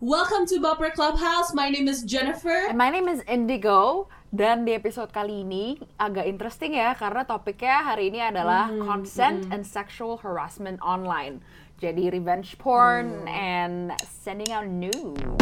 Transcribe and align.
Welcome 0.00 0.46
to 0.48 0.60
Bumper 0.60 0.90
Clubhouse. 0.90 1.54
My 1.54 1.70
name 1.70 1.88
is 1.88 2.02
Jennifer. 2.02 2.68
And 2.68 2.76
my 2.76 2.90
name 2.90 3.08
is 3.08 3.22
Indigo. 3.26 4.08
Dan 4.28 4.68
di 4.68 4.76
episode 4.76 5.08
kali 5.08 5.40
ini 5.40 5.80
agak 5.96 6.28
interesting 6.28 6.76
ya 6.76 6.92
karena 6.92 7.24
topiknya 7.24 7.80
hari 7.80 8.12
ini 8.12 8.20
adalah 8.20 8.68
Mm-hmm, 8.68 8.84
consent 8.84 9.38
and 9.48 9.64
sexual 9.64 10.20
harassment 10.20 10.76
online. 10.84 11.40
Jadi 11.80 12.12
revenge 12.12 12.60
porn 12.60 13.24
Mm. 13.24 13.28
and 13.32 13.76
sending 14.04 14.52
out 14.52 14.68
nudes. 14.68 15.40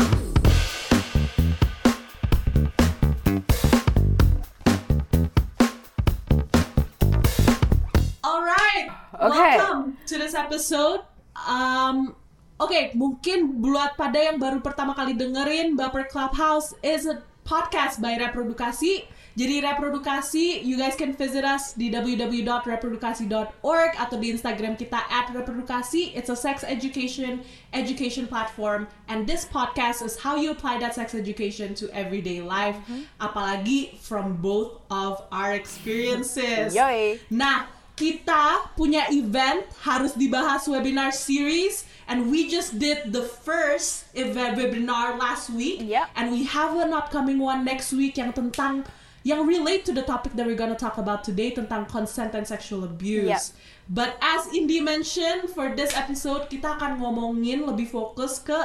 All 8.25 8.43
right. 8.43 8.89
Okay. 9.21 9.57
Welcome 9.59 9.99
to 10.07 10.19
this 10.19 10.35
episode. 10.35 11.01
Um, 11.47 12.17
Oke, 12.55 12.95
mungkin 12.95 13.59
buat 13.59 13.99
pada 13.99 14.15
yang 14.15 14.39
baru 14.39 14.63
pertama 14.63 14.95
kali 14.95 15.19
dengerin 15.19 15.75
Baper 15.75 16.07
Clubhouse 16.07 16.71
is 16.87 17.03
a 17.03 17.19
podcast 17.43 17.99
by 17.99 18.15
Reprodukasi. 18.15 19.11
Jadi 19.35 19.67
Reprodukasi, 19.67 20.63
you 20.63 20.79
guys 20.79 20.95
can 20.95 21.11
visit 21.11 21.43
us 21.43 21.75
di 21.75 21.91
www.reprodukasi.org 21.91 23.91
atau 23.99 24.17
di 24.23 24.31
Instagram 24.31 24.79
kita 24.79 25.03
at 25.11 25.35
Reprodukasi. 25.35 26.15
It's 26.15 26.31
a 26.31 26.39
sex 26.39 26.63
education 26.63 27.43
education 27.75 28.31
platform, 28.31 28.87
and 29.11 29.27
this 29.27 29.43
podcast 29.43 30.07
is 30.07 30.23
how 30.23 30.39
you 30.39 30.55
apply 30.55 30.79
that 30.79 30.95
sex 30.95 31.19
education 31.19 31.75
to 31.83 31.91
everyday 31.91 32.39
life, 32.39 32.79
apalagi 33.19 33.99
from 33.99 34.39
both 34.39 34.79
of 34.95 35.27
our 35.35 35.59
experiences. 35.59 36.79
Yoi. 36.79 37.19
Nah, 37.35 37.67
kita 37.95 38.75
punya 38.75 39.07
event 39.15 39.63
harus 39.87 40.19
dibahas 40.19 40.67
webinar 40.67 41.15
series 41.15 41.87
and 42.11 42.27
we 42.27 42.51
just 42.51 42.75
did 42.83 43.15
the 43.15 43.23
first 43.23 44.11
event 44.19 44.59
webinar 44.59 45.15
last 45.15 45.47
week 45.55 45.79
Yep. 45.79 46.11
and 46.19 46.35
we 46.35 46.43
have 46.43 46.75
an 46.75 46.91
upcoming 46.91 47.39
one 47.39 47.63
next 47.63 47.95
week 47.95 48.19
yang 48.19 48.35
tentang 48.35 48.83
yang 49.23 49.47
relate 49.47 49.87
to 49.87 49.95
the 49.95 50.03
topic 50.03 50.35
that 50.35 50.45
we're 50.45 50.59
gonna 50.59 50.77
talk 50.77 50.99
about 50.99 51.23
today 51.23 51.55
tentang 51.55 51.87
consent 51.89 52.35
and 52.37 52.45
sexual 52.45 52.85
abuse. 52.85 53.31
Yep. 53.31 53.43
But 53.89 54.11
as 54.21 54.51
Indy 54.53 54.83
mentioned 54.83 55.49
for 55.55 55.73
this 55.73 55.95
episode 55.97 56.51
kita 56.51 56.77
akan 56.77 56.99
ngomongin 57.01 57.63
lebih 57.65 57.89
fokus 57.89 58.43
ke 58.43 58.59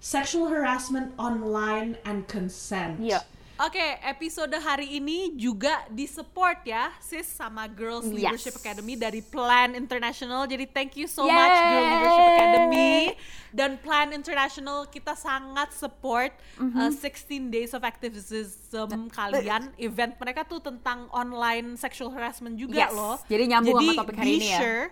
sexual 0.00 0.48
harassment 0.48 1.12
online 1.20 2.00
and 2.02 2.24
consent. 2.26 2.98
Yep. 3.04 3.22
Oke, 3.60 3.76
episode 4.00 4.56
hari 4.56 4.96
ini 4.96 5.36
juga 5.36 5.84
disupport 5.86 6.56
ya, 6.64 6.88
sis 6.96 7.28
sama 7.28 7.68
Girls 7.68 8.08
Yes. 8.08 8.16
Leadership 8.16 8.56
Academy 8.56 8.96
dari 8.96 9.20
Plan 9.20 9.76
International. 9.76 10.48
Jadi 10.48 10.64
thank 10.64 10.96
you 10.96 11.04
so 11.04 11.28
Yay! 11.28 11.36
much 11.36 11.58
Girls 11.60 11.84
Leadership 11.84 12.28
Academy 12.30 12.92
dan 13.52 13.70
Plan 13.76 14.08
International 14.10 14.88
kita 14.88 15.12
sangat 15.12 15.76
support 15.76 16.32
Mm-hmm. 16.56 16.76
uh, 16.78 16.92
16 16.92 17.48
Days 17.50 17.72
of 17.72 17.84
Activism 17.84 18.48
kalian. 19.10 19.72
Event 19.76 20.16
mereka 20.16 20.40
tuh 20.42 20.60
tentang 20.60 21.08
online 21.10 21.76
sexual 21.76 22.08
harassment 22.08 22.56
juga 22.56 22.80
Yes. 22.80 22.92
loh. 22.92 23.16
Jadi 23.26 23.44
nyambung 23.46 23.76
sama 23.76 23.84
Jadi 23.86 23.98
topik 23.98 24.16
hari 24.16 24.32
ini 24.36 24.48
ya. 24.48 24.60
sure 24.60 24.84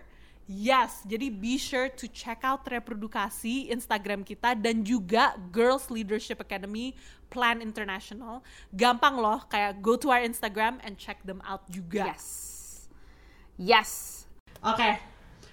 Yes, 0.49 1.05
jadi 1.05 1.29
be 1.29 1.61
sure 1.61 1.93
to 1.93 2.09
check 2.09 2.41
out 2.41 2.65
Reprodukasi 2.65 3.69
Instagram 3.69 4.25
kita 4.25 4.57
dan 4.57 4.81
juga 4.81 5.37
Girls 5.53 5.93
Leadership 5.93 6.41
Academy 6.41 6.97
Plan 7.29 7.61
International. 7.61 8.41
Gampang 8.73 9.21
loh, 9.21 9.45
kayak 9.53 9.85
go 9.85 10.01
to 10.01 10.09
our 10.09 10.25
Instagram 10.25 10.81
and 10.81 10.97
check 10.97 11.21
them 11.29 11.45
out 11.45 11.69
juga. 11.69 12.09
Yes. 12.17 12.25
Yes. 13.61 13.91
Okay. 14.65 15.05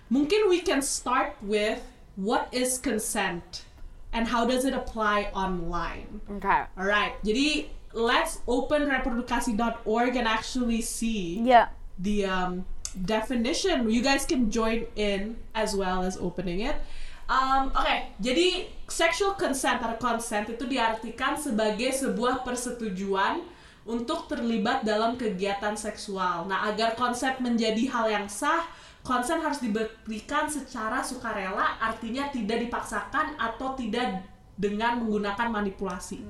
Mungkin 0.07 0.47
we 0.47 0.63
can 0.63 0.79
start 0.79 1.35
with 1.43 1.83
what 2.15 2.47
is 2.55 2.79
consent 2.79 3.67
and 4.15 4.31
how 4.31 4.47
does 4.47 4.63
it 4.63 4.71
apply 4.71 5.27
online. 5.35 6.23
Okay. 6.39 6.71
Alright, 6.79 7.19
jadi 7.19 7.67
let's 7.91 8.39
open 8.47 8.87
reprodukasi.org 8.87 10.15
and 10.15 10.23
actually 10.23 10.79
see 10.79 11.43
Yeah. 11.43 11.75
the 11.99 12.23
um, 12.23 12.63
definition. 13.03 13.91
You 13.91 13.99
guys 13.99 14.23
can 14.23 14.47
join 14.47 14.87
in 14.95 15.35
as 15.51 15.75
well 15.75 16.03
as 16.03 16.15
opening 16.15 16.63
it. 16.63 16.79
Um, 17.25 17.73
Oke, 17.73 18.13
jadi 18.21 18.69
sexual 18.85 19.33
consent 19.33 19.81
atau 19.81 19.97
consent 19.97 20.45
itu 20.45 20.69
diartikan 20.69 21.33
sebagai 21.33 21.89
sebuah 21.89 22.45
persetujuan 22.45 23.41
untuk 23.85 24.29
terlibat 24.29 24.85
dalam 24.85 25.17
kegiatan 25.17 25.73
seksual. 25.73 26.45
Nah, 26.45 26.69
agar 26.69 26.93
consent 26.93 27.41
menjadi 27.41 27.89
hal 27.89 28.05
yang 28.13 28.27
sah, 28.29 28.69
consent 29.01 29.41
harus 29.41 29.57
diberikan 29.57 30.49
secara 30.49 31.01
sukarela, 31.01 31.81
artinya 31.81 32.29
tidak 32.29 32.65
dipaksakan 32.69 33.37
atau 33.41 33.73
tidak 33.73 34.25
dengan 34.53 35.01
menggunakan 35.01 35.49
manipulasi. 35.49 36.21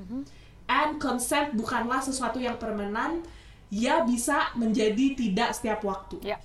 And 0.72 0.96
consent 1.00 1.60
bukanlah 1.60 2.00
sesuatu 2.04 2.40
yang 2.40 2.56
permanen, 2.56 3.24
ya 3.68 4.04
bisa 4.08 4.56
menjadi 4.56 5.16
tidak 5.16 5.56
setiap 5.56 5.84
waktu. 5.84 6.24
Yeah. 6.24 6.40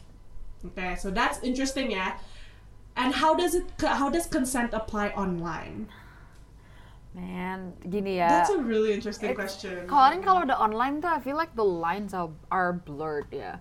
Okay, 0.66 0.96
so 0.96 1.10
that's 1.10 1.40
interesting 1.42 1.90
yeah. 1.90 2.18
And 2.96 3.14
how 3.14 3.34
does 3.34 3.54
it 3.54 3.64
how 3.80 4.10
does 4.10 4.26
consent 4.26 4.74
apply 4.74 5.10
online? 5.16 5.88
Man, 7.14 7.74
gini 7.82 8.22
ya. 8.22 8.28
That's 8.28 8.54
a 8.54 8.62
really 8.62 8.94
interesting 8.94 9.34
It's- 9.34 9.40
question. 9.40 9.88
Kalau 9.90 10.14
ini 10.14 10.22
kalau 10.22 10.46
udah 10.46 10.58
online 10.62 11.02
tuh, 11.02 11.10
I 11.10 11.18
feel 11.18 11.34
like 11.34 11.50
the 11.58 11.66
lines 11.66 12.14
are, 12.14 12.30
are 12.54 12.70
blurred 12.70 13.26
ya. 13.34 13.58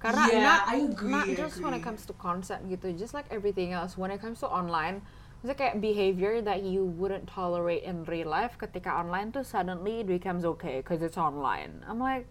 Karena 0.00 0.28
Yeah, 0.28 0.44
not, 0.44 0.60
I 0.68 0.76
agree, 0.84 1.12
not 1.12 1.28
I 1.28 1.36
just 1.36 1.60
when 1.64 1.72
it 1.72 1.80
comes 1.80 2.04
to 2.08 2.12
concept 2.16 2.68
gitu, 2.68 2.92
just 2.96 3.16
like 3.16 3.28
everything 3.32 3.72
else. 3.72 3.96
When 3.96 4.12
it 4.12 4.20
comes 4.20 4.40
to 4.44 4.48
online, 4.48 5.00
misalnya 5.40 5.56
kayak 5.56 5.76
behavior 5.80 6.44
that 6.44 6.64
you 6.64 6.84
wouldn't 6.84 7.24
tolerate 7.24 7.84
in 7.88 8.04
real 8.04 8.28
life, 8.28 8.60
ketika 8.60 8.92
online 8.92 9.32
tuh 9.32 9.44
suddenly 9.44 10.04
it 10.04 10.08
becomes 10.08 10.44
okay 10.56 10.84
because 10.84 11.00
it's 11.00 11.16
online. 11.20 11.80
I'm 11.88 12.00
like, 12.00 12.28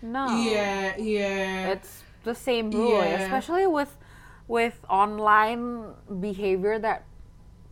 no. 0.00 0.28
Yeah, 0.32 0.96
yeah. 0.96 1.76
It's 1.76 2.04
the 2.26 2.34
same 2.34 2.74
rule, 2.74 3.00
Yeah. 3.00 3.22
especially 3.22 3.70
with 3.70 3.94
with 4.50 4.82
online 4.90 5.94
behavior 6.06 6.78
that 6.78 7.06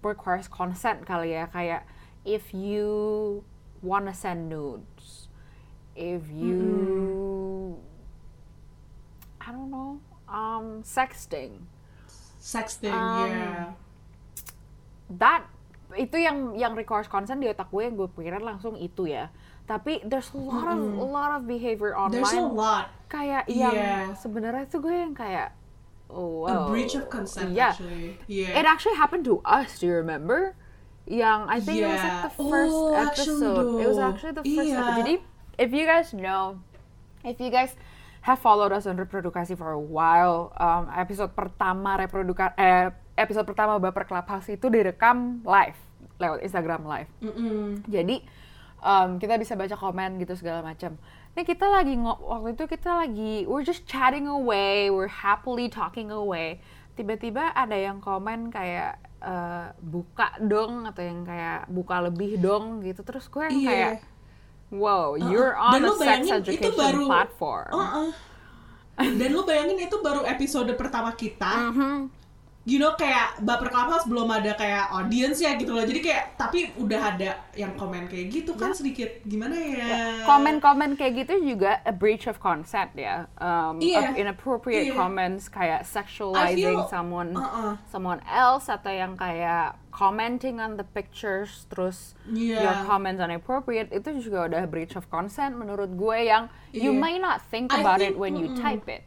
requires 0.03 0.47
consent 0.47 1.03
kali 1.03 1.35
ya 1.35 1.51
kayak 1.51 1.83
if 2.23 2.55
you 2.55 3.43
wanna 3.83 4.15
send 4.15 4.47
nudes, 4.49 5.27
if 5.99 6.23
you 6.31 7.77
I 9.43 9.53
don't 9.53 9.69
know, 9.69 10.01
um 10.25 10.81
sexting. 10.87 11.67
Sexting, 12.41 12.93
Um, 12.93 13.29
yeah. 13.29 13.67
That 15.11 15.45
itu 15.95 16.17
yang 16.17 16.57
yang 16.57 16.73
requires 16.75 17.07
consent 17.07 17.39
di 17.39 17.49
otak 17.49 17.69
gue 17.69 17.83
yang 17.85 17.95
gue 17.95 18.09
pikirin 18.09 18.43
langsung 18.43 18.75
itu 18.77 19.05
ya. 19.07 19.29
Tapi 19.65 20.05
there's 20.05 20.29
a 20.31 20.41
lot 20.41 20.69
of 20.69 20.77
a 20.77 21.07
lot 21.07 21.31
of 21.33 21.49
behavior 21.49 21.97
online 21.97 22.21
There's 22.21 22.37
a 22.37 22.45
lot. 22.45 22.93
kayak 23.09 23.49
yang 23.49 23.73
Yeah. 23.73 24.13
sebenarnya 24.15 24.69
tuh 24.69 24.79
gue 24.79 24.93
yang 24.93 25.15
kayak 25.15 25.57
oh 26.11 26.45
A 26.45 26.69
breach 26.69 26.93
of 26.95 27.09
consent, 27.09 27.51
yeah. 27.51 27.73
actually. 27.73 28.21
Yeah. 28.29 28.53
It 28.55 28.69
actually 28.69 28.95
happened 28.95 29.25
to 29.25 29.41
us. 29.43 29.81
Do 29.81 29.89
you 29.89 29.97
remember? 29.97 30.53
Yang 31.05 31.41
I 31.47 31.59
think 31.59 31.77
it 31.81 31.89
was 31.89 31.97
like 31.97 32.13
Yeah. 32.13 32.25
the 32.25 32.35
first 32.35 32.73
Oh, 32.73 32.93
actually 32.93 33.41
episode. 33.41 33.67
It 33.81 33.87
was 33.89 34.01
actually 34.01 34.35
the 34.35 34.45
first 34.45 34.53
Iya. 34.69 34.77
episode. 34.77 34.97
Jadi 35.01 35.15
if 35.57 35.71
you 35.71 35.85
guys 35.85 36.09
know, 36.13 36.43
if 37.23 37.37
you 37.39 37.49
guys 37.49 37.73
have 38.23 38.41
followed 38.41 38.69
us 38.69 38.85
on 38.85 38.97
reprodukasi 38.97 39.53
for 39.53 39.73
a 39.73 39.81
while, 39.81 40.53
um, 40.57 40.89
episode 40.93 41.33
pertama 41.33 41.97
reproduka 41.97 42.53
eh, 42.55 42.89
episode 43.17 43.45
pertama 43.45 43.77
baper 43.77 44.05
clubhouse 44.05 44.49
itu 44.49 44.69
direkam 44.69 45.41
live 45.41 45.77
lewat 46.17 46.41
Instagram 46.41 46.85
live. 46.85 47.09
Mm-mm. 47.21 47.85
Jadi 47.85 48.25
um, 48.85 49.17
kita 49.17 49.35
bisa 49.35 49.57
baca 49.57 49.73
komen 49.73 50.21
gitu 50.21 50.37
segala 50.37 50.61
macam. 50.61 51.01
Ini 51.35 51.43
kita 51.43 51.67
lagi 51.67 51.97
waktu 51.99 52.53
itu 52.53 52.65
kita 52.69 52.91
lagi 52.95 53.43
we're 53.45 53.65
just 53.65 53.89
chatting 53.89 54.29
away, 54.29 54.87
we're 54.87 55.11
happily 55.11 55.67
talking 55.67 56.13
away. 56.13 56.61
Tiba-tiba 56.95 57.51
ada 57.51 57.75
yang 57.75 57.99
komen 57.99 58.55
kayak 58.55 59.01
eh, 59.19 59.67
buka 59.83 60.37
dong 60.39 60.85
atau 60.85 61.01
yang 61.01 61.25
kayak 61.25 61.67
buka 61.67 62.07
lebih 62.07 62.39
dong 62.39 62.85
gitu. 62.85 63.03
Terus 63.03 63.27
gue 63.27 63.43
yang 63.43 63.57
Iya. 63.57 63.67
kayak 63.67 63.93
wow, 64.71 65.17
you're 65.17 65.57
Uh-uh. 65.57 65.75
Dan 65.75 65.81
on 65.81 65.83
a 65.83 65.89
lu 65.89 65.95
sex 65.97 66.05
bayangin 66.05 66.31
itu 66.39 66.53
education 66.55 66.77
baru- 66.79 67.09
platform. 67.11 67.73
Uh-uh. 67.73 68.09
Dan 68.95 69.29
lu 69.33 69.43
bayangin 69.43 69.79
itu 69.81 69.97
baru 69.99 70.23
episode 70.23 70.71
pertama 70.79 71.11
kita. 71.15 71.73
Mhm. 71.73 71.97
You 72.65 72.77
know 72.77 72.93
kayak 72.95 73.37
baper 73.41 73.69
clubhouse 73.69 74.05
belum 74.05 74.25
ada 74.27 74.53
kayak 74.53 74.89
audience 74.91 75.37
ya 75.37 75.53
gitu 75.55 75.71
loh 75.71 75.85
jadi 75.85 76.01
kayak 76.01 76.23
tapi 76.35 76.73
udah 76.75 77.01
ada 77.13 77.31
yang 77.53 77.73
komen 77.75 78.09
kayak 78.09 78.33
gitu 78.33 78.57
kan 78.57 78.73
sedikit 78.73 79.21
gimana 79.23 79.53
ya 79.53 80.25
Komen-komen 80.25 80.97
kayak 80.97 81.25
gitu 81.25 81.35
juga 81.45 81.79
a 81.83 81.93
breach 81.93 82.25
of 82.25 82.41
consent 82.41 82.91
ya. 82.95 83.29
Um, 83.37 83.77
Iya. 83.79 84.01
of 84.01 84.17
inappropriate 84.17 84.91
Iya. 84.91 84.97
comments 84.97 85.47
kayak 85.47 85.85
sexualizing 85.85 86.57
feel- 86.75 86.89
someone 86.89 87.37
Uh-uh. 87.37 87.77
someone 87.87 88.25
else 88.25 88.67
atau 88.67 88.89
yang 88.89 89.13
kayak 89.15 89.77
commenting 89.91 90.59
on 90.59 90.75
the 90.75 90.87
pictures 90.87 91.69
terus 91.69 92.17
Iya. 92.27 92.59
your 92.61 92.77
comments 92.85 93.21
inappropriate 93.21 93.93
itu 93.93 94.19
juga 94.21 94.49
udah 94.49 94.65
breach 94.65 94.97
of 94.97 95.07
consent 95.07 95.55
menurut 95.55 95.93
gue 95.93 96.19
yang 96.25 96.49
you 96.73 96.91
Iya. 96.91 96.99
may 96.99 97.17
not 97.19 97.45
think 97.45 97.71
I 97.71 97.79
about 97.79 98.01
think- 98.01 98.11
it 98.11 98.19
when 98.19 98.35
you 98.35 98.51
mm-mm. 98.51 98.59
type 98.59 98.89
it. 98.89 99.05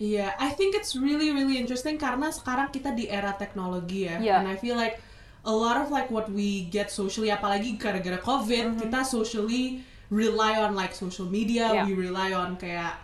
Iya, 0.00 0.34
I 0.40 0.50
think 0.50 0.74
it's 0.74 0.96
really 0.96 1.30
really 1.30 1.60
interesting 1.60 1.94
karena 2.00 2.32
sekarang 2.32 2.72
kita 2.72 2.90
di 2.96 3.06
era 3.06 3.36
teknologi 3.36 4.08
ya, 4.08 4.18
Iya. 4.18 4.34
and 4.42 4.46
I 4.50 4.56
feel 4.58 4.74
like 4.74 4.98
a 5.46 5.52
lot 5.52 5.78
of 5.78 5.90
like 5.90 6.10
what 6.10 6.26
we 6.30 6.66
get 6.70 6.90
socially 6.90 7.28
apalagi 7.30 7.74
gara-gara 7.78 8.18
covid 8.18 8.78
kita 8.78 9.02
socially 9.06 9.82
rely 10.10 10.58
on 10.58 10.74
like 10.74 10.94
social 10.94 11.26
media 11.26 11.70
Yeah. 11.70 11.84
we 11.86 11.94
rely 11.94 12.30
on 12.34 12.54
kayak 12.58 12.98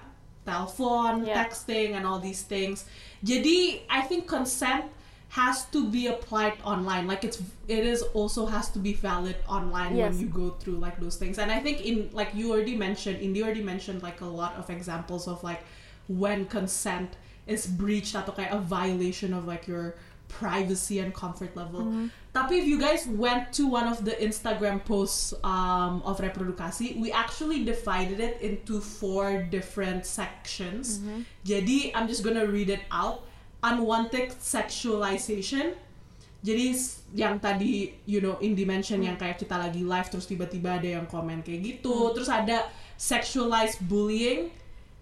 telepon 0.46 1.26
Yeah. 1.26 1.44
texting 1.44 1.94
and 1.99 2.06
all 2.06 2.19
these 2.19 2.43
things 2.43 2.87
jadi 3.20 3.82
I 3.91 4.06
think 4.06 4.26
consent 4.26 4.87
has 5.29 5.69
to 5.76 5.84
be 5.93 6.08
applied 6.08 6.56
online 6.64 7.05
like 7.05 7.20
it's 7.20 7.37
it 7.69 7.84
is 7.84 8.00
also 8.17 8.49
has 8.49 8.73
to 8.73 8.81
be 8.81 8.96
valid 8.96 9.37
online 9.44 9.93
when 9.93 10.17
Yes. 10.17 10.23
you 10.23 10.26
go 10.31 10.56
through 10.56 10.81
like 10.81 10.96
those 10.99 11.20
things 11.20 11.37
and 11.37 11.52
I 11.52 11.61
think 11.61 11.84
in 11.84 12.08
like 12.17 12.32
you 12.32 12.49
already 12.49 12.75
mentioned 12.75 13.20
Indy 13.20 13.44
already 13.44 13.61
mentioned 13.62 14.00
like 14.00 14.25
a 14.25 14.31
lot 14.31 14.56
of 14.56 14.73
examples 14.73 15.29
of 15.29 15.44
like 15.44 15.61
when 16.08 16.44
consent 16.49 17.16
is 17.46 17.64
breached 17.64 18.12
atau 18.12 18.32
kayak 18.32 18.52
a 18.52 18.60
violation 18.60 19.32
of 19.32 19.49
like 19.49 19.64
your 19.64 19.96
privacy 20.28 21.00
and 21.00 21.16
comfort 21.16 21.56
level. 21.56 21.88
Tapi 22.37 22.60
if 22.60 22.69
you 22.69 22.76
guys 22.76 23.08
went 23.08 23.49
to 23.56 23.64
one 23.64 23.88
of 23.88 24.05
the 24.05 24.12
Instagram 24.20 24.84
posts 24.84 25.32
um, 25.40 26.05
of 26.05 26.20
reprodukasi, 26.20 27.00
we 27.00 27.08
actually 27.08 27.64
divided 27.64 28.20
it 28.20 28.37
into 28.44 28.78
four 28.78 29.49
different 29.49 30.05
sections. 30.05 31.00
Jadi 31.49 31.96
I'm 31.96 32.05
just 32.05 32.20
gonna 32.20 32.44
read 32.44 32.69
it 32.69 32.84
out. 32.93 33.25
Unwanted 33.64 34.37
sexualization. 34.38 35.72
Jadi 36.44 36.76
yang 37.16 37.40
tadi 37.43 37.99
you 38.06 38.20
know 38.20 38.37
in 38.44 38.55
dimension 38.55 39.00
yang 39.02 39.16
kayak 39.19 39.40
kita 39.40 39.56
lagi 39.58 39.82
live 39.82 40.06
terus 40.06 40.28
tiba-tiba 40.28 40.78
ada 40.78 41.00
yang 41.00 41.08
komen 41.08 41.40
kayak 41.40 41.64
gitu. 41.64 42.12
Terus 42.12 42.28
ada 42.28 42.69
sexualized 43.00 43.81
bullying. 43.88 44.52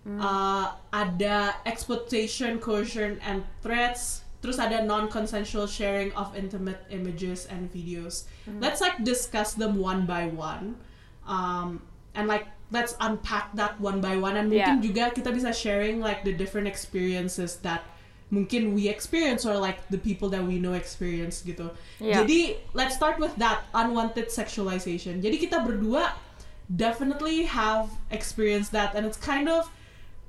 Uh, 0.06 0.70
ada 0.94 1.58
exploitation, 1.67 2.62
coercion, 2.62 3.19
and 3.26 3.43
threats. 3.58 4.23
Terus 4.38 4.62
ada 4.62 4.87
non-consensual 4.87 5.67
sharing 5.67 6.14
of 6.14 6.31
intimate 6.38 6.79
images 6.94 7.50
and 7.50 7.67
videos. 7.75 8.31
Let's 8.62 8.79
like 8.79 9.03
discuss 9.03 9.58
them 9.58 9.82
one 9.82 10.06
by 10.06 10.31
one, 10.31 10.79
um, 11.26 11.82
and 12.14 12.31
like 12.31 12.47
let's 12.70 12.94
unpack 13.03 13.50
that 13.58 13.75
one 13.82 13.99
by 13.99 14.14
one. 14.14 14.38
And 14.38 14.47
mungkin 14.47 14.79
Yeah. 14.79 14.87
juga 14.87 15.05
kita 15.11 15.35
bisa 15.35 15.50
sharing 15.50 15.99
like 15.99 16.23
the 16.23 16.31
different 16.31 16.70
experiences 16.70 17.58
that 17.67 17.82
mungkin 18.31 18.75
we 18.75 18.87
experience 18.87 19.43
or 19.43 19.58
like 19.58 19.82
the 19.91 19.99
people 19.99 20.31
that 20.31 20.43
we 20.43 20.62
know 20.62 20.79
experience 20.79 21.43
gitu. 21.43 21.75
Yeah. 21.99 22.23
Jadi 22.23 22.62
let's 22.79 22.94
start 22.94 23.19
with 23.19 23.35
that 23.43 23.67
unwanted 23.75 24.31
sexualization. 24.31 25.19
Jadi 25.19 25.50
kita 25.50 25.67
berdua 25.67 26.14
definitely 26.70 27.47
have 27.47 27.91
experienced 28.11 28.70
that 28.75 28.94
and 28.94 29.03
it's 29.06 29.19
kind 29.19 29.50
of 29.50 29.70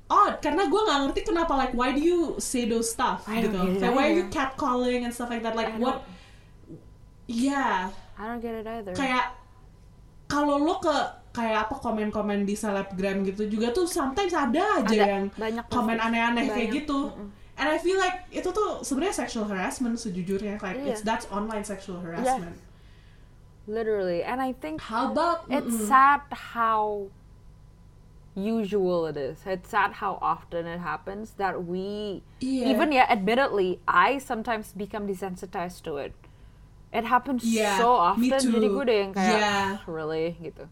odd 0.08 0.40
karena 0.40 0.64
gue 0.66 0.80
nggak 0.80 0.98
ngerti 1.04 1.20
kenapa 1.28 1.52
like 1.52 1.72
why 1.76 1.92
do 1.92 2.00
you 2.00 2.34
say 2.40 2.64
those 2.64 2.88
stuff 2.88 3.28
I 3.28 3.44
don't 3.44 3.52
gitu. 3.52 3.60
get 3.60 3.76
it 3.76 3.80
Kayak, 3.84 3.94
why 3.94 4.04
are 4.08 4.16
you 4.16 4.26
catcalling 4.32 5.04
and 5.04 5.12
stuff 5.12 5.28
like 5.28 5.44
that? 5.44 5.52
Like 5.52 5.76
I 5.76 5.80
what 5.80 6.04
yeah. 7.28 7.92
I 8.16 8.22
don't 8.26 8.40
get 8.40 8.56
it 8.56 8.66
either. 8.66 8.96
kayak 8.96 9.36
kalau 10.28 10.60
lo 10.60 10.80
ke 10.80 10.96
kayak 11.32 11.68
apa 11.68 11.76
komen-komen 11.78 12.42
di 12.48 12.56
selebgram 12.56 13.22
gitu 13.22 13.46
juga 13.46 13.70
tuh 13.70 13.86
sometimes 13.86 14.34
ada 14.34 14.82
aja 14.82 14.90
Ada, 14.90 15.04
yang 15.06 15.24
banyak 15.36 15.64
komen 15.70 15.96
aneh-aneh 16.00 16.50
kayak 16.50 16.68
gitu. 16.82 17.14
And 17.58 17.66
I 17.66 17.78
feel 17.78 17.98
like 17.98 18.30
itu 18.30 18.48
tuh 18.54 18.86
sebenarnya 18.86 19.26
sexual 19.26 19.44
harassment 19.50 19.98
sejujurnya 19.98 20.62
like 20.62 20.78
Iya. 20.78 20.94
it's 20.94 21.02
that's 21.02 21.26
online 21.30 21.66
sexual 21.66 21.98
harassment. 22.00 22.54
Literally. 23.68 24.24
And 24.24 24.40
I 24.40 24.56
think 24.56 24.80
how 24.80 25.12
about 25.12 25.44
it's 25.52 25.68
mm-mm. 25.68 25.90
sad 25.90 26.24
how 26.32 27.12
usual 28.38 29.06
it 29.06 29.18
is. 29.18 29.42
It's 29.42 29.68
sad 29.68 29.98
how 29.98 30.22
often 30.22 30.66
it 30.66 30.78
happens 30.78 31.34
that 31.36 31.66
we 31.66 32.22
Yeah. 32.38 32.70
even 32.70 32.94
yeah, 32.94 33.10
admittedly, 33.10 33.82
I 33.84 34.22
sometimes 34.22 34.70
become 34.72 35.10
desensitized 35.10 35.82
to 35.90 35.98
it. 35.98 36.14
It 36.88 37.04
happens 37.04 37.42
Yeah, 37.44 37.76
so 37.76 37.98
me 38.16 38.30
often. 38.30 38.48
Jadi 38.54 38.66
too. 38.70 38.72
gue 38.72 38.82
udah 38.86 38.96
yang 39.04 39.12
kayak 39.12 39.34
Yeah. 39.36 39.66
"Ah, 39.76 39.90
really 39.90 40.38
gitu. 40.40 40.64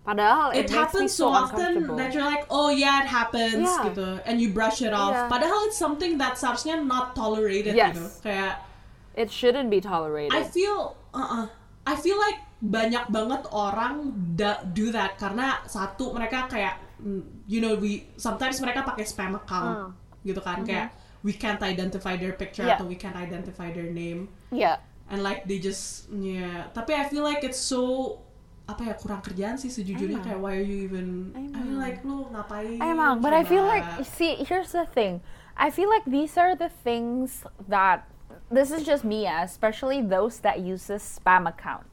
Padahal 0.00 0.56
it 0.56 0.64
it, 0.64 0.72
me 0.72 0.76
happens 0.80 1.12
so, 1.12 1.28
so 1.28 1.36
often 1.36 1.84
that 2.00 2.16
you're 2.16 2.24
like, 2.24 2.48
oh 2.48 2.72
yeah, 2.72 3.04
it 3.04 3.10
happens, 3.12 3.68
Yeah. 3.68 3.92
gitu, 3.92 4.08
and 4.24 4.40
you 4.40 4.48
brush 4.48 4.80
it 4.80 4.96
off. 4.96 5.12
Yeah. 5.12 5.28
Padahal 5.28 5.68
it's 5.68 5.76
something 5.76 6.16
that's 6.16 6.40
seharusnya 6.40 6.80
not 6.80 7.12
tolerated, 7.12 7.76
Yes. 7.76 7.92
gitu. 7.92 8.06
Kayak, 8.24 8.64
It 9.12 9.28
shouldn't 9.28 9.68
be 9.68 9.82
tolerated. 9.84 10.32
I 10.32 10.46
feel, 10.46 10.94
uh, 11.12 11.50
I 11.84 11.94
feel 11.98 12.16
like 12.16 12.40
banyak 12.64 13.10
banget 13.12 13.44
orang 13.52 14.14
da- 14.32 14.62
do 14.64 14.88
that 14.96 15.20
karena 15.20 15.60
satu 15.68 16.16
mereka 16.16 16.48
kayak, 16.48 16.80
Mm, 16.98 17.22
you 17.46 17.62
know, 17.62 17.78
we 17.78 18.10
sometimes 18.18 18.58
mereka 18.58 18.82
pakai 18.82 19.06
spam 19.06 19.38
account, 19.38 19.74
ah. 19.74 19.90
gitu 20.26 20.42
kan, 20.42 20.62
mm-hmm. 20.62 20.70
kayak 20.70 20.88
we 21.22 21.34
can't 21.34 21.62
identify 21.62 22.18
their 22.18 22.34
picture. 22.34 22.66
Yeah. 22.66 22.78
atau 22.78 22.86
we 22.86 22.98
can't 22.98 23.18
identify 23.18 23.70
their 23.70 23.90
name. 23.90 24.30
yeah. 24.50 24.82
and 25.10 25.22
like 25.22 25.48
they 25.48 25.58
just 25.58 26.08
yeah 26.12 26.68
tapi 26.76 26.92
I 26.92 27.08
feel 27.08 27.24
like 27.24 27.40
it's 27.44 27.60
so 27.60 28.20
apa 28.68 28.92
ya 28.92 28.94
kurang 29.00 29.24
kerjaan 29.24 29.56
sih 29.56 29.72
sejujurnya 29.72 30.20
Emang. 30.20 30.26
kayak 30.28 30.40
why 30.44 30.52
are 30.60 30.66
you 30.66 30.84
even 30.84 31.32
I 31.32 31.40
mean 31.48 31.80
like 31.80 32.04
lu 32.04 32.28
ngapain 32.28 32.76
Emang, 32.84 33.24
but 33.24 33.32
I 33.32 33.40
feel 33.40 33.64
like 33.64 33.84
see, 34.04 34.36
here's 34.44 34.76
the 34.76 34.84
thing. 34.84 35.24
I 35.56 35.72
feel 35.72 35.88
like 35.88 36.04
these 36.04 36.36
are 36.36 36.52
the 36.52 36.68
things 36.68 37.48
that 37.66 38.04
this 38.52 38.68
is 38.68 38.84
just 38.84 39.08
me, 39.08 39.24
especially 39.24 40.04
those 40.04 40.44
that 40.44 40.60
use 40.60 40.92
this 40.92 41.02
spam 41.02 41.48
account. 41.48 41.88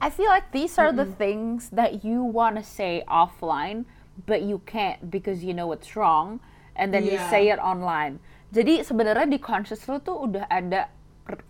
I 0.00 0.08
feel 0.08 0.32
like 0.32 0.50
these 0.50 0.80
are 0.80 0.90
the 0.90 1.04
things 1.04 1.68
that 1.76 2.04
you 2.04 2.24
want 2.24 2.56
to 2.56 2.64
say 2.64 3.04
offline, 3.06 3.84
but 4.24 4.42
you 4.42 4.62
can't 4.64 5.10
because 5.10 5.42
you 5.42 5.50
know 5.50 5.74
it's 5.74 5.94
wrong, 5.94 6.38
and 6.74 6.90
then 6.90 7.02
you 7.02 7.18
Yeah. 7.18 7.28
say 7.28 7.50
it 7.50 7.58
online. 7.58 8.22
Jadi 8.50 8.86
sebenarnya 8.86 9.26
di 9.26 9.38
conscious 9.38 9.82
lu 9.84 9.98
tuh 9.98 10.14
udah 10.14 10.46
ada 10.46 10.86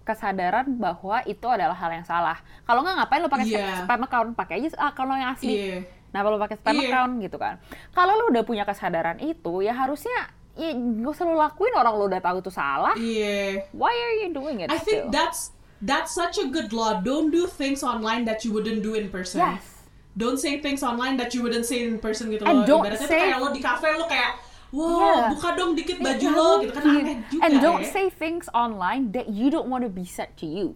kesadaran 0.03 0.79
bahwa 0.79 1.21
itu 1.25 1.45
adalah 1.45 1.75
hal 1.75 1.91
yang 1.93 2.07
salah. 2.07 2.39
Kalau 2.65 2.81
nggak 2.81 2.97
ngapain 2.97 3.21
lu 3.21 3.29
pakai 3.29 3.47
Yeah. 3.51 3.85
spam 3.85 4.01
account, 4.03 4.29
pakai 4.33 4.55
aja 4.63 4.69
akun 4.81 5.07
lo 5.07 5.15
yang 5.15 5.35
asli. 5.35 5.53
Iya. 5.53 5.79
Kenapa 6.09 6.27
lu 6.31 6.39
pakai 6.39 6.57
spam 6.57 6.75
Iya. 6.79 6.89
account 6.89 7.13
gitu 7.21 7.37
kan? 7.37 7.55
Kalau 7.91 8.13
lu 8.15 8.25
udah 8.31 8.43
punya 8.47 8.63
kesadaran 8.63 9.19
itu, 9.19 9.61
ya 9.61 9.75
harusnya 9.75 10.31
ya 10.55 10.71
gak 10.71 11.11
usah 11.11 11.27
lu 11.27 11.35
lakuin 11.35 11.75
orang 11.75 11.95
lu 11.99 12.07
udah 12.07 12.23
tahu 12.23 12.39
itu 12.39 12.47
salah. 12.49 12.95
yeah 12.95 13.67
Why 13.75 13.91
are 13.91 14.15
you 14.23 14.31
doing 14.31 14.63
it 14.63 14.71
I 14.71 14.79
think 14.79 15.03
still? 15.03 15.11
that's 15.11 15.51
that's 15.83 16.15
such 16.15 16.39
a 16.39 16.47
good 16.47 16.71
law 16.71 17.03
don't 17.03 17.35
do 17.35 17.51
things 17.51 17.83
online 17.83 18.23
that 18.31 18.47
you 18.47 18.55
wouldn't 18.55 18.87
do 18.87 18.95
in 18.95 19.11
person 19.11 19.43
yes. 19.43 19.74
Don't 20.15 20.39
say 20.39 20.63
things 20.63 20.83
online 20.83 21.19
that 21.19 21.35
you 21.35 21.43
wouldn't 21.43 21.67
say 21.67 21.83
in 21.83 21.99
person 21.99 22.31
gitu 22.31 22.47
And 22.47 22.63
loh 22.63 22.67
don't 22.67 22.85
ibaratnya 22.87 23.09
say- 23.11 23.31
kayak 23.35 23.39
lo 23.43 23.51
di 23.51 23.59
cafe 23.61 23.89
lo 23.99 24.07
kayak 24.07 24.39
wow 24.71 24.99
Yeah. 25.03 25.31
buka 25.35 25.49
dong 25.55 25.73
dikit 25.75 25.99
baju 25.99 26.19
nggak 26.19 26.35
lo 26.35 26.49
gitu 26.63 26.73
kan 26.75 26.83
aneh 26.87 27.17
juga 27.31 27.43
And 27.43 27.53
don't 27.59 27.87
say 27.87 28.07
things 28.11 28.47
online 28.55 29.11
that 29.15 29.31
you 29.31 29.51
don't 29.51 29.67
want 29.67 29.83
to 29.83 29.91
be 29.91 30.07
said 30.07 30.35
to 30.39 30.47
you. 30.47 30.75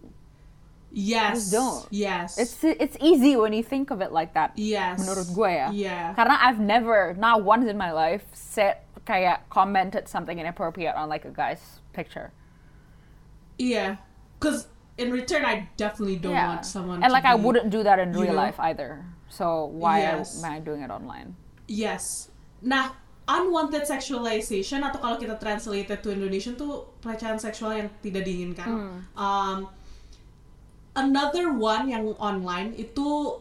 yes 0.89 1.47
Just 1.47 1.53
don't. 1.53 1.83
yes 1.93 2.35
It's 2.41 2.57
it's 2.63 2.97
easy 2.97 3.37
when 3.37 3.53
you 3.53 3.61
think 3.61 3.91
of 3.91 4.01
it 4.01 4.09
like 4.11 4.33
that. 4.33 4.55
yes 4.57 4.97
Menurut 4.99 5.27
gue 5.31 5.51
ya. 5.53 5.67
yeah 5.69 6.05
Karena 6.17 6.35
I've 6.41 6.57
never, 6.57 7.13
not 7.13 7.45
once 7.45 7.69
in 7.69 7.77
my 7.77 7.93
life, 7.93 8.25
said 8.33 8.81
kayak 9.05 9.45
commented 9.49 10.09
something 10.09 10.37
inappropriate 10.37 10.93
on 10.97 11.05
like 11.07 11.25
a 11.25 11.33
guy's 11.33 11.81
picture. 11.93 12.29
Yeah, 13.57 13.97
because 14.39 14.67
in 14.97 15.11
return, 15.11 15.43
I 15.45 15.67
definitely 15.77 16.15
don't 16.17 16.33
yeah. 16.33 16.55
want 16.55 16.65
someone. 16.65 17.03
and 17.03 17.09
to 17.11 17.13
like 17.13 17.25
I 17.25 17.35
wouldn't 17.35 17.69
do 17.69 17.83
that 17.83 17.99
in 17.99 18.13
real 18.13 18.31
know? 18.33 18.45
life 18.47 18.57
either. 18.59 19.05
So 19.29 19.69
why 19.69 20.01
Yes. 20.01 20.41
am 20.41 20.49
I 20.49 20.57
doing 20.59 20.81
it 20.81 20.89
online? 20.89 21.37
Yes. 21.69 22.29
Nah, 22.61 22.91
unwanted 23.29 23.85
sexualization 23.85 24.81
atau 24.81 24.97
kalau 24.97 25.15
kita 25.21 25.37
translate 25.37 25.85
it 25.87 26.01
to 26.01 26.09
Indonesian 26.09 26.57
tuh 26.57 26.89
pelecehan 26.99 27.37
seksual 27.37 27.77
yang 27.77 27.87
tidak 28.01 28.25
diinginkan. 28.25 28.67
Hmm. 28.67 28.97
Um, 29.13 29.57
another 30.97 31.53
one 31.53 31.87
yang 31.87 32.09
online 32.17 32.73
itu 32.73 33.37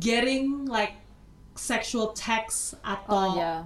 getting 0.00 0.64
like 0.64 0.96
sexual 1.54 2.16
texts 2.16 2.72
atau 2.80 3.36
Oh 3.36 3.38
yeah. 3.38 3.60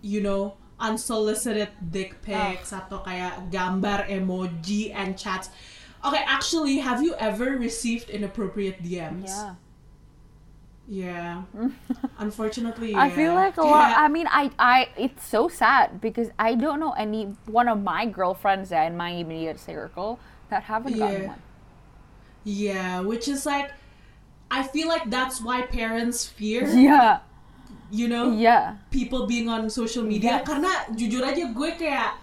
you 0.00 0.22
know 0.22 0.54
unsolicited 0.80 1.68
dick 1.92 2.16
pics 2.24 2.72
atau 2.72 3.04
kayak 3.04 3.52
gambar 3.52 4.08
emoji 4.08 4.94
and 4.94 5.18
chats. 5.18 5.52
Okay, 6.00 6.24
actually, 6.24 6.80
have 6.80 7.04
you 7.04 7.12
ever 7.20 7.60
received 7.60 8.08
inappropriate 8.08 8.80
DMs? 8.80 9.28
Yeah. 9.28 9.60
Yeah. 10.90 11.46
Unfortunately, 12.18 12.96
I 12.98 13.10
feel 13.14 13.32
like 13.32 13.56
a 13.56 13.62
lot. 13.62 13.94
Yeah. 13.94 14.02
I 14.02 14.08
mean, 14.10 14.26
I, 14.26 14.50
I, 14.58 14.88
it's 14.98 15.22
so 15.24 15.46
sad 15.46 16.00
because 16.02 16.34
I 16.36 16.58
don't 16.58 16.80
know 16.82 16.90
any 16.98 17.30
one 17.46 17.68
of 17.70 17.80
my 17.80 18.06
girlfriends 18.06 18.70
that 18.74 18.90
in 18.90 18.96
my 18.98 19.10
immediate 19.10 19.60
circle 19.62 20.18
that 20.50 20.64
haven't 20.64 20.98
gotten 20.98 21.22
Yeah. 21.22 21.28
one. 21.28 21.42
Yeah, 22.42 23.00
which 23.06 23.28
is 23.28 23.46
like, 23.46 23.70
I 24.50 24.64
feel 24.64 24.88
like 24.88 25.06
that's 25.08 25.40
why 25.40 25.62
parents 25.62 26.26
fear, 26.26 26.66
Yeah, 26.74 27.20
you 27.92 28.08
know, 28.08 28.32
yeah, 28.32 28.82
people 28.90 29.28
being 29.28 29.46
on 29.46 29.70
social 29.70 30.02
media. 30.02 30.42
Yes. 30.42 30.48
Karena 30.48 30.72
jujur 30.90 31.22
aja 31.22 31.52
gue 31.54 31.70
kayak, 31.78 32.18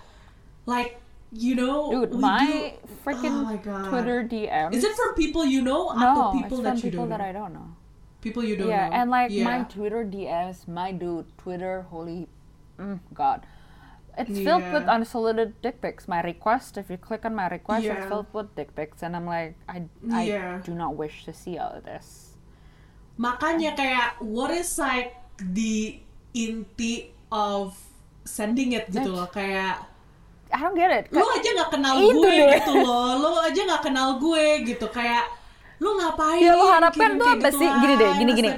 like, 0.66 1.00
you 1.32 1.56
know, 1.56 1.94
dude, 1.94 2.20
my 2.20 2.44
do- 2.44 2.76
freaking 3.06 3.46
oh. 3.48 3.88
Twitter 3.88 4.28
DM. 4.28 4.74
Is 4.74 4.84
it 4.84 4.92
from 4.98 5.14
people 5.14 5.46
you 5.46 5.62
know? 5.62 5.94
no? 5.94 6.02
atau 6.02 6.24
people 6.36 6.60
it's 6.60 6.66
that 6.66 6.76
from 6.76 6.84
you 6.84 6.92
people 6.92 7.08
don't 7.08 7.16
that? 7.16 7.22
I 7.22 7.32
don't 7.32 7.54
know. 7.54 7.77
People 8.28 8.44
you 8.44 8.60
don't 8.60 8.68
yeah, 8.68 8.92
know. 8.92 8.96
and 9.00 9.08
like 9.08 9.32
yeah. 9.32 9.48
my 9.48 9.64
Twitter 9.66 10.04
DMs, 10.04 10.68
my 10.68 10.92
dude, 10.92 11.26
Twitter, 11.40 11.88
holy, 11.88 12.28
mm, 12.76 13.00
God. 13.16 13.48
It's 14.18 14.34
filled 14.42 14.66
with 14.74 14.84
Yeah. 14.84 14.98
unsolicited 14.98 15.62
dick 15.62 15.78
pics. 15.80 16.10
My 16.10 16.20
request, 16.20 16.76
if 16.76 16.90
you 16.90 16.98
click 16.98 17.22
on 17.22 17.38
my 17.38 17.48
request, 17.48 17.86
it's 17.86 18.02
Yeah. 18.02 18.10
filled 18.10 18.26
with 18.34 18.50
dick 18.58 18.74
pics, 18.74 19.00
and 19.00 19.14
I'm 19.14 19.30
like, 19.30 19.54
I, 19.70 19.86
I 20.12 20.24
Yeah. 20.26 20.60
do 20.66 20.74
not 20.74 20.98
wish 20.98 21.24
to 21.30 21.32
see 21.32 21.56
all 21.56 21.70
of 21.72 21.86
this. 21.86 22.34
Makanya 23.18 23.74
kayak 23.74 24.18
what 24.22 24.50
is 24.50 24.78
like 24.78 25.14
the 25.38 26.02
inti 26.34 27.14
of 27.30 27.78
sending 28.26 28.74
it 28.74 28.90
gitu 28.90 29.10
loh 29.10 29.30
kayak 29.30 29.86
I 30.48 30.58
don't 30.62 30.78
get 30.78 30.90
it. 30.94 31.06
lu 31.12 31.22
aja 31.22 31.50
nggak 31.60 31.70
kenal 31.74 31.96
gue 31.98 32.24
deh. 32.30 32.62
gitu 32.62 32.74
loh 32.80 33.20
lu 33.20 33.32
aja 33.42 33.62
nggak 33.68 33.84
kenal 33.84 34.10
gue 34.18 34.46
gitu 34.64 34.88
kayak 34.90 35.28
lu 35.78 35.94
ngapain 35.94 36.42
Ya 36.42 36.58
lo 36.58 36.66
harapkan 36.68 37.16
tuh 37.16 37.30
apa 37.30 37.50
sih? 37.50 37.70
Gini 37.70 37.94
deh, 37.96 38.12
gini 38.18 38.32
gini. 38.34 38.50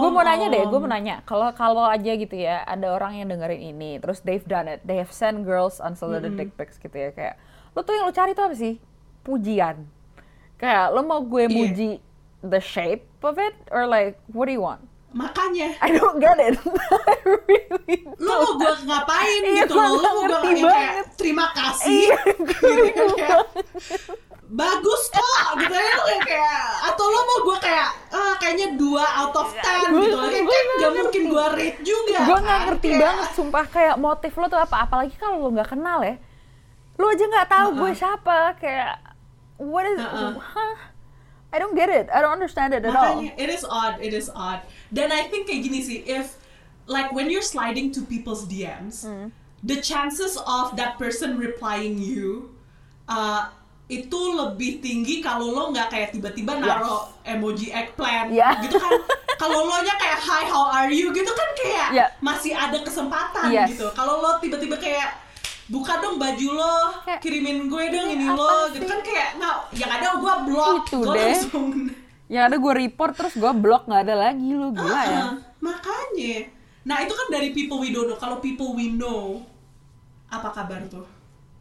Gue 0.00 0.08
mau 0.08 0.24
nanya 0.24 0.48
deh, 0.48 0.64
gue 0.64 0.78
mau 0.78 0.88
nanya. 0.88 1.20
Kalau 1.22 1.52
kalau 1.52 1.84
aja 1.84 2.12
gitu 2.12 2.32
ya, 2.32 2.64
ada 2.64 2.96
orang 2.96 3.20
yang 3.20 3.28
dengerin 3.28 3.60
ini, 3.72 4.00
terus 4.00 4.24
they've 4.24 4.44
done 4.44 4.66
it, 4.66 4.80
they 4.82 4.96
have 4.96 5.12
sent 5.12 5.44
girls 5.44 5.78
unsolicited 5.78 6.32
dick 6.32 6.56
pics 6.56 6.76
gitu 6.76 6.92
ya, 6.92 7.12
kayak 7.12 7.34
lo 7.72 7.80
tuh 7.80 7.92
yang 7.92 8.04
lo 8.04 8.12
cari 8.12 8.32
tuh 8.32 8.48
apa 8.48 8.56
sih? 8.56 8.80
Pujian. 9.20 9.84
Kayak 10.56 10.92
lo 10.92 11.04
mau 11.04 11.20
gue 11.20 11.44
Iya. 11.44 11.52
muji 11.52 11.90
the 12.40 12.58
shape 12.58 13.04
of 13.20 13.36
it, 13.36 13.52
or 13.68 13.84
like 13.84 14.16
what 14.32 14.48
do 14.48 14.54
you 14.54 14.64
want? 14.64 14.80
makanya 15.12 15.76
I 15.84 15.92
don't 15.92 16.16
get 16.24 16.40
it. 16.40 16.56
I 17.12 17.16
really 17.28 18.00
lu 18.16 18.32
mau 18.32 18.48
gue 18.56 18.72
ngapain 18.88 19.40
Iya, 19.44 19.68
gitu 19.68 19.76
lu 19.76 20.00
mau 20.00 20.24
gue 20.24 20.64
kayak 20.64 21.04
terima 21.20 21.52
kasih 21.52 22.08
Iya, 22.08 22.16
gitu 22.48 23.04
kayak 23.20 23.44
bagus 24.52 25.02
kok 25.08 25.32
gitu 25.58 25.72
ya. 25.72 25.92
Yang 26.06 26.22
kayak 26.22 26.60
atau 26.86 27.04
lo 27.06 27.20
mau 27.22 27.38
gue 27.42 27.56
kayak 27.58 27.88
ah 28.10 28.32
kayaknya 28.36 28.76
dua 28.76 29.00
out 29.18 29.34
of 29.34 29.48
ten 29.56 29.88
Gua- 29.88 30.04
gitu. 30.04 30.16
Kayak 30.18 30.44
kan 30.44 30.66
gak 30.78 30.92
mungkin 30.94 31.22
gue 31.26 31.46
rate 31.56 31.80
juga. 31.80 32.18
Gue 32.22 32.38
nggak 32.38 32.52
kan? 32.54 32.66
ngerti 32.68 32.88
Kayak- 32.88 33.00
banget 33.00 33.28
sumpah. 33.32 33.64
Kayak 33.66 33.96
motif 33.96 34.32
lo 34.34 34.46
tuh 34.46 34.60
apa? 34.60 34.76
Apalagi 34.82 35.14
kalau 35.16 35.36
lo 35.40 35.48
nggak 35.50 35.70
kenal 35.70 35.98
ya. 36.02 36.14
Lo 36.94 37.08
aja 37.08 37.24
nggak 37.24 37.48
tahu 37.48 37.68
gue 37.74 37.90
siapa. 37.94 38.38
Kayak 38.56 38.92
what 39.56 39.84
is 39.86 39.98
Uh-uh. 39.98 40.36
huh? 40.36 40.76
I 41.48 41.56
don't 41.56 41.72
get 41.72 41.88
it. 41.88 42.08
I 42.08 42.20
don't 42.20 42.32
understand 42.32 42.72
it 42.72 42.80
at 42.80 42.88
all. 42.88 42.96
Makanya 43.18 43.32
it 43.34 43.48
is 43.48 43.60
odd, 43.62 44.00
it 44.00 44.12
is 44.12 44.28
odd. 44.28 44.60
Dan 44.88 45.08
I 45.10 45.28
think 45.28 45.44
kayak 45.44 45.60
gini 45.62 45.80
sih, 45.80 46.00
if 46.02 46.36
like 46.84 47.08
when 47.10 47.28
you're 47.28 47.44
sliding 47.44 47.88
to 47.90 48.00
people's 48.02 48.44
DMs, 48.44 49.04
Hmm. 49.04 49.28
the 49.60 49.76
chances 49.78 50.36
of 50.38 50.72
that 50.74 50.96
person 50.96 51.36
replying 51.36 51.96
you 51.96 52.52
uh, 53.06 53.52
itu 53.92 54.20
lebih 54.32 54.80
tinggi 54.80 55.20
kalau 55.20 55.52
lo 55.52 55.68
nggak 55.68 55.88
kayak 55.88 56.08
tiba-tiba 56.10 56.56
naro 56.56 57.12
emoji 57.22 57.68
eggplant 57.68 58.32
Yeah. 58.32 58.56
gitu 58.58 58.76
kan. 58.76 58.88
kalau 59.42 59.62
lo 59.62 59.76
nya 59.78 59.92
kayak 59.94 60.16
hi 60.18 60.42
how 60.44 60.64
are 60.66 60.88
you 60.88 61.12
gitu 61.12 61.28
kan 61.28 61.48
kayak 61.54 61.88
Yeah. 61.92 62.08
masih 62.18 62.52
ada 62.52 62.80
kesempatan 62.80 63.52
Yes. 63.52 63.68
gitu. 63.70 63.92
Kalau 63.92 64.18
lo 64.18 64.40
tiba-tiba 64.40 64.76
kayak 64.76 65.20
buka 65.68 66.00
dong 66.00 66.16
baju 66.16 66.48
lo, 66.52 66.76
kirimin 67.18 67.64
gue 67.66 67.84
dong 67.88 68.08
ini 68.10 68.18
ini 68.18 68.26
lo, 68.28 68.68
gitu 68.68 68.80
sih? 68.80 68.88
kan 68.88 69.00
kayak 69.00 69.28
nggak, 69.36 69.56
yang 69.74 69.90
ada 69.90 70.08
gue 70.14 70.34
block, 70.46 70.76
Itu 70.82 70.96
gue 70.98 71.12
deh. 71.12 71.20
langsung 71.30 71.68
yang 72.32 72.42
ada 72.44 72.56
gue 72.56 72.72
report 72.78 73.12
terus 73.12 73.34
gue 73.34 73.52
blok 73.54 73.84
nggak 73.86 74.02
ada 74.02 74.14
lagi 74.18 74.48
lo 74.50 74.68
gila 74.70 75.00
ya 75.02 75.20
Ah, 75.22 75.32
makanya. 75.60 76.48
Nah 76.82 76.96
itu 76.98 77.12
kan 77.12 77.26
dari 77.28 77.52
people 77.52 77.78
we 77.78 77.88
don't 77.88 78.04
know. 78.04 78.16
Kalau 78.16 78.36
people 78.38 78.72
we 78.72 78.90
know, 78.90 79.44
apa 80.26 80.48
kabar 80.50 80.80
tuh? 80.88 81.04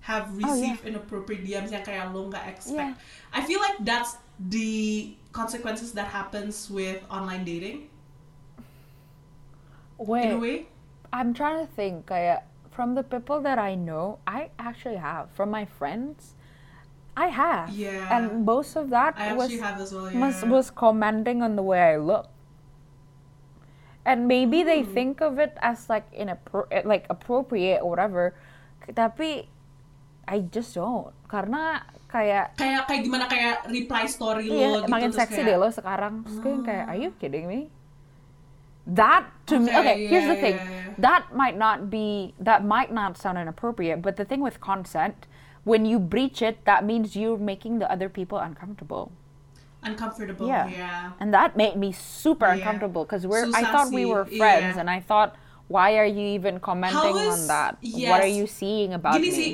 Have 0.02 0.34
Oh, 0.34 0.40
yeah. 0.42 0.50
received 0.50 0.82
inappropriate 0.84 1.46
DMs 1.46 1.70
yang 1.70 1.86
kayak 1.86 2.10
lo 2.10 2.26
nggak 2.26 2.46
expect. 2.50 2.98
Yeah. 2.98 3.38
I 3.38 3.46
feel 3.46 3.62
like 3.62 3.78
that's 3.86 4.18
the 4.36 5.14
consequences 5.30 5.94
that 5.94 6.10
happens 6.10 6.66
with 6.68 7.06
online 7.06 7.46
dating 7.46 7.86
in 10.00 10.32
a 10.32 10.40
way. 10.40 10.66
I'm 11.14 11.34
trying 11.34 11.62
to 11.62 11.70
think 11.70 12.10
kayak 12.10 12.48
from 12.72 12.96
the 12.96 13.04
people 13.04 13.40
that 13.44 13.60
I 13.60 13.76
know 13.76 14.18
I 14.26 14.50
actually 14.58 14.98
have 14.98 15.30
from 15.36 15.52
my 15.52 15.68
friends 15.68 16.34
I 17.12 17.28
have 17.28 17.70
Yeah. 17.70 18.08
and 18.10 18.48
most 18.48 18.80
of 18.80 18.90
that 18.90 19.14
I 19.20 19.36
was 19.36 19.52
have 19.60 19.78
as 19.78 19.92
well. 19.92 20.08
was 20.10 20.42
yeah. 20.42 20.50
was 20.50 20.68
commenting 20.72 21.44
on 21.44 21.60
the 21.60 21.64
way 21.64 21.94
I 21.94 21.98
look. 22.00 22.32
And 24.02 24.26
maybe 24.26 24.64
they 24.64 24.82
Hmm. 24.82 24.94
think 24.96 25.14
of 25.22 25.38
it 25.38 25.54
as 25.62 25.86
like 25.92 26.08
eh, 26.16 26.26
like 26.82 27.06
appropriate 27.12 27.84
or 27.84 27.92
whatever. 27.94 28.34
Tapi 28.88 29.51
I 30.28 30.46
just 30.48 30.76
don't. 30.76 31.12
Karena 31.28 31.82
kayak 32.12 32.60
kayak 32.60 32.88
kayak 32.88 33.02
gimana 33.08 33.26
kayak 33.26 33.66
reply 33.72 34.04
story 34.06 34.52
lo 34.52 34.84
gitu 34.84 34.92
makin 34.92 35.12
seksi 35.16 35.42
kayak, 35.42 35.48
deh 35.48 35.58
lo 35.58 35.70
sekarang. 35.72 36.14
Terus 36.28 36.38
yang 36.44 36.64
kayak, 36.64 36.86
ah. 36.88 36.92
are 36.92 37.00
you 37.00 37.12
kidding 37.18 37.48
me? 37.48 37.72
That 38.88 39.30
to 39.46 39.62
me, 39.62 39.70
Okay, 39.70 39.80
okay. 39.80 39.98
Here's 40.10 40.26
the 40.28 40.36
thing. 40.42 40.58
yeah, 40.58 40.70
yeah. 40.90 40.94
That 40.98 41.24
might 41.38 41.54
not 41.56 41.94
be. 41.94 42.34
That 42.42 42.66
might 42.66 42.90
not 42.92 43.14
sound 43.16 43.38
inappropriate. 43.38 44.02
But 44.02 44.18
the 44.18 44.26
thing 44.26 44.42
with 44.42 44.58
consent, 44.60 45.30
when 45.64 45.86
you 45.86 46.02
breach 46.02 46.42
it, 46.42 46.66
that 46.66 46.82
means 46.84 47.14
you're 47.16 47.38
making 47.38 47.78
the 47.78 47.86
other 47.92 48.10
people 48.10 48.38
uncomfortable. 48.42 49.12
uncomfortable. 49.84 50.46
Yeah. 50.46 50.70
yeah. 50.70 51.12
And 51.20 51.34
that 51.34 51.58
made 51.58 51.74
me 51.76 51.90
super 51.92 52.46
Yeah. 52.46 52.54
uncomfortable 52.62 53.02
because 53.06 53.26
we're 53.26 53.50
So 53.50 53.58
I 53.58 53.66
thought 53.66 53.90
we 53.90 54.06
were 54.06 54.26
friends 54.26 54.78
yeah. 54.78 54.82
and 54.82 54.90
I 54.90 55.02
thought 55.02 55.34
why 55.68 55.98
are 55.98 56.06
you 56.06 56.22
even 56.38 56.60
commenting 56.62 57.02
How 57.02 57.18
on 57.18 57.34
is- 57.34 57.48
that? 57.50 57.78
What 57.82 58.22
are 58.22 58.30
you 58.30 58.46
seeing 58.46 58.94
about 58.94 59.18
Gini 59.18 59.32
me? 59.34 59.34
sih, 59.34 59.52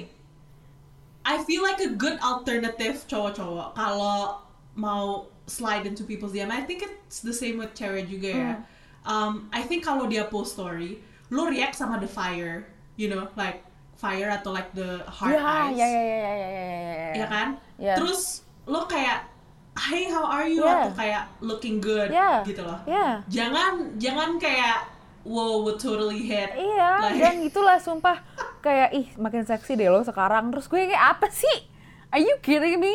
I 1.28 1.44
feel 1.44 1.60
like 1.60 1.84
a 1.84 1.92
good 1.92 2.16
alternative 2.24 3.04
cowok-cowok 3.12 3.76
kalau 3.76 4.40
mau 4.80 5.28
slide 5.44 5.84
into 5.84 6.08
people's 6.08 6.32
DM. 6.32 6.48
I 6.48 6.64
think 6.64 6.88
it's 6.88 7.20
the 7.20 7.36
same 7.36 7.60
with 7.60 7.76
cewek 7.76 8.08
juga 8.08 8.30
ya. 8.32 8.52
Mm. 8.56 8.60
Um, 9.04 9.34
I 9.52 9.60
think 9.68 9.84
kalau 9.84 10.08
dia 10.08 10.24
post 10.32 10.56
story, 10.56 11.04
lo 11.28 11.52
react 11.52 11.76
sama 11.76 12.00
the 12.00 12.08
fire, 12.08 12.72
you 12.96 13.12
know, 13.12 13.28
like 13.36 13.60
fire 14.00 14.32
atau 14.32 14.56
like 14.56 14.72
the 14.72 15.04
hard 15.12 15.36
yeah, 15.36 15.44
eyes. 15.44 15.76
Yeah, 15.76 15.92
yeah, 15.92 16.06
yeah, 16.08 16.16
yeah, 16.16 16.36
yeah, 16.40 16.40
yeah. 16.40 16.64
Ya, 16.64 16.80
ya, 16.80 16.96
ya 16.96 17.10
iya 17.12 17.28
kan? 17.28 17.48
Yeah. 17.76 17.98
Terus 18.00 18.48
lo 18.64 18.88
kayak 18.88 19.36
Hey, 19.78 20.10
how 20.10 20.26
are 20.26 20.50
you? 20.50 20.66
Yeah. 20.66 20.90
Atau 20.90 20.98
kayak 20.98 21.24
looking 21.38 21.78
good 21.78 22.10
yeah. 22.10 22.42
gitu 22.42 22.66
loh. 22.66 22.82
Yeah. 22.90 23.22
Jangan 23.30 24.00
jangan 24.02 24.42
kayak 24.42 24.90
wow, 25.22 25.62
we 25.62 25.78
totally 25.78 26.24
hit. 26.26 26.50
Iya, 26.56 26.74
yeah, 26.82 26.96
like, 27.04 27.20
dan 27.22 27.36
itulah 27.46 27.78
sumpah 27.78 28.18
kayak 28.68 28.90
ih 28.92 29.08
makin 29.16 29.48
seksi 29.48 29.80
deh 29.80 29.88
lo 29.88 30.04
sekarang. 30.04 30.52
Terus 30.52 30.68
gue 30.68 30.92
kayak 30.92 31.06
apa 31.16 31.32
sih? 31.32 31.58
Are 32.12 32.20
you 32.20 32.36
kidding 32.44 32.84
me? 32.84 32.92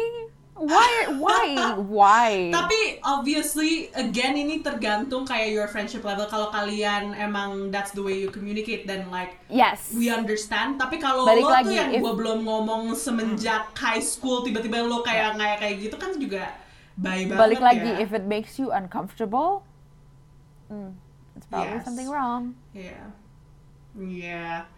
Why? 0.52 1.08
Why? 1.16 1.48
Why? 1.80 2.30
Tapi 2.52 3.00
obviously 3.02 3.88
again 3.96 4.36
ini 4.36 4.60
tergantung 4.60 5.24
kayak 5.24 5.48
your 5.48 5.64
friendship 5.64 6.04
level. 6.04 6.28
Kalau 6.28 6.52
kalian 6.52 7.16
emang 7.16 7.72
that's 7.72 7.96
the 7.96 8.04
way 8.04 8.20
you 8.20 8.28
communicate 8.28 8.84
then 8.84 9.08
like 9.08 9.40
yes. 9.48 9.96
we 9.96 10.12
understand. 10.12 10.76
Tapi 10.76 11.00
kalau 11.00 11.24
lo 11.24 11.48
lagi, 11.48 11.72
tuh 11.72 11.74
yang 11.74 11.90
if- 11.96 12.02
gua 12.04 12.12
belum 12.14 12.44
ngomong 12.44 12.92
semenjak 12.92 13.72
high 13.80 14.04
school 14.04 14.44
tiba-tiba 14.44 14.84
lo 14.84 15.00
kayak 15.00 15.40
kayak 15.40 15.56
kayak 15.56 15.74
gitu 15.88 15.96
kan 15.96 16.12
juga 16.20 16.44
bye 17.00 17.24
banget 17.24 17.40
Balik 17.40 17.60
lagi, 17.64 17.90
ya. 17.96 18.04
if 18.04 18.12
it 18.12 18.28
makes 18.28 18.60
you 18.60 18.68
uncomfortable, 18.68 19.64
hmm, 20.68 20.92
it's 21.32 21.48
probably 21.48 21.80
Yes. 21.80 21.84
something 21.88 22.08
wrong. 22.12 22.52
Yeah. 22.76 23.08
Yeah. 23.96 24.68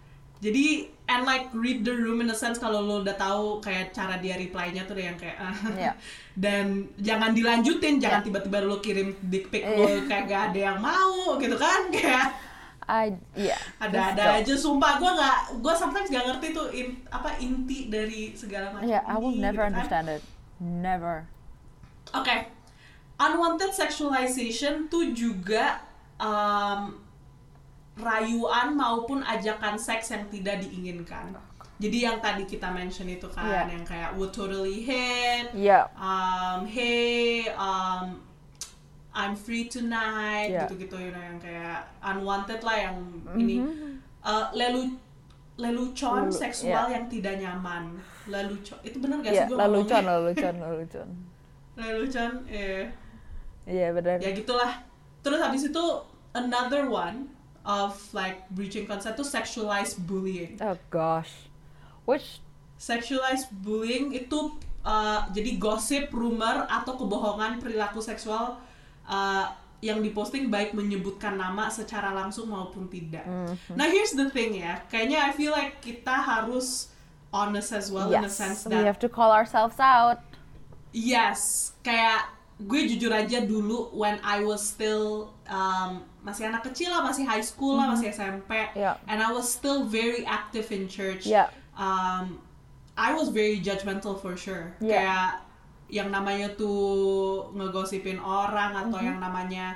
Jadi 0.45 0.93
and 1.09 1.25
like 1.25 1.49
read 1.57 1.81
the 1.81 1.93
room 1.97 2.21
in 2.21 2.29
a 2.29 2.37
sense 2.37 2.61
kalau 2.61 2.85
lo 2.85 3.01
udah 3.01 3.17
tahu 3.17 3.65
kayak 3.65 3.97
cara 3.97 4.21
dia 4.21 4.37
reply-nya 4.37 4.85
tuh 4.85 4.97
yang 5.01 5.17
kayak 5.17 5.41
ah. 5.41 5.57
Yeah. 5.73 5.97
dan 6.45 6.93
jangan 7.01 7.33
dilanjutin, 7.33 7.97
jangan 7.97 8.21
Yeah. 8.21 8.27
tiba-tiba 8.29 8.59
lo 8.61 8.85
kirim 8.85 9.17
dick 9.25 9.49
pic 9.49 9.65
lo 9.65 9.89
Iya. 9.89 10.05
kayak 10.05 10.25
gak 10.29 10.43
ada 10.53 10.59
yang 10.73 10.79
mau 10.85 11.41
gitu 11.41 11.57
kan 11.57 11.89
kayak 11.97 12.37
I 12.85 13.17
yeah. 13.33 13.57
ada-ada 13.81 14.45
aja 14.45 14.53
sumpah 14.53 15.01
gue 15.01 15.09
nggak 15.09 15.39
gue 15.65 15.73
sometimes 15.73 16.13
gak 16.13 16.25
ngerti 16.29 16.53
tuh 16.53 16.69
in, 16.69 17.01
apa 17.09 17.33
inti 17.41 17.89
dari 17.89 18.37
segala 18.37 18.77
macam. 18.77 18.85
Yeah, 18.85 19.01
I 19.09 19.17
will 19.17 19.33
ini, 19.33 19.41
never 19.41 19.65
gitu 19.65 19.73
kan. 19.73 19.73
understand 19.73 20.07
it. 20.13 20.23
Never. 20.61 21.25
Oke, 22.13 22.53
unwanted 23.17 23.73
sexualization 23.73 24.93
tuh 24.93 25.17
juga 25.17 25.81
um, 26.21 27.01
rayuan 27.97 28.75
maupun 28.75 29.23
ajakan 29.23 29.79
seks 29.79 30.11
yang 30.11 30.27
tidak 30.29 30.61
diinginkan. 30.61 31.35
Jadi 31.75 31.99
yang 32.01 32.19
tadi 32.19 32.43
kita 32.45 32.71
mention 32.71 33.07
itu 33.07 33.27
kan, 33.29 33.45
Iya. 33.45 33.63
yang 33.71 33.85
kayak 33.85 34.11
would 34.15 34.31
totally 34.31 34.79
hit, 34.81 35.51
Yeah. 35.53 35.91
um, 35.95 36.63
hey, 36.65 37.51
um, 37.51 38.23
I'm 39.11 39.35
free 39.35 39.67
tonight, 39.67 40.51
Iya. 40.51 40.67
gitu-gitu, 40.67 40.97
you 40.99 41.11
know, 41.11 41.19
yang 41.21 41.39
kayak 41.39 41.87
unwanted 42.01 42.63
lah 42.63 42.77
yang 42.81 42.97
ini. 43.35 43.63
Uh, 44.25 44.49
lelu 44.55 44.97
lelucon 45.55 46.27
Lelu- 46.27 46.35
seksual 46.35 46.89
iya. 46.91 46.95
yang 46.99 47.07
tidak 47.07 47.39
nyaman. 47.39 47.95
Lelucon, 48.27 48.79
itu 48.83 48.97
bener 48.99 49.23
gak 49.23 49.31
Yeah, 49.31 49.47
sih 49.47 49.53
gue 49.53 49.59
lelucon, 49.63 50.03
lelucon, 50.03 50.55
lelucon. 50.59 51.09
lelucon, 51.77 52.33
eh. 52.49 52.91
Iya 53.65 53.93
benar. 53.93 54.21
ya 54.21 54.31
gitulah 54.31 54.77
terus 55.25 55.41
habis 55.41 55.65
itu 55.65 55.85
another 56.37 56.85
one 56.85 57.33
of 57.65 57.97
like 58.13 58.45
breaching 58.53 58.85
consent 58.85 59.17
tuh 59.17 59.25
sexualized 59.25 59.97
bullying 60.05 60.61
Oh 60.61 60.77
gosh. 60.93 61.49
Which 62.05 62.45
sexualized 62.77 63.49
bullying 63.65 64.13
itu 64.13 64.53
uh, 64.85 65.25
jadi 65.33 65.57
gosip 65.57 66.13
rumor 66.13 66.69
atau 66.69 67.01
kebohongan 67.01 67.59
perilaku 67.59 68.05
seksual 68.05 68.61
uh, 69.09 69.47
yang 69.85 70.01
diposting 70.01 70.49
baik 70.49 70.73
menyebutkan 70.73 71.37
nama 71.37 71.69
secara 71.69 72.13
langsung 72.17 72.49
maupun 72.49 72.89
tidak. 72.89 73.25
Mm-hmm. 73.29 73.77
Nah 73.77 73.87
here's 73.89 74.17
the 74.17 74.33
thing 74.33 74.57
ya, 74.57 74.81
kayaknya 74.89 75.29
I 75.29 75.31
feel 75.37 75.53
like 75.53 75.85
kita 75.85 76.25
harus 76.25 76.89
honest 77.29 77.77
as 77.77 77.93
well 77.93 78.09
in 78.09 78.25
the 78.25 78.33
yes, 78.33 78.41
sense 78.41 78.65
we 78.65 78.73
that 78.73 78.89
have 78.89 79.01
to 79.05 79.13
call 79.13 79.29
ourselves 79.29 79.77
out. 79.77 80.25
Yes, 80.95 81.73
kayak 81.85 82.33
gue 82.65 82.87
jujur 82.97 83.13
aja 83.13 83.45
dulu 83.45 83.93
when 83.93 84.17
I 84.25 84.41
was 84.41 84.65
still 84.65 85.35
um, 85.51 86.07
masih 86.25 86.49
anak 86.49 86.65
kecil 86.65 86.89
lah, 86.89 87.05
masih 87.05 87.29
high 87.29 87.45
school 87.45 87.77
lah, 87.77 87.93
masih 87.93 88.09
SMP, 88.09 88.51
Yeah. 88.73 88.97
and 89.05 89.21
I 89.21 89.29
was 89.29 89.45
still 89.45 89.85
very 89.85 90.25
active 90.25 90.73
in 90.73 90.89
church. 90.89 91.29
Yeah. 91.29 91.53
Um, 91.77 92.41
I 92.97 93.13
was 93.13 93.29
very 93.29 93.61
judgmental 93.61 94.17
for 94.17 94.33
sure. 94.35 94.73
Yeah. 94.81 95.05
Kayak 95.05 95.31
yang 95.93 96.09
namanya 96.09 96.57
tuh 96.57 97.53
ngegosipin 97.53 98.17
orang 98.19 98.73
atau 98.73 98.97
Mm-hmm. 98.97 99.05
yang 99.05 99.19
namanya 99.21 99.67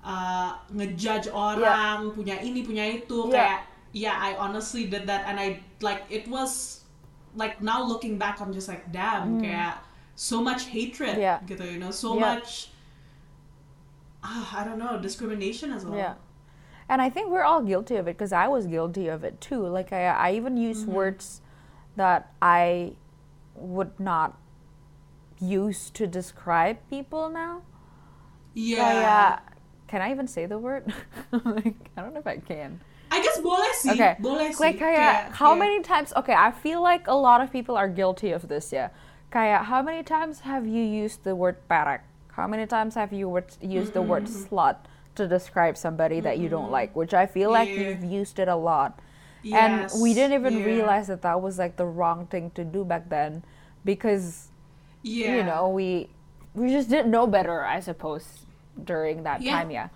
uh, 0.00 0.56
ngejudge 0.72 1.28
orang 1.28 2.10
punya 2.16 2.40
ini 2.40 2.64
punya 2.64 2.88
itu 2.88 3.28
Yeah. 3.28 3.36
kayak 3.36 3.60
yeah 3.92 4.16
I 4.16 4.32
honestly 4.40 4.88
did 4.88 5.04
that 5.06 5.28
and 5.28 5.36
I 5.36 5.60
like 5.84 6.08
it 6.08 6.24
was 6.24 6.80
like 7.36 7.60
now 7.60 7.84
looking 7.84 8.16
back 8.16 8.40
I'm 8.40 8.48
just 8.50 8.64
like 8.66 8.88
damn 8.88 9.44
kayak 9.44 9.84
so 10.16 10.40
much 10.40 10.72
hatred 10.72 11.20
Mm. 11.20 11.26
Yeah. 11.28 11.38
gitu 11.44 11.68
you 11.68 11.76
know 11.76 11.92
so 11.92 12.16
Yeah. 12.16 12.40
much 12.40 12.71
ah, 14.22 14.60
I 14.60 14.64
don't 14.64 14.78
know 14.78 14.98
discrimination 15.00 15.72
as 15.72 15.84
well 15.84 15.98
Yeah. 15.98 16.14
And 16.88 17.00
I 17.00 17.08
think 17.08 17.30
we're 17.30 17.44
all 17.46 17.62
guilty 17.62 17.96
of 17.96 18.06
it 18.06 18.18
because 18.18 18.32
I 18.32 18.48
was 18.48 18.66
guilty 18.66 19.08
of 19.08 19.24
it 19.24 19.40
too. 19.40 19.64
Like 19.66 19.92
I, 19.92 20.06
I 20.06 20.32
even 20.34 20.56
use 20.58 20.84
words 20.84 21.40
that 21.96 22.32
I 22.42 22.92
would 23.54 23.98
not 23.98 24.36
use 25.40 25.88
to 25.90 26.06
describe 26.06 26.76
people 26.90 27.30
now. 27.30 27.62
yeah 28.54 28.76
Kayak, 28.76 29.56
can 29.88 30.02
I 30.02 30.10
even 30.10 30.26
say 30.28 30.44
the 30.46 30.58
word? 30.58 30.92
like, 31.32 31.76
I 31.96 32.02
don't 32.02 32.12
know 32.12 32.20
if 32.20 32.26
I 32.26 32.36
can. 32.38 32.80
I 33.10 33.20
guess 33.22 33.40
boleh 33.40 33.72
sih 33.76 33.92
Okay. 33.96 34.16
boleh 34.20 34.52
sih 34.52 34.60
Like 34.60 34.76
Kayak, 34.80 35.32
how 35.36 35.54
many 35.56 35.80
times? 35.80 36.12
Okay, 36.16 36.32
I 36.36 36.50
feel 36.50 36.80
like 36.82 37.08
a 37.08 37.16
lot 37.16 37.40
of 37.40 37.48
people 37.52 37.76
are 37.76 37.88
guilty 37.88 38.32
of 38.32 38.48
this. 38.48 38.72
Yeah. 38.72 38.88
Kaya, 39.32 39.64
how 39.64 39.80
many 39.80 40.02
times 40.04 40.44
have 40.44 40.68
you 40.68 40.84
used 40.84 41.24
the 41.24 41.32
word 41.32 41.56
parek? 41.68 42.04
How 42.32 42.48
many 42.48 42.64
times 42.64 42.94
have 42.94 43.12
you 43.12 43.28
word, 43.28 43.48
used 43.60 43.92
the 43.92 44.00
word 44.00 44.24
Mm-hmm. 44.24 44.48
slut 44.48 44.76
to 45.14 45.28
describe 45.28 45.76
somebody 45.76 46.20
that 46.20 46.40
you 46.40 46.48
don't 46.48 46.72
like? 46.72 46.96
Which 46.96 47.12
I 47.12 47.26
feel 47.26 47.52
like 47.52 47.68
Yeah. 47.68 47.92
you've 47.92 48.04
used 48.04 48.38
it 48.38 48.48
a 48.48 48.56
lot. 48.56 48.96
And 49.42 49.90
we 49.98 50.14
Yes, 50.14 50.16
didn't 50.16 50.38
even 50.38 50.54
yeah. 50.58 50.64
realize 50.64 51.06
that 51.10 51.20
that 51.22 51.42
was 51.42 51.58
like 51.58 51.74
the 51.74 51.84
wrong 51.84 52.30
thing 52.30 52.54
to 52.54 52.62
do 52.62 52.86
back 52.86 53.10
then 53.10 53.42
because 53.82 54.48
yeah 55.02 55.34
you 55.34 55.42
know 55.42 55.66
we 55.66 56.06
we 56.54 56.70
just 56.70 56.86
didn't 56.86 57.10
know 57.10 57.26
better 57.26 57.66
I 57.66 57.82
suppose 57.82 58.46
during 58.78 59.26
that 59.26 59.42
Yeah. 59.42 59.58
time 59.58 59.74
ya 59.74 59.86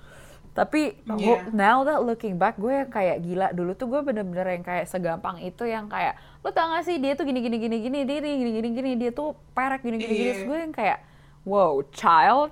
tapi 0.50 0.99
Yeah. 1.07 1.47
now 1.55 1.87
that 1.87 2.02
looking 2.02 2.43
back 2.43 2.59
gue 2.59 2.75
yang 2.75 2.90
kayak 2.90 3.23
gila 3.23 3.55
dulu 3.55 3.78
tuh 3.78 3.87
gue 3.87 4.02
bener-bener 4.02 4.50
yang 4.50 4.64
kayak 4.66 4.90
segampang 4.90 5.38
itu 5.38 5.62
yang 5.62 5.87
kayak 5.87 6.19
lo 6.43 6.50
tau 6.50 6.66
gak 6.75 6.83
sih 6.83 6.99
dia 6.99 7.14
tuh 7.14 7.23
gini 7.23 7.38
gini 7.38 7.61
gini 7.62 7.76
gini 7.87 7.99
dia 8.02 8.19
gini 8.19 8.50
gini 8.50 8.69
gini 8.75 8.90
dia 8.99 9.11
tuh 9.14 9.38
perek 9.55 9.87
gini 9.87 9.95
gini 9.95 10.11
gini 10.11 10.19
Iya. 10.19 10.33
Terus 10.35 10.43
gue 10.43 10.59
yang 10.59 10.75
kayak 10.75 10.99
wow 11.47 11.79
child 11.95 12.50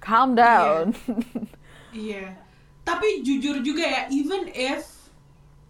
calm 0.00 0.32
down 0.34 0.96
Iya. 1.92 2.36
Tapi 2.84 3.24
jujur 3.24 3.64
juga 3.64 3.82
ya, 3.82 4.00
even 4.12 4.52
if 4.52 4.84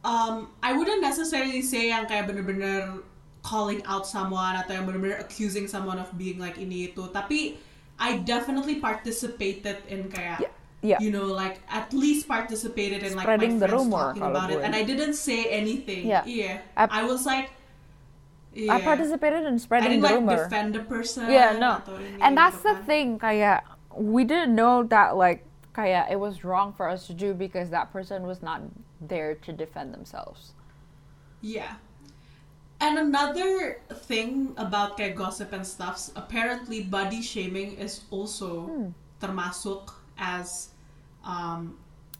um, 0.02 0.50
I 0.58 0.74
wouldn't 0.74 0.98
necessarily 1.00 1.62
say 1.62 1.88
yang 1.88 2.04
kayak 2.04 2.26
bener-bener 2.26 3.00
calling 3.46 3.78
out 3.86 4.04
someone 4.04 4.58
atau 4.58 4.74
yang 4.74 4.84
bener-bener 4.84 5.22
accusing 5.22 5.70
someone 5.70 5.96
of 5.96 6.10
being 6.18 6.36
like 6.36 6.58
ini 6.58 6.90
itu, 6.90 7.06
tapi 7.14 7.56
I 7.96 8.20
definitely 8.20 8.82
participated 8.82 9.86
in 9.88 10.10
kayak 10.12 10.44
Yeah, 10.44 10.52
yeah. 10.84 10.98
you 11.00 11.08
know 11.08 11.30
like 11.30 11.62
at 11.72 11.88
least 11.96 12.28
participated 12.28 13.00
in 13.00 13.16
like 13.16 13.24
Spreading 13.24 13.56
my 13.56 13.64
the 13.64 13.68
friends 13.70 13.86
rumor 13.88 14.06
talking 14.12 14.26
about 14.28 14.48
it 14.52 14.60
gue. 14.60 14.66
and 14.66 14.72
I 14.76 14.82
didn't 14.84 15.16
say 15.16 15.48
anything. 15.48 16.04
Yeah. 16.04 16.26
I- 16.76 17.00
I, 17.00 17.02
was 17.08 17.24
like 17.24 17.54
I 18.56 18.80
participated 18.80 19.44
in 19.44 19.54
I 19.54 19.56
spreading 19.58 20.00
didn't 20.00 20.26
the 20.26 20.32
like 20.32 20.44
defend 20.48 20.74
the 20.74 20.80
person 20.80 21.28
Yeah, 21.30 21.58
no. 21.60 21.82
And 22.20 22.36
that's 22.36 22.62
the 22.64 22.74
kan. 22.80 22.84
thing, 22.84 23.08
kayak 23.18 23.64
we 23.92 24.24
didn't 24.24 24.54
know 24.54 24.82
that 24.88 25.16
like 25.16 25.44
kayak 25.76 26.08
it 26.10 26.16
was 26.16 26.40
wrong 26.44 26.72
for 26.72 26.88
us 26.88 27.06
to 27.06 27.14
do 27.14 27.34
because 27.36 27.68
that 27.70 27.92
person 27.92 28.24
was 28.24 28.40
not 28.40 28.62
there 29.00 29.34
to 29.44 29.52
defend 29.52 29.92
themselves. 29.92 30.56
Yeah. 31.44 31.76
And 32.80 32.98
another 32.98 33.80
thing 34.04 34.52
about 34.56 34.96
kayak 35.00 35.16
gossip 35.16 35.52
and 35.52 35.64
stuff, 35.66 36.08
apparently 36.16 36.84
body 36.84 37.20
shaming 37.24 37.76
is 37.80 38.04
also 38.12 38.68
Hmm. 38.68 38.88
termasuk 39.20 39.92
as 40.20 40.72
um, 41.24 41.76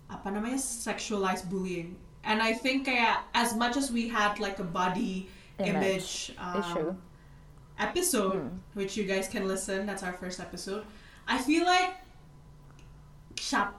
apa 0.09 0.33
namanya 0.33 0.57
sexualized 0.61 1.49
bullying. 1.53 1.97
And 2.25 2.41
I 2.41 2.53
think 2.57 2.89
kayak 2.89 3.25
as 3.37 3.53
much 3.57 3.77
as 3.77 3.93
we 3.93 4.09
had 4.09 4.41
like 4.41 4.57
a 4.61 4.67
body 4.67 5.29
Image 5.59 5.67
image, 5.67 6.09
um, 6.37 6.55
issue. 6.59 6.91
episode, 7.79 8.37
Hmm. 8.39 8.61
which 8.73 8.95
you 8.95 9.05
guys 9.05 9.25
can 9.25 9.45
listen. 9.45 9.85
That's 9.85 10.01
our 10.01 10.13
first 10.13 10.37
episode. 10.39 10.85
I 11.25 11.39
feel 11.39 11.65
like 11.65 11.97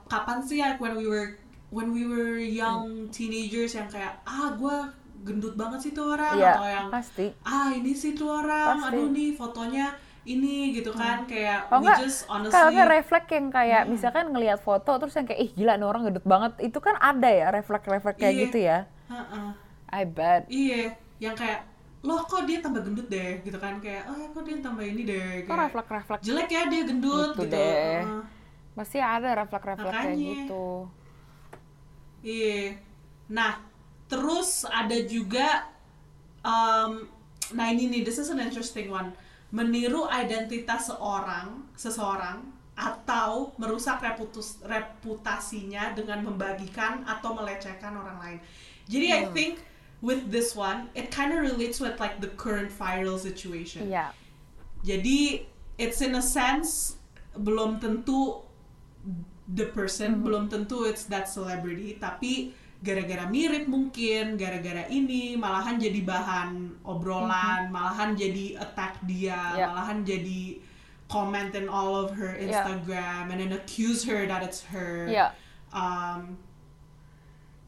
kapan 0.06 0.38
sih 0.40 0.58
like 0.58 0.78
when 0.78 0.94
we 0.94 1.04
were 1.04 1.36
when 1.68 1.90
we 1.90 2.02
were 2.02 2.38
young 2.38 3.10
teenagers 3.10 3.74
yang 3.74 3.86
kayak 3.86 4.22
ah 4.24 4.50
gue 4.50 4.76
gendut 5.20 5.54
banget 5.54 5.78
sih 5.80 5.92
tuh 5.92 6.14
orang 6.14 6.34
Iya, 6.34 6.52
atau 6.54 6.66
yang 6.66 6.86
pasti. 6.88 7.26
ah 7.42 7.68
ini 7.68 7.92
sih 7.92 8.14
tuh 8.14 8.30
orang 8.32 8.78
Pasti. 8.80 8.94
aduh 8.94 9.06
nih 9.10 9.30
fotonya 9.34 9.86
ini 10.24 10.72
gitu 10.72 10.90
kan 10.92 11.26
kayak 11.26 11.66
Kalau 11.66 11.74
we 11.76 11.84
enggak, 11.84 11.98
just 12.00 12.22
honestly 12.24 12.54
kalau 12.54 12.68
enggak 12.70 12.88
refleks 12.88 13.28
yang 13.28 13.46
kayak 13.48 13.82
misalkan 13.84 14.24
ngelihat 14.28 14.58
foto 14.58 14.90
terus 14.96 15.14
yang 15.14 15.26
kayak 15.26 15.40
ih 15.42 15.50
gila 15.52 15.74
nih 15.74 15.86
orang 15.86 16.02
gendut 16.06 16.24
banget 16.24 16.52
itu 16.62 16.78
kan 16.78 16.94
ada 16.96 17.28
ya 17.28 17.46
refleks-refleks 17.50 18.16
kayak 18.16 18.32
Iya. 18.32 18.42
gitu 18.46 18.58
ya. 18.58 18.78
Heeh. 19.08 19.48
I 19.90 20.02
bet. 20.04 20.42
iya 20.48 20.80
yang 21.18 21.34
kayak 21.34 21.66
loh 22.06 22.20
kok 22.30 22.46
dia 22.48 22.58
tambah 22.64 22.82
gendut 22.86 23.08
deh 23.10 23.42
gitu 23.46 23.58
kan 23.58 23.74
kayak 23.82 24.06
oh 24.10 24.30
kok 24.34 24.42
dia 24.46 24.56
tambah 24.62 24.84
ini 24.86 25.02
deh 25.02 25.30
Kok 25.46 25.56
kayak 25.56 25.62
refleks-refleks 25.62 26.26
jelek 26.26 26.48
ya 26.56 26.62
dia 26.70 26.82
gendut 26.88 27.30
Gitu 27.34 27.42
gitu, 27.42 27.54
deh. 27.54 27.98
Heeh. 28.04 28.22
pasti 28.78 28.98
ada 29.02 29.28
refleks-refleks 29.40 29.98
kayak 30.02 30.18
Makanya. 30.18 30.22
gitu. 30.22 30.86
Iya. 32.22 32.78
Nah, 33.30 33.52
terus 34.10 34.64
ada 34.66 34.96
juga 35.06 35.68
um, 36.44 37.06
nah 37.54 37.66
ini 37.72 37.88
nih, 37.88 38.02
this 38.04 38.18
is 38.20 38.28
an 38.30 38.40
interesting 38.42 38.88
one. 38.92 39.14
Meniru 39.54 40.04
identitas 40.12 40.92
seorang, 40.92 41.64
seseorang 41.76 42.44
atau 42.78 43.52
merusak 43.58 43.98
reputus, 44.04 44.60
reputasinya 44.62 45.96
dengan 45.96 46.22
membagikan 46.22 47.02
atau 47.08 47.34
melecehkan 47.34 47.96
orang 47.96 48.18
lain. 48.22 48.38
Jadi 48.86 49.06
I 49.10 49.22
Hmm. 49.24 49.32
think 49.32 49.54
with 50.00 50.30
this 50.30 50.54
one, 50.54 50.88
it 50.94 51.10
kind 51.10 51.32
of 51.34 51.40
relates 51.42 51.80
with 51.80 51.98
like 51.98 52.20
the 52.20 52.30
current 52.38 52.70
viral 52.70 53.18
situation. 53.18 53.90
Iya. 53.90 54.14
Jadi 54.86 55.46
it's 55.78 56.00
in 56.02 56.14
a 56.14 56.22
sense 56.22 56.96
belum 57.34 57.82
tentu 57.82 58.42
the 59.48 59.66
person, 59.74 60.22
belum 60.22 60.50
tentu 60.50 60.86
it's 60.86 61.06
that 61.10 61.26
celebrity, 61.26 61.96
tapi 61.98 62.54
gara-gara 62.78 63.26
mirip 63.26 63.66
mungkin, 63.66 64.38
gara-gara 64.38 64.86
ini 64.86 65.34
malahan 65.34 65.82
jadi 65.82 65.98
bahan 66.06 66.78
obrolan, 66.86 67.74
malahan 67.74 68.14
jadi 68.14 68.54
attack 68.62 69.02
dia, 69.02 69.34
Yeah. 69.58 69.66
malahan 69.74 70.06
jadi 70.06 70.62
comment 71.10 71.56
in 71.58 71.66
all 71.66 71.96
of 71.98 72.14
her 72.14 72.36
Yeah. 72.38 72.46
Instagram 72.46 73.34
and 73.34 73.38
then 73.42 73.50
accuse 73.56 74.06
her 74.06 74.28
that 74.30 74.46
it's 74.46 74.62
her. 74.70 75.10
Iya. 75.10 75.34
Um, 75.74 76.38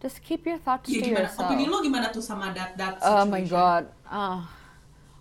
Just 0.01 0.25
keep 0.25 0.49
your 0.49 0.57
thoughts 0.57 0.89
ya 0.89 1.01
to 1.05 1.07
gimana? 1.13 1.19
yourself. 1.29 1.51
Opini 1.53 1.69
lo 1.69 1.85
gimana 1.85 2.09
tuh 2.09 2.25
sama 2.25 2.53
that 2.57 2.73
that 2.81 2.97
Oh 3.05 3.25
my 3.29 3.45
god. 3.45 3.89
Ah. 4.09 4.49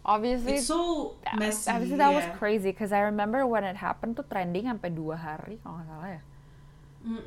obviously 0.05 0.55
It's 0.57 0.65
so 0.71 1.13
messy. 1.37 1.69
Obviously 1.69 1.97
that 1.99 2.13
was 2.15 2.23
crazy 2.39 2.71
because 2.71 2.89
I 2.95 3.03
remember 3.05 3.45
when 3.45 3.63
it 3.67 3.75
happened 3.75 4.15
tuh 4.15 4.23
trending 4.25 4.65
sampai 4.71 4.89
dua 4.95 5.19
hari 5.19 5.59
kalau 5.61 5.83
nggak 5.83 5.87
salah 5.91 6.09
ya. 6.15 6.21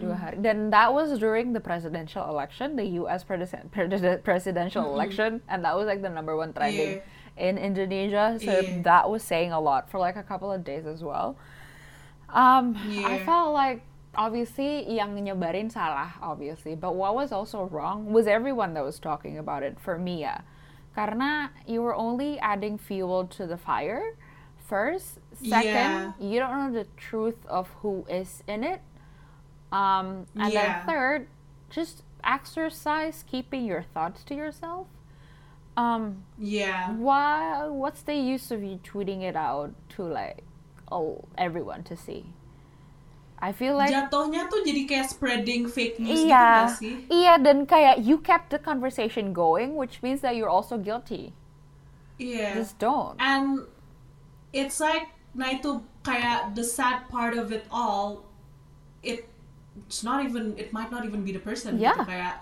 Dua 0.00 0.16
hari. 0.16 0.36
Dan 0.40 0.72
that 0.72 0.92
was 0.92 1.16
during 1.20 1.52
the 1.52 1.60
presidential 1.60 2.24
election, 2.28 2.76
the 2.76 2.88
U.S. 3.04 3.24
presi- 3.24 3.64
pres- 3.72 4.20
presidential 4.24 4.84
election, 4.92 5.40
and 5.48 5.64
that 5.64 5.76
was 5.76 5.84
like 5.88 6.00
the 6.04 6.12
number 6.12 6.36
one 6.36 6.52
trending 6.52 7.00
in 7.40 7.56
Indonesia. 7.56 8.36
So 8.40 8.52
Yeah. 8.52 8.84
that 8.84 9.08
was 9.08 9.20
saying 9.24 9.52
a 9.52 9.60
lot 9.60 9.88
for 9.88 9.96
like 10.00 10.16
a 10.16 10.24
couple 10.24 10.52
of 10.52 10.60
days 10.64 10.84
as 10.84 11.00
well. 11.04 11.36
Um, 12.32 12.76
I 13.04 13.20
felt 13.24 13.52
like 13.52 13.84
obviously 14.14 14.84
yang 14.92 15.16
nyebarin 15.16 15.70
salah, 15.72 16.14
obviously, 16.20 16.74
but 16.74 16.94
what 16.94 17.14
was 17.14 17.32
also 17.32 17.64
wrong 17.64 18.12
was 18.12 18.26
everyone 18.26 18.74
that 18.74 18.84
was 18.84 18.98
talking 18.98 19.38
about 19.38 19.62
it 19.62 19.78
for 19.80 19.98
me 19.98 20.22
ya. 20.22 20.38
Karena 20.94 21.50
you 21.66 21.80
were 21.80 21.94
only 21.94 22.38
adding 22.40 22.76
fuel 22.76 23.24
to 23.26 23.46
the 23.46 23.56
fire. 23.56 24.16
First, 24.68 25.18
second, 25.32 25.72
Yeah. 25.74 26.12
you 26.20 26.38
don't 26.40 26.52
know 26.52 26.72
the 26.72 26.88
truth 26.96 27.40
of 27.48 27.68
who 27.80 28.04
is 28.08 28.42
in 28.46 28.64
it. 28.64 28.80
Um, 29.72 30.26
and 30.36 30.52
then 30.52 30.76
Yeah. 30.76 30.84
third, 30.84 31.28
just 31.70 32.04
exercise 32.24 33.24
keeping 33.26 33.64
your 33.64 33.82
thoughts 33.82 34.22
to 34.28 34.34
yourself. 34.36 34.86
Um, 35.76 36.24
Yeah. 36.36 36.92
why? 36.92 37.64
What's 37.68 38.02
the 38.04 38.14
use 38.16 38.50
of 38.52 38.62
you 38.62 38.76
tweeting 38.84 39.22
it 39.24 39.36
out 39.36 39.72
to 39.96 40.04
like, 40.04 40.44
oh, 40.92 41.24
everyone 41.40 41.82
to 41.88 41.96
see? 41.96 42.28
I 43.42 43.50
feel 43.50 43.74
like 43.74 43.90
jatuhnya 43.90 44.46
tuh 44.46 44.62
jadi 44.62 44.86
kayak 44.86 45.06
spreading 45.10 45.66
fake 45.66 45.98
news 45.98 46.22
gitu 46.22 46.30
iya, 46.30 46.46
gak 46.70 46.78
sih? 46.78 46.94
iya 47.10 47.34
dan 47.42 47.66
kayak 47.66 47.98
you 47.98 48.22
kept 48.22 48.54
the 48.54 48.60
conversation 48.62 49.34
going, 49.34 49.74
which 49.74 49.98
means 49.98 50.22
that 50.22 50.38
you're 50.38 50.52
also 50.52 50.78
guilty. 50.78 51.34
Iya. 52.22 52.54
Just 52.54 52.78
don't. 52.78 53.18
And 53.18 53.66
it's 54.54 54.78
like, 54.78 55.10
nah 55.34 55.50
itu 55.50 55.82
kayak 56.06 56.54
the 56.54 56.62
sad 56.62 57.10
part 57.10 57.34
of 57.34 57.50
it 57.50 57.66
all, 57.66 58.30
it 59.02 59.26
it's 59.74 60.06
not 60.06 60.22
even, 60.22 60.54
it 60.54 60.70
might 60.70 60.94
not 60.94 61.02
even 61.02 61.26
be 61.26 61.34
the 61.34 61.42
person 61.42 61.82
Yeah. 61.82 61.98
gitu 61.98 62.06
kayak 62.06 62.34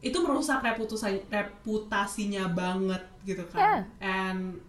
itu 0.00 0.16
merusak 0.24 0.64
reputasi 0.64 1.28
reputasinya 1.28 2.48
banget 2.56 3.04
gitu 3.28 3.44
kan. 3.52 3.60
Yeah. 3.60 3.80
And 4.00 4.64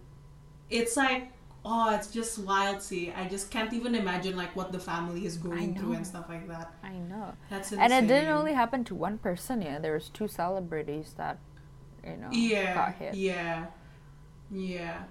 it's 0.68 0.92
like 1.00 1.32
oh 1.64 1.94
it's 1.94 2.08
just 2.10 2.38
wild 2.42 2.82
See, 2.82 3.12
I 3.14 3.28
just 3.28 3.50
can't 3.50 3.72
even 3.72 3.94
imagine 3.94 4.36
like 4.36 4.54
what 4.56 4.72
the 4.72 4.78
family 4.80 5.26
is 5.26 5.36
going 5.38 5.78
through 5.78 5.94
and 5.94 6.06
stuff 6.06 6.26
like 6.28 6.48
that. 6.48 6.74
I 6.82 6.94
know. 6.98 7.34
That's 7.50 7.70
insane. 7.72 7.84
And 7.92 7.92
it 7.92 8.08
didn't 8.12 8.34
only 8.34 8.52
happen 8.52 8.82
to 8.90 8.94
one 8.94 9.18
person, 9.18 9.62
yeah. 9.62 9.78
There 9.78 9.94
was 9.94 10.08
two 10.10 10.26
celebrities 10.26 11.14
that, 11.16 11.38
you 12.02 12.16
know, 12.18 12.30
yeah 12.34 12.74
got 12.74 12.94
hit. 12.98 13.14
yeah 13.14 13.66
yeah 14.50 15.02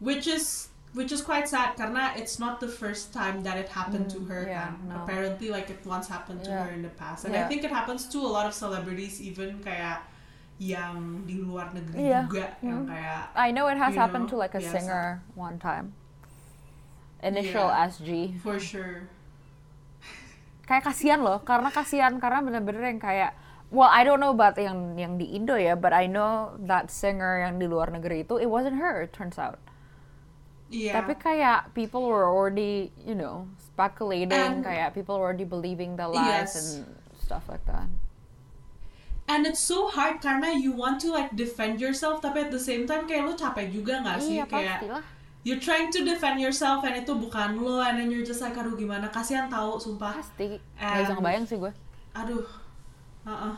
which 0.00 0.26
is 0.26 0.68
which 0.92 1.10
is 1.10 1.22
quite 1.22 1.48
sad 1.48 1.72
karena 1.78 2.12
it's 2.20 2.36
not 2.38 2.60
the 2.60 2.68
first 2.68 3.14
time 3.14 3.40
that 3.42 3.56
it 3.56 3.68
happened 3.70 4.10
to 4.10 4.20
her 4.28 4.44
Mm, 4.44 4.48
yeah, 4.52 4.70
no. 4.84 5.00
apparently 5.00 5.48
like 5.48 5.70
it 5.70 5.80
once 5.86 6.08
happened 6.08 6.44
to 6.44 6.50
Yeah. 6.50 6.64
her 6.68 6.70
in 6.74 6.82
the 6.82 6.92
past 7.00 7.24
and 7.24 7.32
I 7.34 7.48
think 7.48 7.64
it 7.64 7.70
happens 7.72 8.04
to 8.12 8.18
a 8.20 8.28
lot 8.28 8.44
of 8.44 8.52
celebrities 8.52 9.16
even 9.22 9.62
kayak 9.64 10.04
yang 10.62 11.26
di 11.26 11.42
luar 11.42 11.74
negeri 11.74 12.06
Iya. 12.06 12.22
juga 12.22 12.46
yang 12.62 12.86
kayak 12.86 13.34
I 13.34 13.50
know 13.50 13.66
it 13.66 13.74
has 13.76 13.98
happened 13.98 14.30
know, 14.30 14.38
to 14.38 14.42
like 14.42 14.54
a 14.54 14.62
biasa. 14.62 14.72
singer 14.72 15.04
one 15.34 15.58
time. 15.58 15.90
Initial 17.18 17.66
Yeah. 17.66 17.86
SG. 17.90 18.10
for 18.38 18.58
sure 18.58 19.10
Kayak 20.62 20.86
kasihan 20.86 21.20
loh, 21.20 21.42
karena 21.42 21.68
kasihan 21.68 22.14
karena 22.16 22.38
bener-bener 22.40 22.86
yang 22.86 23.02
kayak 23.02 23.32
Well, 23.72 23.88
I 23.88 24.04
don't 24.04 24.20
know 24.20 24.36
about 24.36 24.60
yang 24.60 25.00
yang 25.00 25.16
di 25.16 25.32
Indo 25.32 25.56
ya, 25.56 25.72
but 25.74 25.90
I 25.90 26.04
know 26.04 26.52
that 26.68 26.92
singer 26.92 27.40
yang 27.40 27.56
di 27.56 27.64
luar 27.64 27.88
negeri 27.88 28.20
itu 28.20 28.36
it 28.36 28.44
wasn't 28.46 28.76
her, 28.76 29.00
it 29.00 29.16
turns 29.16 29.40
out. 29.40 29.56
iya 30.68 31.00
Tapi 31.00 31.16
kayak 31.16 31.72
people 31.72 32.04
were 32.04 32.28
already, 32.28 32.92
you 33.00 33.16
know, 33.16 33.48
speculating, 33.56 34.60
And- 34.60 34.64
kayak 34.64 34.92
people 34.92 35.16
were 35.16 35.24
already 35.24 35.48
believing 35.48 35.96
the 35.96 36.04
lies 36.04 36.52
Yes. 36.52 36.52
and 36.54 36.84
stuff 37.16 37.48
like 37.48 37.64
that. 37.64 37.88
And 39.28 39.46
it's 39.46 39.60
so 39.60 39.86
hard 39.86 40.18
karena 40.18 40.50
you 40.52 40.70
want 40.70 40.98
to 40.98 41.08
like 41.08 41.30
defend 41.32 41.78
yourself 41.78 42.18
tapi 42.18 42.42
at 42.42 42.50
the 42.50 42.58
same 42.58 42.84
time 42.84 43.06
kayak 43.06 43.22
lo 43.22 43.32
capek 43.32 43.70
juga 43.70 44.02
nggak 44.02 44.18
sih 44.18 44.36
Iya, 44.36 44.44
kayak 44.46 44.78
pastilah. 44.82 45.02
you're 45.42 45.58
trying 45.58 45.88
to 45.88 46.02
defend 46.02 46.38
yourself 46.38 46.82
and 46.82 46.94
itu 46.96 47.12
bukan 47.12 47.56
lo 47.56 47.78
and 47.78 47.96
then 47.96 48.08
you're 48.08 48.22
just 48.22 48.38
like 48.38 48.54
aduh 48.54 48.74
gimana 48.74 49.06
kasihan 49.08 49.46
tahu 49.46 49.74
sumpah 49.76 50.14
Pasti. 50.14 50.58
Gak 50.74 50.82
And- 50.82 51.00
bisa 51.00 51.12
ngebayang 51.16 51.44
sih 51.44 51.56
gue. 51.56 51.72
aduh 52.12 52.44
uh 53.24 53.56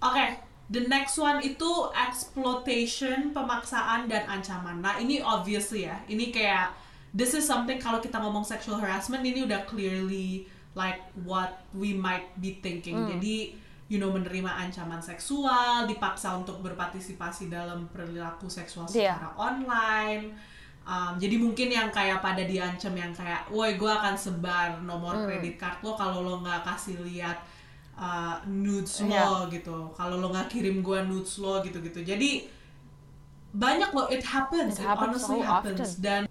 oke 0.00 0.26
the 0.70 0.86
next 0.86 1.14
one 1.16 1.38
itu 1.38 1.68
exploitation 1.92 3.30
pemaksaan 3.30 4.08
dan 4.08 4.24
ancaman 4.26 4.80
nah 4.80 4.96
ini 4.96 5.20
obviously 5.20 5.84
ya 5.84 6.00
ini 6.06 6.30
kayak 6.30 6.72
this 7.12 7.34
is 7.34 7.44
something 7.44 7.76
kalau 7.76 7.98
kita 7.98 8.16
ngomong 8.16 8.42
sexual 8.42 8.78
harassment 8.78 9.20
ini 9.20 9.44
udah 9.44 9.62
clearly 9.64 10.48
like 10.72 11.04
what 11.22 11.60
we 11.72 11.92
might 11.92 12.24
be 12.36 12.56
thinking 12.58 12.96
Hmm. 12.96 13.10
jadi 13.12 13.52
you 13.92 14.00
know 14.00 14.08
menerima 14.08 14.48
ancaman 14.48 14.96
seksual 14.98 15.84
dipaksa 15.84 16.32
untuk 16.32 16.64
berpartisipasi 16.64 17.52
dalam 17.52 17.84
perilaku 17.92 18.48
seksual 18.48 18.88
Iya. 18.88 19.20
secara 19.20 19.28
online 19.36 20.24
Um, 20.82 21.14
jadi 21.14 21.38
mungkin 21.38 21.70
yang 21.70 21.94
kayak 21.94 22.18
pada 22.18 22.42
diancam 22.42 22.90
yang 22.98 23.14
kayak, 23.14 23.46
woi 23.54 23.78
gue 23.78 23.86
akan 23.86 24.18
sebar 24.18 24.82
nomor 24.82 25.14
Hmm. 25.14 25.30
kredit 25.30 25.54
card 25.54 25.78
lo 25.78 25.94
kalau 25.94 26.26
lo 26.26 26.42
nggak 26.42 26.66
kasih 26.66 26.98
lihat 27.06 27.38
uh, 27.94 28.34
nudes 28.50 28.98
Iya. 28.98 29.22
lo 29.22 29.46
gitu, 29.46 29.94
kalau 29.94 30.18
lo 30.18 30.34
nggak 30.34 30.50
kirim 30.50 30.82
gue 30.82 30.98
nudes 31.06 31.38
lo 31.38 31.62
gitu-gitu. 31.62 32.02
Jadi 32.02 32.50
banyak 33.54 33.94
loh, 33.94 34.10
it 34.10 34.24
happens, 34.24 34.74
It 34.74 34.82
it, 34.82 34.86
happens 34.90 35.22
honestly 35.22 35.38
so 35.38 35.46
happens. 35.46 35.78
often. 35.78 36.02
Dan 36.02 36.22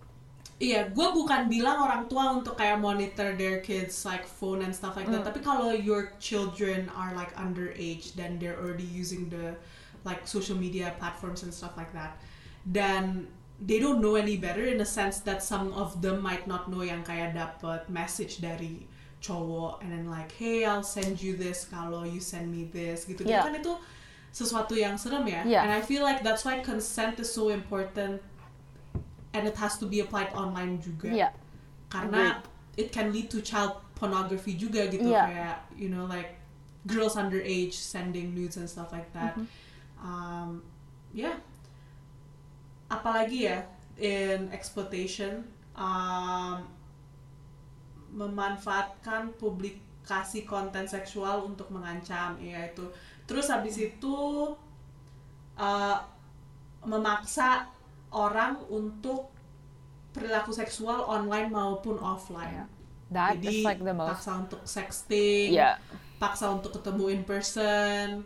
iya, 0.62 0.86
gue 0.93 1.08
bukan 1.10 1.50
bilang 1.50 1.82
orang 1.82 2.06
tua 2.06 2.38
untuk 2.38 2.54
kayak 2.54 2.78
monitor 2.78 3.34
their 3.34 3.65
kids 3.65 4.06
like 4.06 4.24
phone 4.24 4.62
and 4.62 4.69
stuff 4.69 4.93
like 4.93 5.10
that. 5.10 5.26
Tapi 5.26 5.41
kalau 5.41 5.74
your 5.74 6.13
children 6.21 6.86
are 6.93 7.17
like 7.17 7.34
underage 7.34 8.13
dan 8.13 8.38
they're 8.38 8.62
already 8.62 8.86
using 8.86 9.26
the 9.34 9.58
like 10.06 10.21
social 10.30 10.54
media 10.54 10.93
platforms 11.02 11.41
and 11.41 11.50
stuff 11.50 11.74
like 11.74 11.89
that, 11.91 12.21
dan 12.69 13.26
they 13.62 13.78
don't 13.78 14.02
know 14.02 14.17
any 14.17 14.38
better 14.38 14.65
in 14.65 14.78
the 14.78 14.86
sense 14.86 15.21
that 15.21 15.41
some 15.41 15.69
of 15.74 16.02
them 16.02 16.21
might 16.21 16.45
not 16.50 16.69
know 16.69 16.82
yang 16.82 17.02
kayak 17.06 17.34
dapat 17.34 17.86
message 17.89 18.41
dari 18.41 18.86
cowok 19.21 19.86
and 19.86 19.93
then 19.93 20.10
like 20.10 20.34
hey 20.34 20.65
I'll 20.65 20.82
send 20.82 21.21
you 21.21 21.38
this 21.38 21.69
kalau 21.69 22.02
you 22.02 22.17
send 22.17 22.50
me 22.50 22.65
this 22.74 23.06
gitu 23.06 23.21
Yeah. 23.21 23.45
kan 23.45 23.54
itu 23.54 23.78
sesuatu 24.34 24.74
yang 24.74 24.97
serem 24.97 25.30
ya 25.30 25.45
Yeah. 25.45 25.62
and 25.62 25.69
I 25.69 25.86
feel 25.86 26.02
like 26.02 26.26
that's 26.26 26.41
why 26.41 26.58
consent 26.65 27.21
is 27.21 27.30
so 27.30 27.54
important 27.54 28.17
and 29.32 29.48
it 29.48 29.56
has 29.56 29.80
to 29.80 29.88
be 29.88 30.00
applied 30.04 30.30
online 30.36 30.78
juga 30.80 31.08
Iya. 31.08 31.30
karena 31.88 32.39
it 32.76 32.91
can 32.91 33.12
lead 33.12 33.28
to 33.28 33.39
child 33.39 33.80
pornography 33.96 34.56
juga 34.56 34.88
gitu 34.88 35.08
Iya. 35.08 35.24
kayak 35.28 35.58
you 35.76 35.88
know 35.88 36.04
like 36.06 36.36
girls 36.89 37.13
underage 37.15 37.78
sending 37.78 38.34
nudes 38.34 38.58
and 38.58 38.67
stuff 38.67 38.89
like 38.91 39.08
that 39.13 39.38
Mm-hmm. 39.38 39.48
um, 40.02 40.50
yeah 41.13 41.38
apalagi 42.89 43.48
ya 43.48 43.63
in 43.96 44.52
exploitation 44.52 45.48
um, 45.78 46.65
memanfaatkan 48.12 49.32
publikasi 49.39 50.44
konten 50.44 50.84
seksual 50.84 51.48
untuk 51.48 51.72
mengancam 51.72 52.36
ya 52.44 52.67
itu 52.67 52.84
terus 53.24 53.48
habis 53.48 53.80
itu 53.80 54.15
uh, 55.56 55.98
memaksa 56.84 57.70
orang 58.12 58.60
untuk 58.67 59.32
perilaku 60.12 60.52
seksual 60.52 61.08
online 61.08 61.47
maupun 61.50 61.95
offline 61.97 62.67
Yeah. 62.67 62.67
That 63.12 63.43
jadi 63.43 63.60
is 63.60 63.67
like 63.67 63.80
the 63.80 63.91
most. 63.91 64.10
paksa 64.24 64.32
untuk 64.39 64.62
sexting 64.63 65.52
Yeah. 65.52 65.76
paksa 66.15 66.47
untuk 66.52 66.71
ketemu 66.76 67.06
in 67.12 67.21
person 67.24 68.24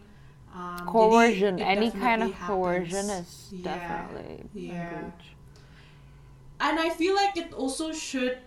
um, 0.49 0.77
jadi 0.77 0.85
Coercion, 0.85 1.53
it 1.57 1.65
any 1.65 1.89
kind 1.89 2.21
of 2.21 2.31
happens. 2.33 2.49
coercion 2.49 3.05
is 3.09 3.29
Yeah, 3.49 3.65
definitely 3.65 4.45
yeah. 4.53 4.89
breach. 5.09 5.25
and 6.59 6.79
I 6.79 6.89
feel 6.89 7.13
like 7.13 7.35
it 7.35 7.51
also 7.53 7.91
should 7.91 8.39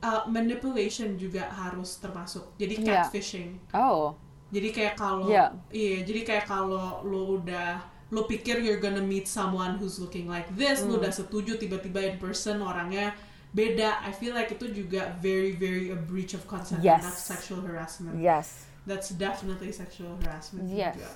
uh, 0.00 0.24
manipulation 0.28 1.16
juga 1.16 1.48
harus 1.48 1.96
termasuk 1.98 2.52
jadi 2.56 2.74
Yeah. 2.78 3.04
catfishing 3.08 3.60
Oh, 3.72 4.16
jadi 4.50 4.68
kayak 4.70 4.94
kalau 4.96 5.28
Yeah. 5.28 5.56
iya 5.72 6.04
jadi 6.04 6.20
kayak 6.22 6.44
kalau 6.46 7.00
lo 7.02 7.40
udah 7.40 7.80
lo 8.12 8.28
pikir 8.28 8.60
you're 8.60 8.76
gonna 8.78 9.00
meet 9.00 9.24
someone 9.24 9.80
who's 9.80 9.96
looking 9.96 10.28
like 10.28 10.44
this 10.52 10.84
Hmm. 10.84 10.92
lo 10.92 11.00
udah 11.00 11.08
setuju 11.10 11.56
tiba-tiba 11.56 12.04
in 12.04 12.16
person 12.20 12.60
orangnya 12.60 13.16
beda 13.50 14.04
I 14.04 14.12
feel 14.12 14.36
like 14.36 14.52
itu 14.52 14.68
juga 14.68 15.16
very 15.18 15.56
very 15.56 15.88
a 15.88 15.96
breach 15.96 16.36
of 16.36 16.44
consent 16.44 16.80
and 16.80 16.86
Yes. 16.86 17.00
that's 17.00 17.24
sexual 17.24 17.64
harassment 17.64 18.20
yes. 18.20 18.68
that's 18.84 19.08
definitely 19.16 19.72
sexual 19.72 20.20
harassment 20.20 20.68
Yes. 20.68 20.92
juga. 20.96 21.10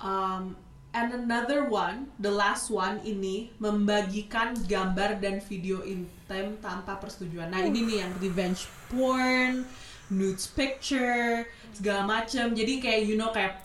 Um, 0.00 0.56
and 0.92 1.12
another 1.12 1.68
one, 1.68 2.08
the 2.18 2.32
last 2.32 2.72
one 2.72 3.04
ini 3.04 3.52
membagikan 3.60 4.56
gambar 4.64 5.20
dan 5.20 5.44
video 5.44 5.84
intim 5.84 6.56
tanpa 6.58 6.96
persetujuan. 6.96 7.52
Nah 7.52 7.60
ini 7.62 7.84
nih 7.84 7.96
yang 8.00 8.12
revenge 8.16 8.64
porn, 8.88 9.68
nudes 10.08 10.48
picture, 10.48 11.44
segala 11.76 12.08
macam. 12.08 12.56
Jadi 12.56 12.80
kayak 12.80 13.00
you 13.04 13.20
know 13.20 13.28
kayak 13.28 13.60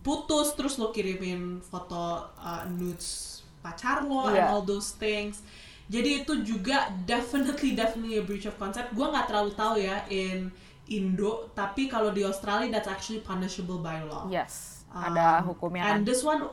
putus 0.00 0.52
terus 0.52 0.76
lo 0.76 0.88
kirimin 0.88 1.60
foto 1.60 1.96
uh, 2.34 2.64
nudes 2.66 3.40
pacar 3.60 4.00
lo 4.00 4.28
and 4.28 4.36
Yeah. 4.36 4.48
all 4.48 4.62
those 4.62 4.92
things. 4.92 5.44
Jadi 5.84 6.24
itu 6.24 6.40
juga 6.40 6.88
definitely 7.04 7.76
definitely 7.76 8.16
a 8.16 8.24
breach 8.24 8.44
of 8.44 8.56
consent. 8.56 8.88
Gua 8.92 9.12
nggak 9.12 9.28
terlalu 9.28 9.52
tahu 9.52 9.74
ya 9.76 10.04
in 10.08 10.48
Indo, 10.84 11.48
tapi 11.52 11.88
kalau 11.88 12.12
di 12.12 12.20
Australia 12.20 12.68
that's 12.68 12.88
actually 12.88 13.20
punishable 13.20 13.80
by 13.80 14.04
law. 14.04 14.28
Yes. 14.28 14.84
Ada 14.88 15.40
Um, 15.40 15.52
hukumnya 15.52 15.80
And 15.90 16.04
kan. 16.04 16.06
this 16.06 16.20
one, 16.20 16.44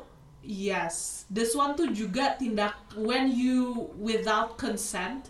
yes, 0.41 1.23
this 1.27 1.51
one 1.51 1.75
tuh 1.75 1.91
juga 1.91 2.35
tindak 2.35 2.73
when 2.95 3.27
you 3.27 3.91
without 3.95 4.55
consent 4.55 5.27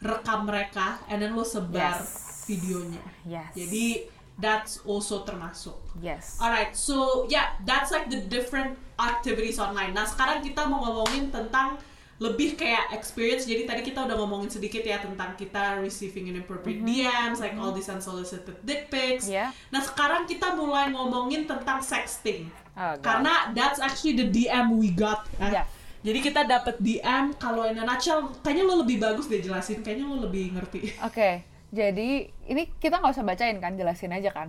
rekam 0.00 0.44
mereka 0.44 1.00
and 1.06 1.20
then 1.20 1.32
lo 1.32 1.44
sebar. 1.44 1.96
Yes. 2.00 2.44
videonya. 2.44 3.04
Yes. 3.22 3.52
Jadi 3.52 4.08
that's 4.38 4.78
also 4.86 5.26
termasuk. 5.26 5.74
yes. 5.98 6.38
Alright, 6.38 6.72
so 6.72 7.26
yeah, 7.26 7.58
that's 7.66 7.90
like 7.90 8.06
the 8.06 8.22
different 8.22 8.78
activities 8.96 9.58
online. 9.58 9.94
Nah 9.94 10.06
sekarang 10.06 10.40
kita 10.40 10.66
mau 10.70 10.82
ngomongin 10.86 11.34
tentang 11.34 11.78
lebih 12.18 12.58
kayak 12.58 12.90
experience. 12.94 13.46
Jadi 13.46 13.62
tadi 13.62 13.82
kita 13.86 14.02
udah 14.02 14.18
ngomongin 14.18 14.50
sedikit 14.50 14.82
ya 14.82 14.98
tentang 14.98 15.38
kita 15.38 15.78
receiving 15.78 16.30
inappropriate 16.34 16.82
DMs, 16.82 17.38
like 17.38 17.54
all 17.58 17.70
these 17.70 17.86
unsolicited 17.86 18.58
dick 18.66 18.90
pics. 18.90 19.30
Yeah. 19.30 19.54
Nah 19.70 19.82
sekarang 19.82 20.26
kita 20.26 20.54
mulai 20.58 20.90
ngomongin 20.90 21.46
tentang 21.46 21.78
sexting. 21.78 22.50
Oh, 22.78 22.94
God. 22.98 23.02
Karena 23.02 23.50
that's 23.54 23.78
actually 23.82 24.18
the 24.18 24.26
DM 24.30 24.78
we 24.78 24.90
got. 24.94 25.26
eh. 25.42 25.62
Yeah. 25.62 25.66
Jadi 25.98 26.18
kita 26.22 26.46
dapat 26.46 26.78
DM 26.78 27.34
kalau 27.42 27.66
in 27.66 27.74
a 27.74 27.82
nutshell, 27.82 28.30
kayaknya 28.46 28.70
lo 28.70 28.86
lebih 28.86 29.02
bagus 29.02 29.26
deh 29.26 29.42
jelasin. 29.42 29.82
Kayaknya 29.82 30.06
lo 30.06 30.22
lebih 30.30 30.54
ngerti. 30.54 30.94
Oke, 31.02 31.42
Jadi 31.68 32.08
ini 32.46 32.62
kita 32.80 32.98
nggak 32.98 33.12
usah 33.12 33.26
bacain 33.26 33.60
kan, 33.60 33.76
jelasin 33.76 34.12
aja 34.12 34.32
kan. 34.32 34.48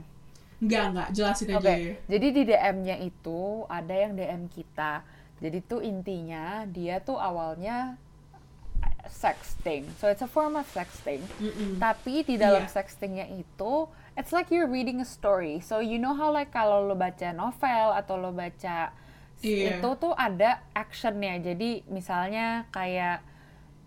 Enggak, 0.60 0.84
enggak, 0.92 1.10
jelasin 1.16 1.48
aja 1.52 1.60
Oke, 1.60 1.72
ya. 1.72 1.94
jadi 2.08 2.28
di 2.32 2.42
DM-nya 2.44 2.96
itu 3.00 3.64
ada 3.68 3.96
yang 3.96 4.12
DM 4.14 4.44
kita. 4.48 5.04
Jadi 5.40 5.58
tuh 5.64 5.80
intinya 5.80 6.68
dia 6.68 7.00
tuh 7.00 7.16
awalnya 7.16 7.96
sexting. 9.08 9.88
So 9.98 10.08
it's 10.08 10.22
a 10.22 10.28
form 10.28 10.56
of 10.56 10.68
sexting. 10.68 11.24
Mm-mm. 11.40 11.80
Tapi 11.80 12.24
di 12.24 12.36
dalam 12.36 12.68
Iya. 12.68 12.72
sextingnya 12.72 13.26
itu, 13.32 13.88
it's 14.16 14.36
like 14.36 14.52
you're 14.52 14.68
reading 14.70 15.00
a 15.00 15.08
story. 15.08 15.64
So 15.64 15.80
you 15.80 15.98
know 15.98 16.14
how 16.14 16.30
like 16.30 16.52
kalau 16.52 16.84
lo 16.84 16.96
baca 16.96 17.32
novel 17.32 17.96
atau 17.96 18.20
lo 18.20 18.32
baca 18.32 18.92
Iya. 19.40 19.80
itu 19.80 19.90
tuh 19.96 20.12
ada 20.14 20.60
actionnya. 20.76 21.40
Jadi 21.40 21.88
misalnya 21.88 22.68
kayak 22.76 23.24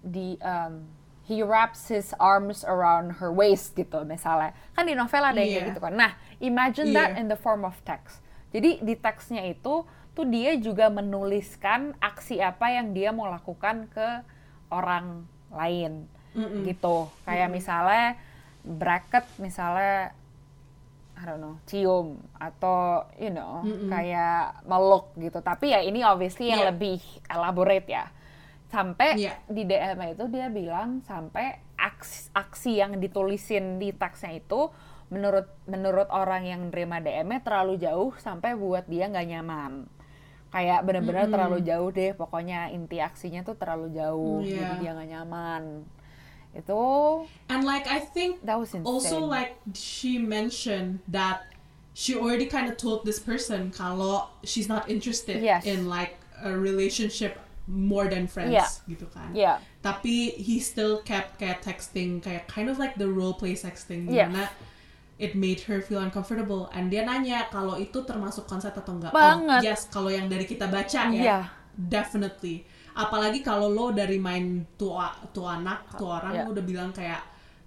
di 0.01 0.40
um, 0.40 0.88
he 1.22 1.38
wraps 1.40 1.87
his 1.87 2.11
arms 2.18 2.62
around 2.62 3.22
her 3.22 3.30
waist 3.30 3.72
gitu 3.72 4.02
misalnya. 4.02 4.52
Kan 4.72 4.85
di 4.85 4.94
novel 4.94 5.22
ada 5.22 5.38
yang 5.38 5.46
kayak 5.48 5.62
Iya. 5.62 5.68
gitu 5.70 5.80
kan. 5.80 5.94
Nah, 5.94 6.12
imagine 6.38 6.90
that 6.92 7.14
Iya. 7.14 7.20
in 7.20 7.26
the 7.26 7.38
form 7.38 7.62
of 7.62 7.78
text. 7.82 8.18
Jadi 8.50 8.82
di 8.82 8.94
teksnya 8.94 9.46
itu 9.46 9.87
tuh 10.12 10.26
dia 10.28 10.52
juga 10.56 10.90
menuliskan 10.90 11.96
aksi 11.96 12.37
apa 12.38 12.68
yang 12.68 12.92
dia 12.92 13.08
mau 13.08 13.24
lakukan 13.26 13.88
ke 13.88 14.08
orang 14.68 15.24
lain 15.48 16.04
Mm-mm. 16.35 16.64
gitu. 16.64 17.08
Kayak 17.22 17.48
misalnya 17.48 18.16
bracket 18.61 19.24
misalnya 19.38 20.12
I 21.12 21.22
don't 21.24 21.38
know, 21.38 21.54
cium 21.64 22.18
atau 22.35 23.06
you 23.14 23.30
know, 23.30 23.62
kayak 23.87 24.58
meluk 24.66 25.14
gitu. 25.14 25.38
Tapi 25.38 25.70
ya 25.70 25.78
ini 25.78 26.02
obviously 26.02 26.50
yang 26.50 26.66
Iya. 26.66 26.68
lebih 26.74 26.98
elaborate 27.30 27.87
ya. 27.87 28.11
Sampai 28.72 29.20
Iya. 29.20 29.37
di 29.46 29.62
DM 29.62 30.16
itu 30.16 30.24
dia 30.32 30.48
bilang 30.48 31.04
sampai 31.04 31.61
aksi, 31.76 32.32
aksi 32.32 32.80
yang 32.80 32.96
ditulisin 32.96 33.76
di 33.76 33.92
teksnya 33.92 34.32
itu 34.35 34.72
menurut 35.12 35.44
menurut 35.68 36.08
orang 36.08 36.48
yang 36.48 36.72
nerima 36.72 36.96
DM-nya 36.96 37.44
terlalu 37.44 37.76
jauh 37.76 38.16
sampai 38.16 38.56
buat 38.56 38.88
dia 38.88 39.12
nggak 39.12 39.28
nyaman. 39.28 39.85
Kayak 40.48 40.85
bener-bener 40.85 41.28
terlalu 41.28 41.61
jauh 41.61 41.88
deh, 41.88 42.12
pokoknya 42.12 42.72
inti 42.72 42.96
aksinya 42.96 43.40
tuh 43.40 43.56
terlalu 43.56 43.92
jauh, 43.92 44.40
Iya. 44.40 44.56
jadi 44.56 44.74
dia 44.80 44.90
nggak 44.96 45.11
nyaman. 45.12 45.62
Itu 46.52 46.80
And 47.48 47.64
like 47.64 47.85
I 47.85 48.00
think 48.00 48.40
that 48.44 48.56
was 48.56 48.72
insane. 48.72 48.88
also 48.88 49.20
like 49.20 49.61
she 49.76 50.16
mentioned 50.16 51.04
that 51.08 51.44
she 51.92 52.16
already 52.16 52.48
kind 52.48 52.68
of 52.68 52.80
told 52.80 53.04
this 53.04 53.20
person 53.20 53.68
kalau 53.68 54.32
she's 54.44 54.64
not 54.64 54.88
interested 54.88 55.44
Yes. 55.44 55.64
in 55.64 55.88
like 55.88 56.16
a 56.40 56.52
relationship 56.52 57.37
more 57.70 58.11
than 58.11 58.27
friends 58.27 58.53
Yeah. 58.55 58.66
gitu 58.90 59.07
kan. 59.11 59.31
Yeah. 59.33 59.57
Tapi 59.81 60.35
he 60.35 60.59
still 60.59 61.03
kept 61.07 61.38
kayak 61.38 61.62
texting 61.62 62.18
kayak 62.18 62.51
kind 62.51 62.66
of 62.66 62.79
like 62.83 62.98
the 62.98 63.07
role 63.07 63.38
play 63.38 63.55
sexting 63.55 64.11
Yes. 64.11 64.27
di 64.27 64.35
mana 64.35 64.51
it 65.22 65.38
made 65.38 65.62
her 65.70 65.79
feel 65.79 66.03
uncomfortable 66.03 66.66
and 66.75 66.90
dia 66.90 67.07
nanya 67.07 67.46
kalau 67.55 67.79
itu 67.79 68.03
termasuk 68.03 68.51
konsep 68.51 68.75
atau 68.75 68.98
enggak. 68.98 69.14
Banget. 69.14 69.61
Oh, 69.62 69.66
yes, 69.66 69.87
kalau 69.87 70.11
yang 70.11 70.27
dari 70.27 70.42
kita 70.42 70.66
baca 70.66 71.07
ya. 71.09 71.14
Iya. 71.14 71.38
Definitely. 71.79 72.66
Apalagi 72.92 73.40
kalau 73.40 73.70
lo 73.70 73.94
dari 73.94 74.18
main 74.20 74.66
tua 74.77 75.14
tuh 75.33 75.46
anak, 75.46 75.94
tuh 75.96 76.11
orang 76.11 76.35
Yeah. 76.35 76.44
lo 76.44 76.53
udah 76.53 76.64
bilang 76.66 76.90
kayak 76.90 77.22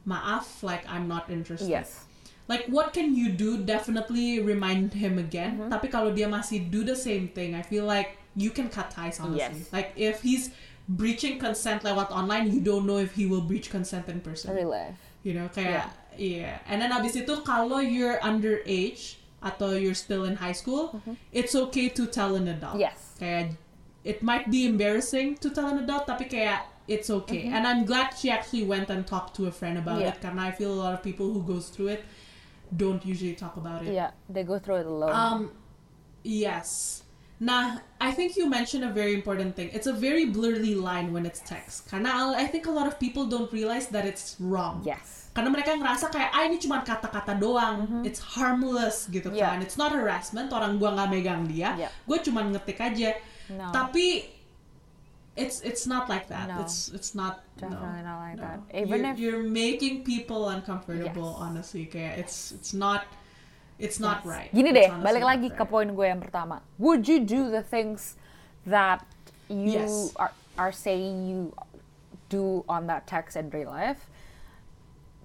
maaf 0.06 0.62
like 0.62 0.84
I'm 0.86 1.08
not 1.08 1.32
interested. 1.32 1.72
Yes. 1.72 2.04
Like 2.46 2.70
what 2.70 2.94
can 2.94 3.18
you 3.18 3.34
do? 3.34 3.58
Definitely 3.58 4.38
remind 4.44 4.94
him 4.94 5.18
again. 5.18 5.58
Mm-hmm. 5.58 5.72
Tapi 5.74 5.88
kalau 5.90 6.14
dia 6.14 6.30
masih 6.30 6.70
do 6.70 6.86
the 6.86 6.94
same 6.94 7.34
thing, 7.34 7.58
I 7.58 7.66
feel 7.66 7.88
like 7.90 8.22
you 8.36 8.52
can 8.52 8.70
cut 8.70 8.92
ties 8.92 9.20
honestly. 9.20 9.40
Yes. 9.64 9.72
Like 9.72 9.92
if 9.96 10.22
he's 10.22 10.52
breaching 10.88 11.40
consent 11.40 11.82
lewat 11.84 12.12
online, 12.12 12.52
you 12.52 12.62
don't 12.62 12.86
know 12.86 12.98
if 13.00 13.16
he 13.16 13.26
will 13.26 13.42
breach 13.42 13.70
consent 13.72 14.08
in 14.08 14.22
person. 14.22 14.54
Really? 14.54 14.94
You 15.24 15.34
know, 15.34 15.50
kayak 15.50 15.90
yeah. 16.20 16.60
And 16.70 16.82
then 16.82 16.92
abis 16.92 17.16
itu 17.16 17.42
kalau 17.42 17.80
you're 17.82 18.20
underage 18.22 19.18
atau 19.42 19.74
you're 19.78 19.98
still 19.98 20.26
in 20.26 20.38
high 20.38 20.54
school, 20.56 21.02
it's 21.34 21.56
okay 21.56 21.90
to 21.90 22.06
tell 22.06 22.36
an 22.36 22.48
adult. 22.48 22.78
Mm-hmm. 22.78 22.86
Yes. 22.92 23.16
Kayak 23.18 23.58
it 24.06 24.22
might 24.22 24.52
be 24.54 24.70
embarrassing 24.70 25.42
to 25.42 25.50
tell 25.50 25.66
an 25.74 25.82
adult, 25.82 26.06
tapi 26.06 26.30
kayak 26.30 26.70
it's 26.86 27.10
okay. 27.10 27.50
And 27.50 27.66
I'm 27.66 27.82
glad 27.90 28.14
she 28.14 28.30
actually 28.30 28.62
went 28.70 28.94
and 28.94 29.02
talked 29.10 29.34
to 29.42 29.50
a 29.50 29.54
friend 29.54 29.82
about 29.82 30.04
Mm-hmm. 30.04 30.14
Yeah. 30.14 30.18
it. 30.18 30.22
Karena 30.22 30.42
I 30.46 30.52
feel 30.54 30.70
a 30.70 30.78
lot 30.78 30.94
of 30.94 31.02
people 31.02 31.34
who 31.34 31.42
goes 31.42 31.74
through 31.74 31.98
it 31.98 32.06
don't 32.70 33.02
usually 33.06 33.34
talk 33.34 33.58
about 33.58 33.82
it. 33.82 33.94
Yeah, 33.94 34.14
they 34.30 34.46
go 34.46 34.62
through 34.62 34.86
it 34.86 34.88
alone. 34.90 35.14
Um, 35.14 35.40
yes. 36.22 37.02
Nah, 37.36 37.84
I 38.00 38.12
think 38.16 38.38
you 38.40 38.48
mentioned 38.48 38.84
a 38.88 38.92
very 38.96 39.12
important 39.14 39.56
thing. 39.60 39.68
It's 39.76 39.88
a 39.88 39.94
very 39.94 40.26
blurry 40.32 40.72
line 40.72 41.12
when 41.12 41.26
it's 41.28 41.44
text. 41.44 41.92
Karena 41.92 42.32
I 42.32 42.48
think 42.48 42.66
a 42.66 42.72
lot 42.72 42.88
of 42.88 42.96
people 42.96 43.28
don't 43.28 43.52
realize 43.52 43.88
that 43.92 44.06
it's 44.08 44.40
wrong. 44.40 44.80
yes. 44.88 45.28
Karena 45.36 45.52
mereka 45.52 45.76
ngerasa 45.76 46.16
kayak, 46.16 46.32
ah 46.32 46.48
ini 46.48 46.56
cuma 46.64 46.80
kata-kata 46.80 47.36
doang, 47.36 48.08
it's 48.08 48.24
harmless 48.40 49.12
gitu. 49.12 49.36
Yeah. 49.36 49.52
kan. 49.52 49.60
It's 49.60 49.76
not 49.76 49.92
harassment, 49.92 50.56
orang 50.56 50.80
gua 50.80 50.96
nggak 50.96 51.10
megang 51.12 51.44
dia, 51.44 51.76
Yeah. 51.76 51.92
gue 52.08 52.18
cuma 52.24 52.40
ngetik 52.48 52.80
aja. 52.80 53.20
No. 53.52 53.68
Tapi 53.76 54.32
it's 55.36 55.60
it's 55.68 55.84
not 55.84 56.08
like 56.08 56.32
that. 56.32 56.48
No. 56.48 56.64
It's 56.64 56.88
it's 56.96 57.12
not 57.12 57.44
Definitely 57.60 58.00
no, 58.00 58.16
not 58.16 58.20
like 58.24 58.38
no. 58.40 58.44
that. 58.48 58.58
Even 58.72 59.04
you're, 59.04 59.12
if- 59.12 59.20
you're 59.20 59.44
making 59.44 60.08
people 60.08 60.48
uncomfortable, 60.48 61.36
Yes. 61.36 61.44
honestly, 61.44 61.84
kayak 61.92 62.16
it's 62.16 62.56
it's 62.56 62.72
not 62.72 63.04
it's 63.78 64.00
not 64.00 64.24
Yes. 64.24 64.30
right. 64.30 64.50
Gini 64.52 64.70
deh, 64.72 64.90
balik 65.00 65.24
lagi 65.24 65.48
ke 65.50 65.58
right. 65.58 65.68
poin 65.68 65.88
gue 65.90 66.08
yang 66.08 66.22
pertama. 66.22 66.64
Would 66.78 67.06
you 67.06 67.20
do 67.22 67.50
the 67.50 67.62
things 67.62 68.16
that 68.64 69.04
you 69.48 69.84
Yes. 69.84 70.16
are 70.16 70.32
are 70.56 70.72
saying 70.72 71.28
you 71.28 71.52
do 72.28 72.64
on 72.66 72.88
that 72.88 73.06
text 73.06 73.36
in 73.36 73.52
real 73.52 73.70
life? 73.70 74.08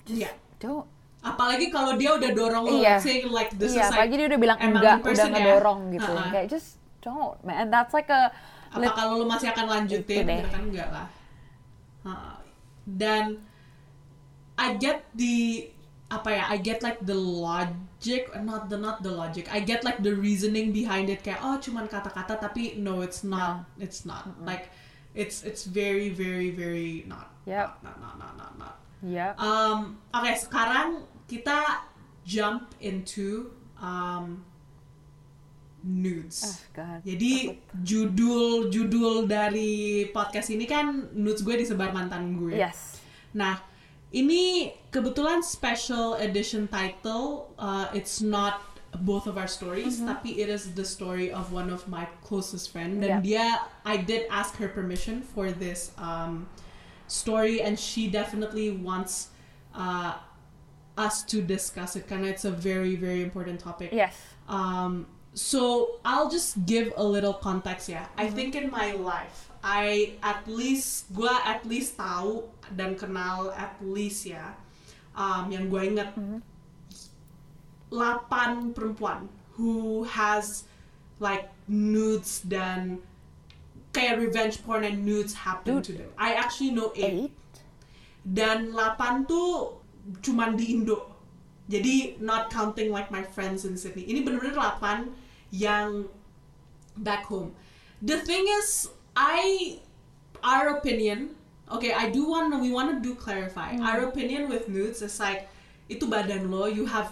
Just 0.04 0.26
Iya. 0.26 0.30
don't. 0.58 0.86
Apalagi 1.20 1.68
kalau 1.68 2.00
dia 2.00 2.16
udah 2.16 2.30
dorong 2.32 2.64
lo, 2.64 2.80
Iya. 2.80 2.96
saying 2.96 3.28
like 3.28 3.52
this 3.54 3.76
iya, 3.76 3.86
is 3.86 3.92
like 3.92 4.08
apalagi 4.08 4.14
dia 4.16 4.26
udah 4.32 4.40
bilang 4.40 4.58
enggak, 4.58 4.96
udah 4.98 5.04
person 5.04 5.28
ya. 5.28 5.34
ngedorong 5.36 5.80
gitu. 5.92 6.12
Uh-uh. 6.16 6.30
Kayak 6.32 6.46
just 6.48 6.68
don't, 7.04 7.36
man. 7.44 7.56
And 7.60 7.68
that's 7.68 7.92
like 7.92 8.08
a 8.08 8.32
apa 8.70 8.86
kalau 8.94 9.18
lu 9.18 9.26
masih 9.26 9.50
akan 9.50 9.66
lanjutin 9.66 10.22
gitu 10.30 10.46
kan 10.46 10.62
enggak 10.62 10.88
lah 10.94 11.06
Ha. 12.06 12.38
dan 12.86 13.42
I 14.54 14.78
get 14.78 15.10
the 15.12 15.66
apa 16.11 16.29
ya 16.35 16.44
I 16.51 16.59
get 16.59 16.83
like 16.83 16.99
the 17.07 17.14
logic 17.14 18.35
not 18.42 18.66
the 18.66 18.77
not 18.77 19.07
the 19.07 19.14
logic 19.14 19.46
I 19.46 19.62
get 19.62 19.87
like 19.87 20.03
the 20.03 20.11
reasoning 20.11 20.75
behind 20.75 21.07
it 21.07 21.23
kayak 21.23 21.38
oh 21.46 21.57
cuman 21.62 21.87
kata-kata 21.87 22.37
tapi 22.42 22.75
no 22.83 23.01
it's 23.07 23.23
not 23.23 23.70
it's 23.79 24.03
not 24.03 24.27
like 24.42 24.75
it's 25.14 25.46
it's 25.46 25.62
very 25.66 26.11
very 26.11 26.51
very 26.51 27.07
not 27.07 27.31
Yep. 27.46 27.83
not 27.87 27.96
not 28.03 28.14
not 28.18 28.33
not 28.37 28.53
not 28.59 28.75
yeah. 29.01 29.33
Um, 29.40 29.96
Oke, 30.12 30.37
sekarang 30.37 31.09
kita 31.25 31.88
jump 32.25 32.77
into 32.85 33.49
um, 33.81 34.44
nudes. 35.83 36.44
Oh, 36.44 36.57
God. 36.77 37.01
Jadi 37.03 37.57
judul 37.81 38.68
judul 38.68 39.25
dari 39.25 40.05
podcast 40.12 40.53
ini 40.53 40.68
kan 40.68 41.11
nudes 41.16 41.40
gue 41.40 41.57
disebar 41.57 41.96
mantan 41.96 42.37
gue. 42.37 42.61
Yes. 42.61 43.01
Nah, 43.33 43.57
ini 44.12 44.75
kebetulan 44.90 45.42
special 45.42 46.14
edition 46.18 46.66
title. 46.68 47.55
Uh, 47.59 47.87
it's 47.94 48.20
not 48.20 48.62
both 49.07 49.31
of 49.31 49.38
our 49.38 49.46
stories, 49.46 50.03
tapi 50.03 50.35
it 50.42 50.51
is 50.51 50.75
the 50.75 50.83
story 50.85 51.31
of 51.31 51.55
one 51.55 51.70
of 51.70 51.87
my 51.87 52.11
closest 52.27 52.75
friend. 52.75 52.99
Dan 52.99 53.23
dia, 53.23 53.62
I 53.87 53.96
did 54.03 54.27
ask 54.31 54.59
her 54.59 54.66
permission 54.66 55.23
for 55.23 55.55
this 55.55 55.94
um, 55.94 56.51
story, 57.07 57.62
and 57.62 57.79
she 57.79 58.11
definitely 58.11 58.75
wants 58.75 59.31
uh, 59.79 60.18
us 60.99 61.23
to 61.31 61.38
discuss 61.38 61.94
it. 61.94 62.11
Karena 62.11 62.35
it's 62.35 62.42
a 62.44 62.51
very, 62.51 62.99
very 62.99 63.23
important 63.23 63.62
topic. 63.62 63.94
Yes. 63.94 64.18
Um, 64.51 65.07
so 65.38 66.03
I'll 66.03 66.27
just 66.27 66.66
give 66.66 66.90
a 66.99 67.07
little 67.07 67.38
context 67.38 67.87
Yeah, 67.87 68.11
I 68.18 68.27
Mm-hmm. 68.27 68.35
think 68.35 68.51
in 68.59 68.66
my 68.75 68.99
life, 68.99 69.55
I 69.62 70.18
at 70.27 70.42
least 70.51 71.07
gua 71.14 71.38
at 71.46 71.62
least 71.62 71.94
tahu 71.94 72.42
dan 72.74 72.94
kenal 72.94 73.50
at 73.54 73.74
least 73.83 74.26
ya. 74.26 74.54
Um, 75.14 75.50
yang 75.50 75.66
gue 75.68 75.83
inget 75.85 76.11
Mm-hmm. 76.14 76.40
8 77.90 78.70
perempuan 78.70 79.26
who 79.59 80.06
has 80.06 80.62
like 81.18 81.50
nudes 81.66 82.40
dan 82.46 83.02
kayak 83.90 84.22
revenge 84.22 84.62
porn 84.62 84.87
and 84.87 85.02
nudes 85.02 85.35
happen 85.35 85.83
Dude. 85.83 85.85
to 85.85 85.92
them. 85.98 86.11
I 86.14 86.38
actually 86.38 86.70
know 86.70 86.94
8 86.94 87.02
Eight. 87.02 87.35
dan 88.22 88.70
8 88.70 89.26
tuh 89.26 89.83
cuman 90.22 90.54
di 90.54 90.70
Indo. 90.78 91.11
Jadi 91.70 92.18
not 92.22 92.50
counting 92.50 92.90
like 92.90 93.11
my 93.11 93.22
friends 93.22 93.66
in 93.66 93.74
Sydney. 93.78 94.06
Ini 94.06 94.22
bener-bener 94.22 94.54
8 94.54 95.11
yang 95.50 96.06
back 96.98 97.26
home. 97.26 97.54
The 98.02 98.22
thing 98.22 98.46
is, 98.62 98.87
I 99.14 99.78
our 100.42 100.78
opinion, 100.78 101.35
okay, 101.70 101.92
I 101.92 102.11
do 102.11 102.26
want 102.28 102.50
we 102.61 102.70
want 102.70 102.90
to 102.94 102.98
do 102.98 103.14
clarify. 103.14 103.76
Hmm. 103.76 103.87
Our 103.87 104.11
opinion 104.11 104.48
with 104.48 104.68
nudes 104.68 105.02
is 105.02 105.18
like 105.20 105.48
itu 105.90 106.06
badan 106.06 106.50
lo, 106.50 106.66
you 106.66 106.87
have 106.87 107.11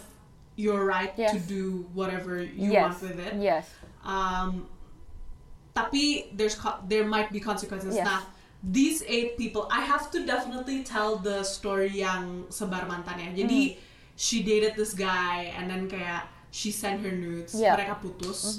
your 0.58 0.86
right 0.86 1.14
to 1.16 1.38
Yes. 1.38 1.46
do 1.46 1.86
whatever 1.94 2.42
you 2.42 2.74
yes. 2.74 2.82
want 2.82 2.96
with 3.02 3.18
it. 3.18 3.34
Yes. 3.38 3.66
Um, 4.02 4.66
tapi 5.74 6.30
there's 6.34 6.58
there 6.90 7.06
might 7.06 7.30
be 7.30 7.38
consequences. 7.38 7.94
Yes. 7.94 8.06
Nah, 8.06 8.26
these 8.62 9.02
eight 9.06 9.38
people 9.38 9.68
I 9.70 9.80
have 9.82 10.10
to 10.10 10.26
definitely 10.26 10.82
tell 10.82 11.16
the 11.16 11.46
story 11.46 11.94
yang 11.94 12.50
sebar 12.50 12.90
mantannya 12.90 13.30
jadi 13.38 13.78
she 14.18 14.42
dated 14.42 14.74
this 14.74 14.98
guy 14.98 15.54
and 15.54 15.70
then 15.70 15.86
kayak 15.86 16.26
she 16.50 16.74
sent 16.74 16.98
her 17.06 17.14
nudes 17.14 17.54
Yeah. 17.54 17.78
mereka 17.78 18.02
putus 18.02 18.58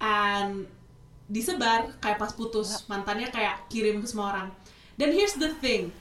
and 0.00 0.64
disebar 1.28 1.92
kayak 2.00 2.16
pas 2.16 2.32
putus 2.32 2.88
mantannya 2.88 3.28
kayak 3.28 3.68
kirim 3.68 4.00
ke 4.00 4.08
semua 4.08 4.32
orang 4.32 4.48
dan 4.98 5.12
here's 5.12 5.34
the 5.34 5.52
thing. 5.60 5.92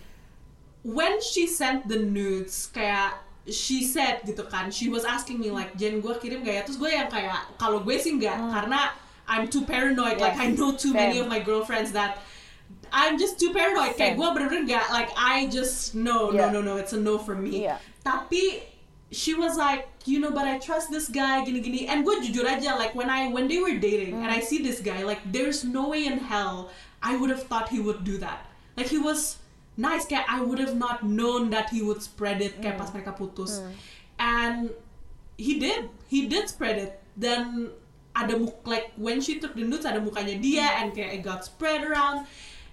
When 0.81 1.21
she 1.21 1.45
sent 1.45 1.85
the 1.85 2.01
nudes 2.01 2.69
kayak 2.73 3.21
she 3.49 3.81
said 3.85 4.21
gitu 4.25 4.45
kan 4.49 4.69
she 4.69 4.89
was 4.89 5.01
asking 5.01 5.41
me 5.41 5.49
like 5.49 5.73
Jen 5.77 6.01
gue 6.01 6.13
kirim 6.21 6.41
gak 6.41 6.55
ya? 6.57 6.61
Terus 6.65 6.77
gue 6.77 6.89
yang 6.89 7.09
kayak 7.09 7.57
kalau 7.57 7.81
gue 7.81 7.97
sih 7.97 8.17
enggak 8.17 8.37
hmm. 8.37 8.51
karena 8.53 8.93
I'm 9.29 9.47
too 9.47 9.63
paranoid 9.63 10.17
like 10.17 10.37
I 10.37 10.51
know 10.53 10.73
too 10.73 10.93
many 10.93 11.21
of 11.21 11.29
my 11.29 11.39
girlfriends 11.39 11.93
that 11.93 12.21
I'm 12.91 13.15
just 13.15 13.39
too 13.39 13.55
paranoid. 13.55 13.95
Kayak 13.95 14.19
gue 14.19 14.27
bener-bener 14.27 14.65
gak 14.67 14.89
like 14.89 15.09
I 15.15 15.47
just 15.47 15.93
no 15.93 16.33
Yeah. 16.33 16.49
no 16.49 16.59
no 16.59 16.73
no 16.73 16.73
it's 16.81 16.93
a 16.93 17.01
no 17.01 17.21
for 17.21 17.37
me. 17.37 17.65
Yeah. 17.65 17.77
tapi 18.01 18.65
she 19.11 19.35
was 19.35 19.57
like 19.57 19.85
you 20.05 20.19
know 20.19 20.31
but 20.31 20.47
I 20.47 20.57
trust 20.57 20.89
this 20.89 21.05
guy 21.05 21.45
gini 21.45 21.61
gini 21.61 21.81
and 21.85 22.01
gue 22.01 22.17
jujur 22.25 22.47
aja 22.47 22.73
like 22.79 22.95
when 22.97 23.09
I 23.09 23.29
when 23.29 23.45
they 23.45 23.59
were 23.61 23.75
dating 23.77 24.17
and 24.17 24.31
hmm. 24.31 24.37
I 24.37 24.41
see 24.41 24.63
this 24.63 24.81
guy 24.81 25.03
like 25.03 25.21
there's 25.29 25.61
no 25.61 25.91
way 25.93 26.09
in 26.09 26.17
hell 26.17 26.73
I 27.03 27.17
would 27.17 27.29
have 27.29 27.43
thought 27.45 27.69
he 27.69 27.79
would 27.81 28.01
do 28.01 28.17
that 28.23 28.50
like 28.77 28.87
he 28.87 28.97
was 28.97 29.37
nice. 29.77 30.05
Kayak 30.05 30.25
I 30.27 30.41
would 30.41 30.59
have 30.59 30.75
not 30.75 31.03
known 31.03 31.49
that 31.51 31.69
he 31.69 31.81
would 31.81 32.01
spread 32.01 32.41
it 32.41 32.61
kayak 32.61 32.77
pas 32.77 32.91
mereka 32.91 33.15
putus. 33.15 33.61
And 34.19 34.71
he 35.37 35.59
did. 35.59 35.89
He 36.07 36.27
did 36.27 36.47
spread 36.47 36.77
it. 36.77 36.93
Dan 37.17 37.71
ada 38.11 38.35
muk 38.35 38.63
like 38.67 38.91
when 38.99 39.23
she 39.23 39.39
took 39.39 39.55
the 39.55 39.63
nudes 39.63 39.87
ada 39.87 40.03
mukanya 40.03 40.35
dia 40.35 40.67
and 40.83 40.91
kayak 40.91 41.19
it 41.19 41.23
got 41.23 41.43
spread 41.43 41.83
around. 41.83 42.27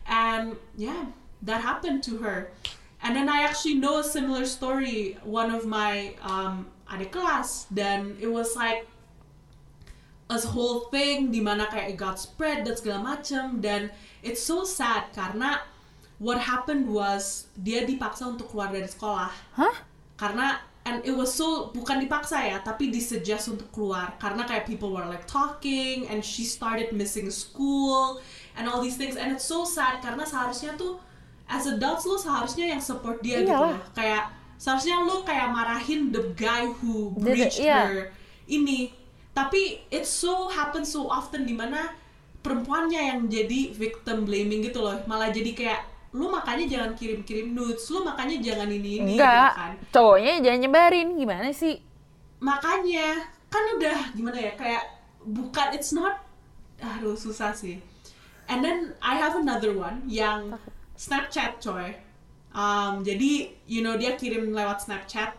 And 0.08 0.56
yeah 0.76 1.10
that 1.42 1.62
happened 1.62 2.02
to 2.10 2.18
her. 2.24 2.50
And 2.98 3.14
then 3.14 3.30
I 3.30 3.46
actually 3.46 3.78
know 3.78 4.02
a 4.02 4.06
similar 4.06 4.42
story. 4.44 5.18
One 5.22 5.54
of 5.54 5.62
my 5.66 6.18
um, 6.22 6.66
adik 6.90 7.14
kelas. 7.14 7.70
Dan 7.70 8.18
it 8.18 8.30
was 8.30 8.58
like 8.58 8.90
a 10.28 10.38
whole 10.46 10.92
thing 10.92 11.32
di 11.32 11.40
mana 11.40 11.64
kayak 11.72 11.96
it 11.96 11.96
got 11.96 12.20
spread 12.20 12.68
dan 12.68 12.76
segala 12.76 13.16
macem 13.16 13.64
dan 13.64 13.88
it's 14.20 14.44
so 14.44 14.60
sad 14.60 15.08
karena 15.16 15.64
what 16.18 16.38
happened 16.38 16.86
was 16.90 17.46
dia 17.54 17.86
dipaksa 17.86 18.26
untuk 18.26 18.50
keluar 18.50 18.74
dari 18.74 18.86
sekolah 18.90 19.30
Hah? 19.54 19.74
karena 20.18 20.58
and 20.88 21.04
it 21.06 21.14
was 21.14 21.30
so 21.30 21.70
bukan 21.70 22.02
dipaksa 22.02 22.42
ya 22.42 22.58
tapi 22.64 22.90
disuggest 22.90 23.52
untuk 23.52 23.68
keluar 23.70 24.18
karena 24.18 24.42
kayak 24.48 24.66
people 24.66 24.90
were 24.90 25.06
like 25.06 25.24
talking 25.30 26.08
and 26.10 26.24
she 26.24 26.42
started 26.42 26.90
missing 26.96 27.30
school 27.30 28.18
and 28.58 28.66
all 28.66 28.82
these 28.82 28.96
things 28.96 29.14
and 29.14 29.30
it's 29.30 29.46
so 29.46 29.62
sad 29.62 30.00
karena 30.00 30.24
seharusnya 30.26 30.74
tuh 30.74 30.98
as 31.46 31.64
adults 31.68 32.04
lo 32.08 32.18
seharusnya 32.18 32.72
yang 32.72 32.82
support 32.82 33.22
dia 33.22 33.44
gitu 33.44 33.52
Iyalah. 33.52 33.76
loh 33.76 33.80
kayak 33.94 34.24
seharusnya 34.58 34.96
lo 35.06 35.22
kayak 35.22 35.48
marahin 35.54 36.10
the 36.10 36.34
guy 36.34 36.66
who 36.66 37.14
breached 37.14 37.62
iya. 37.62 37.86
her 37.86 37.98
ini 38.50 38.90
tapi 39.36 39.86
it 39.92 40.02
so 40.02 40.50
happens 40.50 40.90
so 40.90 41.06
often 41.06 41.46
di 41.46 41.54
mana 41.54 41.94
perempuannya 42.42 42.98
yang 42.98 43.20
jadi 43.30 43.70
victim 43.76 44.26
blaming 44.26 44.66
gitu 44.66 44.82
loh 44.82 44.98
malah 45.06 45.30
jadi 45.30 45.52
kayak 45.54 45.80
lu 46.10 46.26
makanya 46.28 46.64
jangan 46.64 46.92
kirim-kirim 46.96 47.52
nudes 47.52 47.84
lu 47.88 48.00
makanya 48.00 48.40
jangan 48.40 48.68
ini 48.68 48.90
ini 48.98 49.14
Enggak, 49.16 49.52
gitu 49.52 49.60
kan. 49.60 49.72
Cowoknya 49.92 50.32
jangan 50.40 50.60
nyebarin 50.62 51.08
gimana 51.14 51.50
sih? 51.52 51.76
makanya 52.38 53.18
kan 53.50 53.64
udah 53.74 54.14
gimana 54.14 54.38
ya 54.38 54.52
kayak 54.54 54.84
bukan 55.26 55.74
it's 55.74 55.90
not 55.90 56.22
aduh 56.78 57.18
susah 57.18 57.50
sih. 57.50 57.82
And 58.46 58.62
then 58.62 58.94
I 59.02 59.18
have 59.18 59.34
another 59.34 59.74
one 59.74 60.06
yang 60.06 60.54
Snapchat 60.94 61.58
coy. 61.58 61.98
Um, 62.54 63.02
jadi 63.02 63.52
you 63.66 63.82
know 63.82 63.98
dia 63.98 64.14
kirim 64.14 64.54
lewat 64.54 64.86
Snapchat 64.86 65.34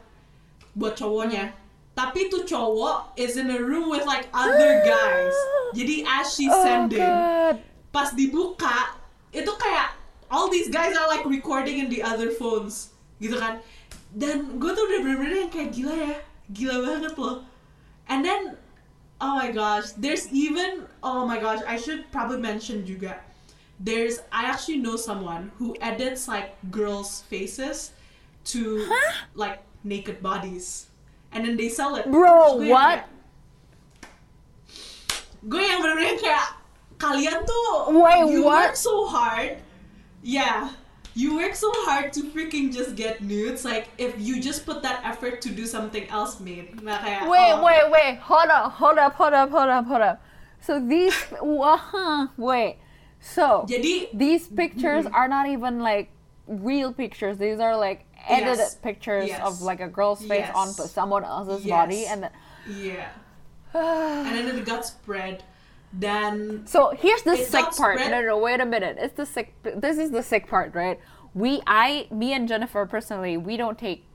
buat 0.75 0.93
cowoknya. 0.93 1.55
Tapi 1.95 2.27
tuh 2.27 2.43
cowok 2.43 3.15
is 3.15 3.35
in 3.35 3.47
a 3.47 3.59
room 3.59 3.87
with 3.87 4.03
like 4.03 4.27
other 4.31 4.83
guys. 4.83 5.35
Jadi 5.75 5.99
as 6.07 6.31
she 6.31 6.47
Oh 6.47 6.55
sending 6.63 6.99
god. 7.03 7.59
pas 7.91 8.11
dibuka 8.11 8.95
itu 9.31 9.51
kayak 9.55 9.98
all 10.31 10.49
these 10.49 10.69
guys 10.69 10.95
are 10.95 11.07
like 11.07 11.25
recording 11.25 11.79
in 11.79 11.89
the 11.89 12.01
other 12.01 12.29
phones. 12.29 12.93
Gitu 13.21 13.35
kan? 13.37 13.59
Dan 14.13 14.57
gue 14.57 14.71
tuh 14.73 14.83
udah 14.89 14.99
bener-bener 15.05 15.45
yang 15.45 15.51
kayak 15.51 15.69
gila 15.75 15.93
ya. 15.93 16.15
Gila 16.49 16.75
banget 16.85 17.13
loh. 17.17 17.45
And 18.09 18.25
then 18.25 18.57
oh 19.19 19.35
my 19.35 19.51
gosh 19.51 19.93
there's 19.99 20.31
even 20.31 20.87
oh 21.03 21.27
my 21.27 21.37
gosh 21.37 21.59
I 21.67 21.77
should 21.77 22.09
probably 22.09 22.41
mention 22.41 22.87
juga. 22.87 23.21
There's 23.79 24.19
I 24.33 24.49
actually 24.49 24.81
know 24.81 24.97
someone 24.97 25.53
who 25.61 25.77
edits 25.79 26.25
like 26.27 26.57
girls 26.73 27.23
faces 27.29 27.93
to 28.51 28.87
like 29.37 29.61
naked 29.85 30.25
bodies. 30.25 30.89
And 31.29 31.45
then 31.45 31.53
they 31.61 31.69
sell 31.69 31.93
it. 31.93 32.09
Bro, 32.09 32.65
gue 32.65 32.73
what? 32.73 33.05
gue 35.39 35.63
yang 35.63 35.79
bener-bener 35.79 36.19
kayak 36.19 36.47
kalian 36.99 37.39
tuh 37.47 37.95
Wait, 37.95 38.27
you 38.27 38.43
what? 38.43 38.71
work 38.71 38.75
so 38.75 39.07
hard 39.07 39.55
yeah 40.21 40.71
you 41.15 41.35
work 41.35 41.55
so 41.55 41.69
hard 41.89 42.13
to 42.13 42.21
freaking 42.31 42.71
just 42.71 42.95
get 42.95 43.21
nudes 43.21 43.65
like 43.65 43.89
if 43.97 44.13
you 44.19 44.39
just 44.41 44.65
put 44.65 44.81
that 44.83 45.01
effort 45.03 45.41
to 45.41 45.49
do 45.49 45.65
something 45.65 46.07
else 46.09 46.39
made 46.39 46.81
nah 46.83 46.97
kayak 46.99 47.27
Wait, 47.29 47.51
oh, 47.51 47.63
wait, 47.65 47.85
wait. 47.91 48.15
Hold 48.19 48.49
up, 48.49 48.71
hold 48.73 48.97
up, 48.97 49.13
hold 49.15 49.33
up, 49.33 49.49
hold 49.49 49.69
up, 49.69 49.85
hold 49.85 50.01
up. 50.01 50.21
So 50.61 50.79
these, 50.79 51.15
wah, 51.41 52.27
wait. 52.37 52.77
So 53.19 53.65
jadi 53.67 54.07
these 54.13 54.47
pictures 54.47 55.05
are 55.11 55.27
not 55.27 55.47
even 55.47 55.79
like 55.79 56.11
real 56.47 56.93
pictures. 56.93 57.37
These 57.37 57.59
are 57.59 57.75
like 57.75 58.05
edited 58.27 58.59
Yes. 58.59 58.75
pictures 58.79 59.29
Yes. 59.29 59.41
of 59.41 59.61
like 59.61 59.81
a 59.81 59.87
girl's 59.87 60.19
face 60.23 60.47
Yes. 60.47 60.55
onto 60.55 60.87
someone 60.87 61.23
else's 61.25 61.65
body, 61.67 62.05
and 62.05 62.23
then. 62.23 62.31
yeah 62.67 63.09
and 63.73 64.31
then 64.35 64.47
it 64.57 64.65
got 64.65 64.85
spread 64.85 65.43
dan 65.97 66.65
So 66.67 66.91
here's 66.97 67.23
the 67.23 67.35
sick 67.37 67.65
part. 67.77 67.97
spread- 67.99 68.11
No, 68.11 68.21
no, 68.21 68.37
wait 68.37 68.61
a 68.61 68.65
minute. 68.65 68.97
It's 68.99 69.15
the 69.15 69.25
sick. 69.25 69.53
This 69.63 69.97
is 69.97 70.11
the 70.11 70.21
sick 70.23 70.47
part, 70.47 70.75
right? 70.75 70.99
We, 71.33 71.61
I, 71.67 72.07
me, 72.11 72.33
and 72.33 72.47
Jennifer 72.47 72.85
personally, 72.85 73.37
we 73.37 73.57
don't 73.57 73.77
take 73.77 74.05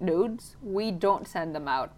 nudes. 0.00 0.56
We 0.62 0.90
don't 0.90 1.26
send 1.26 1.54
them 1.54 1.68
out, 1.68 1.92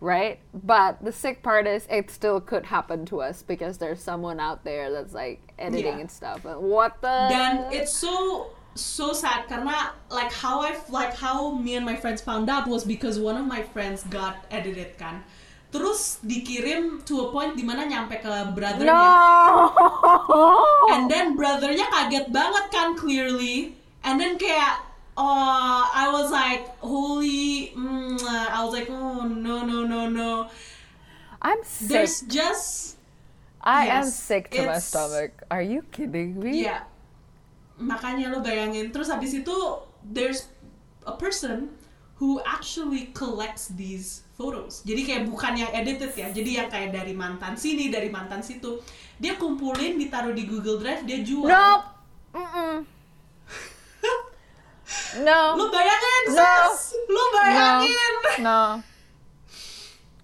right? 0.00 0.40
But 0.52 1.02
the 1.04 1.12
sick 1.12 1.42
part 1.42 1.66
is 1.66 1.86
it 1.90 2.10
still 2.10 2.40
could 2.40 2.66
happen 2.66 3.06
to 3.06 3.20
us 3.22 3.42
because 3.42 3.78
there's 3.78 4.02
someone 4.02 4.40
out 4.40 4.64
there 4.64 4.90
that's 4.90 5.14
like 5.14 5.52
editing 5.58 5.94
Yeah. 5.94 6.00
and 6.00 6.10
stuff. 6.10 6.44
What 6.44 7.00
the? 7.00 7.26
dan 7.30 7.72
it's 7.72 7.92
so 7.92 8.50
so 8.74 9.12
sad 9.14 9.48
karena 9.48 9.92
like 10.10 10.30
how 10.30 10.60
I 10.60 10.76
like 10.90 11.14
how 11.16 11.54
me 11.54 11.76
and 11.76 11.86
my 11.86 11.96
friends 11.96 12.20
found 12.20 12.50
out 12.50 12.66
was 12.68 12.84
because 12.84 13.18
one 13.18 13.36
of 13.38 13.46
my 13.46 13.62
friends 13.62 14.02
got 14.04 14.36
edited 14.50 14.98
kan 14.98 15.24
terus 15.74 16.22
dikirim 16.22 17.02
to 17.02 17.26
a 17.26 17.32
point 17.34 17.58
di 17.58 17.66
mana 17.66 17.84
nyampe 17.84 18.22
ke 18.22 18.32
brothernya 18.54 18.90
no. 18.90 19.02
and 20.94 21.10
then 21.10 21.34
brothernya 21.34 21.84
kaget 21.90 22.30
banget 22.30 22.64
kan 22.70 22.94
clearly 22.94 23.74
and 24.06 24.16
then 24.16 24.38
kayak 24.38 24.80
oh 25.18 25.82
I 25.90 26.08
was 26.14 26.30
like 26.30 26.70
holy 26.78 27.74
mm, 27.74 28.16
I 28.26 28.62
was 28.62 28.72
like 28.72 28.88
oh 28.88 29.26
no 29.26 29.66
no 29.66 29.82
no 29.84 30.06
no 30.06 30.46
I'm 31.42 31.60
sick. 31.62 31.88
there's 31.88 32.22
just 32.26 32.96
I 33.66 33.86
am 33.86 34.06
yes, 34.06 34.14
sick 34.14 34.50
to 34.54 34.62
my 34.64 34.78
stomach. 34.78 35.42
Are 35.50 35.60
you 35.60 35.82
kidding 35.90 36.38
me? 36.38 36.62
Iya. 36.62 36.86
Makanya 37.82 38.30
lo 38.30 38.38
bayangin. 38.38 38.94
Terus 38.94 39.10
habis 39.10 39.34
itu 39.34 39.56
there's 40.06 40.46
a 41.02 41.18
person 41.18 41.74
who 42.22 42.38
actually 42.46 43.10
collects 43.10 43.74
these 43.74 44.25
photos. 44.36 44.84
Jadi 44.84 45.00
kayak 45.02 45.22
bukan 45.26 45.56
yang 45.56 45.72
edited 45.72 46.12
ya. 46.12 46.28
Jadi 46.28 46.60
yang 46.60 46.68
kayak 46.68 46.92
dari 46.92 47.16
mantan 47.16 47.56
sini, 47.56 47.88
dari 47.88 48.12
mantan 48.12 48.44
situ. 48.44 48.78
Dia 49.16 49.40
kumpulin, 49.40 49.96
ditaruh 49.96 50.36
di 50.36 50.44
Google 50.44 50.76
Drive, 50.76 51.08
dia 51.08 51.24
jual. 51.24 51.48
Nope. 51.48 51.84
Mm-mm. 52.36 52.74
no. 55.24 55.40
Lo 55.56 55.64
bayangin, 55.72 56.22
No. 56.36 56.52
sis. 56.76 57.00
Lo 57.08 57.22
bayangin. 57.32 58.14
No. 58.44 58.60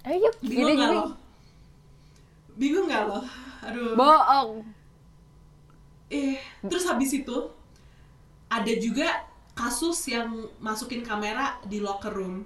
Are 0.02 0.18
you 0.18 0.30
Bingung 0.44 0.76
kidding 0.76 0.78
gak 0.78 0.90
lo? 0.92 1.04
Bingung 2.58 2.86
gak 2.86 3.04
lo? 3.08 3.20
Aduh. 3.64 3.94
Bohong. 3.96 4.50
eh, 6.12 6.36
terus 6.68 6.84
habis 6.84 7.08
itu 7.16 7.48
ada 8.52 8.72
juga 8.76 9.24
kasus 9.56 9.96
yang 10.12 10.28
masukin 10.60 11.00
kamera 11.00 11.56
di 11.64 11.80
locker 11.80 12.12
room. 12.12 12.44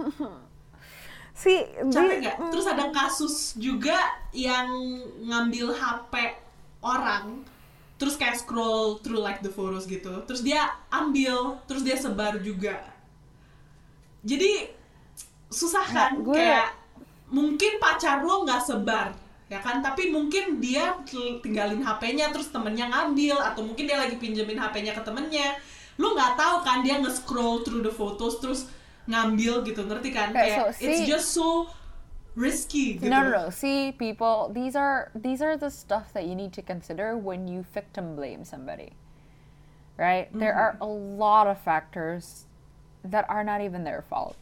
See, 1.40 1.56
capek 1.88 2.16
nggak? 2.20 2.36
Terus 2.50 2.66
ada 2.66 2.84
kasus 2.90 3.34
juga 3.56 3.96
yang 4.30 4.68
ngambil 5.22 5.72
HP 5.72 6.12
orang, 6.80 7.40
terus 7.96 8.14
kayak 8.14 8.36
scroll 8.36 9.00
through 9.00 9.18
like 9.18 9.40
the 9.40 9.48
photos 9.48 9.84
gitu, 9.84 10.20
terus 10.24 10.40
dia 10.40 10.68
ambil, 10.90 11.56
terus 11.64 11.80
dia 11.80 11.96
sebar 11.96 12.36
juga. 12.40 12.76
Jadi 14.20 14.68
susah 15.48 15.84
kan? 15.86 16.10
Gue- 16.20 16.36
Kayak 16.36 16.76
mungkin 17.30 17.78
pacar 17.78 18.20
lo 18.20 18.42
nggak 18.42 18.58
sebar 18.60 19.14
ya 19.46 19.58
kan 19.58 19.78
tapi 19.78 20.10
mungkin 20.10 20.58
dia 20.58 20.94
tinggalin 21.42 21.82
HP-nya 21.82 22.30
terus 22.30 22.50
temennya 22.50 22.86
ngambil 22.86 23.34
atau 23.34 23.62
mungkin 23.62 23.82
dia 23.82 23.98
lagi 23.98 24.14
pinjemin 24.14 24.54
HP-nya 24.54 24.94
ke 24.94 25.02
temennya 25.02 25.58
lu 25.98 26.14
nggak 26.14 26.34
tahu 26.34 26.62
kan 26.62 26.82
dia 26.82 26.98
nge-scroll 26.98 27.62
through 27.62 27.82
the 27.82 27.90
photos 27.90 28.38
terus 28.38 28.70
ngambil 29.06 29.64
gitu 29.64 29.80
ngerti 29.84 30.10
kan 30.10 30.32
Kayak, 30.32 30.44
kayak 30.44 30.58
so, 30.58 30.64
it's 30.68 30.98
see- 31.00 31.06
just 31.06 31.28
so 31.30 31.68
risky 32.34 32.96
gitu 32.96 33.10
No, 33.10 33.26
no, 33.26 33.30
no. 33.30 33.44
See, 33.50 33.90
people, 33.92 34.50
these 34.50 34.74
are 34.74 35.10
these 35.12 35.42
are 35.42 35.56
the 35.56 35.68
stuff 35.68 36.12
that 36.14 36.24
you 36.24 36.34
need 36.34 36.54
to 36.54 36.62
consider 36.62 37.18
when 37.18 37.48
you 37.50 37.66
victim 37.70 38.14
blame 38.14 38.46
somebody. 38.46 38.94
Right? 39.96 40.32
There 40.32 40.54
are 40.54 40.80
a 40.80 40.88
lot 40.88 41.44
of 41.44 41.60
factors 41.60 42.48
that 43.04 43.28
are 43.28 43.44
not 43.44 43.60
even 43.60 43.84
their 43.84 44.00
fault. 44.00 44.36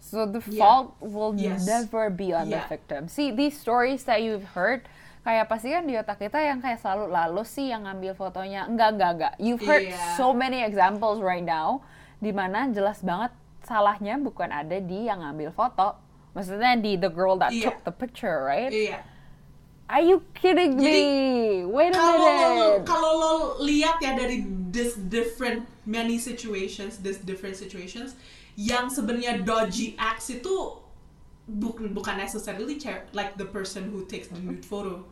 So 0.00 0.26
the 0.26 0.42
Yeah. 0.42 0.58
fault 0.58 0.94
will 0.98 1.34
Yes. 1.34 1.66
never 1.66 2.10
be 2.10 2.30
on 2.30 2.50
the 2.50 2.62
Yeah. 2.62 2.70
victim. 2.70 3.06
See, 3.06 3.30
these 3.30 3.54
stories 3.54 4.02
that 4.06 4.22
you've 4.22 4.54
heard 4.54 4.86
kayak 5.22 5.46
pasti 5.46 5.70
kan 5.70 5.86
di 5.86 5.94
otak 5.94 6.18
kita 6.18 6.38
yang 6.38 6.58
kayak 6.58 6.78
selalu 6.78 7.10
lalu 7.10 7.42
sih 7.42 7.70
yang 7.70 7.84
ngambil 7.84 8.14
fotonya. 8.14 8.66
Enggak, 8.66 8.94
enggak, 8.94 9.10
enggak. 9.14 9.34
You've 9.38 9.62
heard 9.62 9.90
Iya. 9.90 10.14
so 10.14 10.30
many 10.30 10.62
examples 10.62 11.18
right 11.18 11.42
now 11.42 11.82
di 12.18 12.30
mana 12.30 12.70
jelas 12.70 13.02
banget 13.02 13.34
salahnya 13.66 14.14
bukan 14.16 14.48
ada 14.48 14.78
di 14.78 15.10
yang 15.10 15.20
ngambil 15.20 15.50
foto. 15.50 15.98
Maksudnya 16.32 16.78
di 16.78 16.94
the 16.94 17.10
girl 17.10 17.34
that 17.34 17.50
Iya. 17.50 17.66
took 17.66 17.82
the 17.82 17.90
picture, 17.90 18.46
right? 18.46 18.70
iya 18.70 19.02
Are 19.86 20.02
you 20.02 20.18
kidding 20.34 20.82
Jadi, 20.82 20.82
me? 20.82 21.70
Wait 21.70 21.94
a 21.94 21.98
kalau 21.98 22.18
lo 22.18 22.26
minute. 22.26 22.82
kalau 22.84 23.12
lo 23.14 23.32
lihat 23.62 24.02
ya 24.02 24.18
dari 24.18 24.42
this 24.74 24.98
different 24.98 25.62
many 25.86 26.18
situations 26.18 26.98
this 26.98 27.22
different 27.22 27.54
situations 27.54 28.18
yang 28.58 28.90
sebenarnya 28.90 29.46
dodgy 29.46 29.94
acts 29.94 30.26
itu 30.26 30.82
bukan 31.46 31.94
bukan 31.94 32.18
necessarily 32.18 32.74
like 33.14 33.38
the 33.38 33.46
person 33.46 33.86
who 33.94 34.02
takes 34.10 34.26
the 34.26 34.42
nude 34.42 34.66
photo 34.66 35.06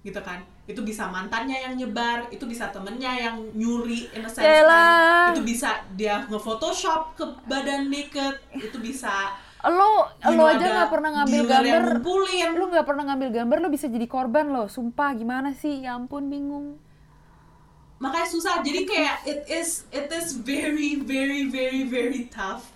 gitu 0.00 0.20
kan 0.24 0.40
itu 0.64 0.80
bisa 0.80 1.12
mantannya 1.12 1.60
yang 1.60 1.76
nyebar 1.76 2.24
itu 2.32 2.48
bisa 2.48 2.72
temennya 2.72 3.12
yang 3.20 3.36
nyuri 3.52 4.08
in 4.16 4.24
a 4.24 4.30
sense 4.32 4.48
Yaelah. 4.48 5.28
kan. 5.28 5.32
itu 5.36 5.42
bisa 5.44 5.70
dia 5.92 6.24
nge-photoshop 6.30 7.20
ke 7.20 7.24
badan 7.44 7.92
naked 7.92 8.40
itu 8.56 8.78
bisa 8.80 9.36
Lo 9.60 10.08
lo 10.24 10.42
aja 10.48 10.64
nggak 10.72 10.88
pernah 10.88 11.20
ngambil 11.20 11.42
gambar. 11.44 12.00
Lo 12.56 12.64
nggak 12.72 12.86
pernah 12.88 13.04
ngambil 13.12 13.28
gambar, 13.28 13.56
lo 13.60 13.68
bisa 13.68 13.92
jadi 13.92 14.08
korban 14.08 14.48
lo. 14.48 14.72
Sumpah 14.72 15.12
gimana 15.12 15.52
sih? 15.52 15.84
Ya 15.84 16.00
ampun 16.00 16.32
bingung. 16.32 16.80
makanya 18.00 18.28
susah 18.32 18.64
jadi 18.64 18.88
kayak 18.88 19.16
it 19.28 19.40
is 19.46 19.84
it 19.92 20.08
is 20.08 20.32
very 20.32 20.96
very 20.96 21.52
very 21.52 21.84
very 21.84 22.32
tough 22.32 22.72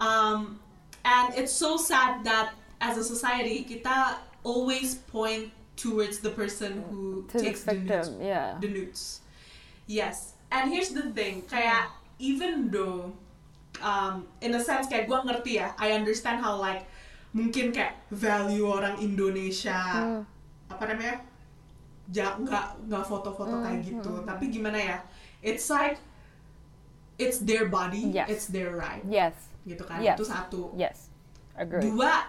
um, 0.00 0.56
and 1.04 1.36
it's 1.36 1.52
so 1.52 1.76
sad 1.76 2.24
that 2.24 2.56
as 2.80 2.96
a 2.96 3.04
society 3.04 3.68
kita 3.68 4.16
always 4.40 4.96
point 5.12 5.52
towards 5.74 6.20
the 6.20 6.30
person 6.30 6.84
who 6.86 7.24
To 7.26 7.38
the 7.38 7.44
takes 7.48 7.62
the 7.64 7.74
nudes, 7.74 8.08
victim, 8.08 8.20
yeah. 8.20 8.56
the 8.60 8.68
nudes 8.68 9.20
yes 9.88 10.36
and 10.52 10.68
here's 10.68 10.92
the 10.92 11.08
thing 11.10 11.42
kayak 11.48 11.88
even 12.20 12.68
though 12.68 13.10
um, 13.80 14.28
in 14.38 14.52
a 14.52 14.60
sense 14.60 14.86
kayak 14.86 15.08
gue 15.08 15.18
ngerti 15.18 15.58
ya 15.58 15.72
I 15.80 15.96
understand 15.96 16.44
how 16.44 16.56
like 16.56 16.84
mungkin 17.32 17.72
kayak 17.72 17.96
value 18.12 18.68
orang 18.68 19.00
Indonesia 19.00 19.80
Hmm. 19.80 20.22
apa 20.68 20.84
namanya 20.88 21.16
ja 22.12 22.36
nggak 22.36 22.88
nggak 22.88 23.04
foto-foto 23.08 23.56
Hmm, 23.56 23.64
kayak 23.64 23.80
gitu 23.88 24.12
tapi 24.24 24.52
gimana 24.52 24.76
ya 24.76 24.98
it's 25.40 25.72
like 25.72 25.96
it's 27.16 27.40
their 27.40 27.68
body 27.68 28.12
Yes. 28.12 28.28
it's 28.28 28.46
their 28.52 28.76
right 28.76 29.00
Yes. 29.08 29.32
gitu 29.64 29.80
kan 29.84 30.04
Yes. 30.04 30.20
itu 30.20 30.24
satu 30.28 30.62
Yes. 30.76 31.08
Agree. 31.56 31.80
dua 31.84 32.28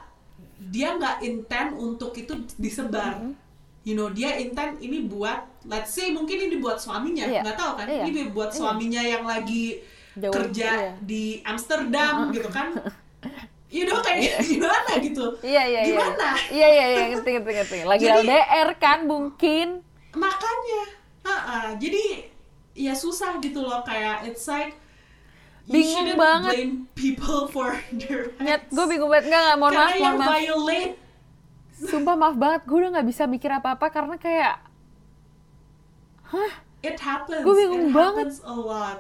dia 0.64 0.94
nggak 0.94 1.22
intent 1.22 1.70
untuk 1.76 2.14
itu 2.14 2.34
disebar 2.56 3.20
Mm-hmm. 3.20 3.34
you 3.84 3.94
know 3.94 4.08
dia 4.10 4.36
intent 4.36 4.80
ini 4.80 5.04
buat 5.04 5.44
let's 5.66 5.92
say 5.92 6.10
mungkin 6.10 6.40
ini 6.42 6.56
buat 6.58 6.78
suaminya 6.78 7.26
Iya. 7.26 7.42
nggak 7.42 7.56
tahu 7.56 7.72
kan 7.76 7.86
Iya. 7.86 8.04
ini 8.06 8.22
buat 8.30 8.50
Iya. 8.50 8.58
suaminya 8.58 9.02
yang 9.02 9.24
lagi 9.24 9.84
Jauh, 10.14 10.30
kerja 10.30 10.70
iya. 10.72 10.92
di 11.00 11.24
Amsterdam 11.42 12.30
gitu 12.30 12.48
kan 12.48 12.72
you 13.76 13.84
know 13.84 14.00
kayak 14.00 14.40
gimana 14.46 14.92
gitu 14.98 15.26
Iya 15.42 15.64
iya 15.64 15.80
iya. 15.80 15.90
gimana 15.90 16.30
Iya 16.48 16.68
iya 16.70 16.86
iya 16.88 17.04
ngerti 17.10 17.30
ngerti 17.34 17.52
ngerti. 17.54 17.78
Lagi 17.84 18.06
Jadi- 18.06 18.24
LDR 18.24 18.70
kan 18.78 19.00
mungkin. 19.04 19.68
makanya 20.14 20.84
ha-ha. 21.24 21.60
jadi 21.76 22.30
ya 22.72 22.94
susah 22.94 23.38
gitu 23.38 23.60
loh 23.60 23.82
kayak 23.82 24.24
it's 24.24 24.46
like 24.46 24.78
Bingung 25.64 25.96
shouldn't 25.96 26.20
banget. 26.20 26.54
blame 26.60 26.76
people 26.92 27.48
for 27.48 27.72
their 28.00 28.36
Nyet, 28.36 28.68
gue 28.68 28.86
bingung 28.90 29.08
banget. 29.08 29.32
Nggak 29.32 29.42
nggak 29.48 29.58
mohon 29.60 29.74
maaf 29.74 29.94
mohon 29.96 30.16
maaf. 30.20 30.32
violate 30.36 30.94
Sumpah 31.74 32.16
maaf 32.16 32.36
banget, 32.40 32.62
gue 32.68 32.78
udah 32.80 32.92
nggak 33.00 33.08
bisa 33.08 33.24
mikir 33.28 33.50
apa-apa 33.52 33.88
karena 33.92 34.16
kayak 34.16 34.56
it 36.84 36.98
happens. 37.00 37.44
Gua 37.46 37.56
bingung 37.56 37.90
it 37.90 37.96
banget. 37.96 38.28
happens 38.30 38.42
a 38.44 38.56
lot. 38.56 39.00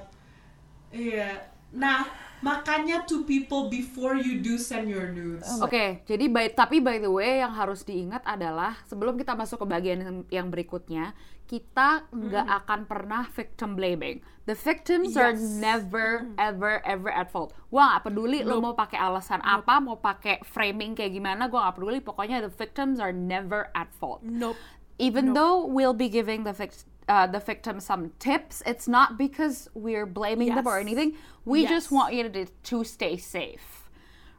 Iya. 0.93 1.49
Nah 1.73 2.05
makanya 2.43 3.07
to 3.07 3.23
people 3.23 3.71
before 3.71 4.19
you 4.19 4.43
do 4.43 4.59
send 4.59 4.91
your 4.91 5.09
nudes. 5.15 5.47
Oke, 5.63 6.03
jadi 6.03 6.27
by, 6.27 6.51
tapi 6.51 6.83
by 6.83 6.99
the 6.99 7.07
way 7.07 7.39
yang 7.39 7.55
harus 7.55 7.87
diingat 7.87 8.19
adalah 8.27 8.75
sebelum 8.83 9.15
kita 9.15 9.31
masuk 9.31 9.63
ke 9.63 9.67
bagian 9.67 10.27
yang 10.27 10.51
berikutnya, 10.51 11.15
kita 11.53 12.09
nggak 12.09 12.47
akan 12.65 12.79
pernah 12.89 13.29
victim 13.29 13.77
blaming. 13.77 14.25
The 14.49 14.57
victims 14.57 15.13
are 15.13 15.37
Yes. 15.37 15.61
never 15.61 16.25
ever 16.41 16.81
ever 16.81 17.13
at 17.13 17.29
fault. 17.29 17.53
Gua 17.69 17.93
nggak 17.93 18.09
peduli 18.09 18.41
lo 18.41 18.57
mau 18.57 18.73
pakai 18.73 18.97
alasan 18.97 19.37
apa, 19.45 19.77
mau 19.77 20.01
pakai 20.01 20.41
framing 20.41 20.97
kayak 20.97 21.13
gimana, 21.13 21.45
gua 21.45 21.69
nggak 21.69 21.75
peduli. 21.77 21.99
Pokoknya 22.01 22.41
the 22.41 22.49
victims 22.49 22.97
are 22.97 23.13
never 23.13 23.69
at 23.77 23.93
fault. 23.93 24.25
Nope. 24.25 24.57
Even 24.97 25.37
though 25.37 25.61
we'll 25.61 25.93
be 25.93 26.09
giving 26.09 26.41
the 26.41 26.57
vic- 26.57 26.89
uh, 27.05 27.29
the 27.29 27.37
victim 27.37 27.77
some 27.77 28.09
tips, 28.17 28.65
it's 28.65 28.89
not 28.89 29.13
because 29.21 29.69
we're 29.77 30.09
blaming 30.09 30.57
them 30.57 30.65
or 30.65 30.81
Yes. 30.81 30.85
anything. 30.89 31.09
We 31.45 31.69
just 31.69 31.89
Yes. 31.89 31.93
want 31.93 32.17
you 32.17 32.25
to, 32.33 32.49
to 32.49 32.77
stay 32.81 33.13
safe. 33.21 33.85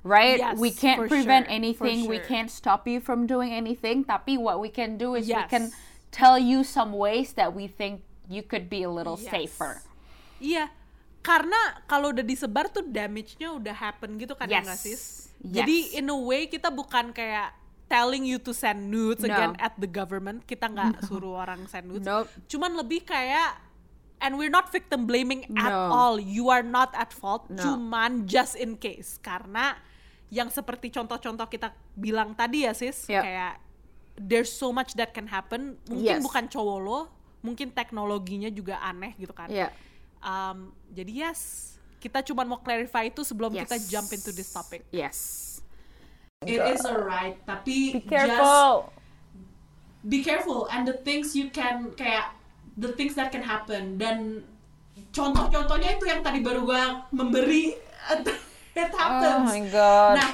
Right? 0.05 0.37
Yes, 0.37 0.61
we 0.61 0.69
can't 0.69 1.09
prevent 1.09 1.47
sure, 1.49 1.55
anything. 1.55 2.05
We 2.11 2.21
sure. 2.21 2.29
can't 2.29 2.51
stop 2.53 2.85
you 2.85 3.01
from 3.01 3.25
doing 3.25 3.57
anything. 3.57 4.05
Tapi 4.05 4.37
what 4.37 4.61
we 4.61 4.69
can 4.69 5.01
do 5.01 5.17
is 5.17 5.25
we 5.25 5.33
Yes. 5.33 5.49
can 5.49 5.73
tell 6.15 6.39
you 6.39 6.63
some 6.63 6.95
ways 6.95 7.35
that 7.35 7.51
we 7.51 7.67
think 7.67 8.07
you 8.31 8.41
could 8.41 8.71
be 8.71 8.87
a 8.87 8.91
little 8.91 9.19
Yes. 9.19 9.29
safer. 9.51 9.83
Iya, 10.39 10.71
karena 11.21 11.59
kalau 11.85 12.15
udah 12.15 12.23
disebar 12.23 12.71
tuh 12.71 12.87
damage-nya 12.87 13.51
udah 13.51 13.75
happen 13.75 14.15
gitu 14.17 14.33
kan 14.33 14.47
ya 14.47 14.63
Yes. 14.63 14.65
nggak 14.65 14.81
sis? 14.81 15.03
Yes. 15.43 15.55
Jadi 15.61 15.77
in 15.99 16.07
a 16.07 16.17
way 16.17 16.47
kita 16.47 16.71
bukan 16.71 17.11
kayak 17.11 17.53
telling 17.85 18.25
you 18.25 18.39
to 18.39 18.55
send 18.55 18.89
nudes 18.89 19.21
No. 19.21 19.29
again 19.29 19.53
at 19.59 19.75
the 19.77 19.91
government. 19.91 20.47
Kita 20.47 20.71
nggak 20.71 21.03
suruh 21.11 21.37
orang 21.37 21.67
send 21.67 21.91
nudes. 21.91 22.07
Nope. 22.07 22.31
Cuman 22.47 22.73
lebih 22.75 23.05
kayak 23.05 23.61
and 24.21 24.41
we're 24.41 24.49
not 24.49 24.73
victim 24.73 25.05
blaming 25.05 25.45
at 25.55 25.69
No. 25.69 25.93
all. 25.93 26.15
You 26.17 26.49
are 26.49 26.65
not 26.65 26.95
at 26.97 27.13
fault. 27.13 27.45
No. 27.53 27.61
Cuman 27.61 28.25
just 28.25 28.57
in 28.57 28.79
case 28.79 29.21
karena 29.21 29.77
yang 30.33 30.49
seperti 30.49 30.89
contoh-contoh 30.89 31.45
kita 31.47 31.77
bilang 31.93 32.33
tadi 32.33 32.65
ya 32.65 32.73
sis, 32.73 33.05
Yep. 33.07 33.21
kayak 33.23 33.53
there's 34.17 34.51
so 34.51 34.71
much 34.71 34.95
that 34.95 35.13
can 35.13 35.27
happen. 35.27 35.79
Mungkin 35.87 36.19
Yes. 36.19 36.23
bukan 36.23 36.47
cowok 36.47 36.79
lo, 36.81 37.01
mungkin 37.41 37.71
teknologinya 37.71 38.49
juga 38.49 38.79
aneh 38.81 39.15
gitu 39.17 39.35
kan. 39.35 39.51
Yeah. 39.51 39.71
Um, 40.21 40.73
jadi 40.91 41.29
yes, 41.29 41.75
kita 41.99 42.25
cuma 42.25 42.45
mau 42.45 42.59
clarify 42.59 43.09
itu 43.09 43.21
sebelum 43.21 43.53
kita 43.53 43.77
Yes. 43.77 43.89
jump 43.89 44.09
into 44.11 44.31
this 44.31 44.49
topic. 44.49 44.87
Yes. 44.91 45.51
it 46.45 46.61
is 46.61 46.85
alright 46.85 47.41
tapi 47.49 47.97
Be 47.97 48.05
just 48.05 48.13
careful. 48.13 48.93
be 50.05 50.21
careful 50.21 50.69
and 50.69 50.85
the 50.85 50.93
things 51.01 51.33
you 51.33 51.49
can 51.49 51.89
kayak 51.97 52.37
the 52.77 52.93
things 52.93 53.17
that 53.17 53.33
can 53.33 53.41
happen 53.41 53.97
dan 53.97 54.45
contoh-contohnya 55.09 55.97
itu 55.97 56.05
yang 56.05 56.21
tadi 56.21 56.45
baru 56.45 56.69
gua 56.69 57.09
memberi 57.17 57.73
it 58.77 58.91
Oh 58.93 58.99
happens 59.01 59.49
my 59.57 59.63
god. 59.73 60.21
Nah, 60.21 60.31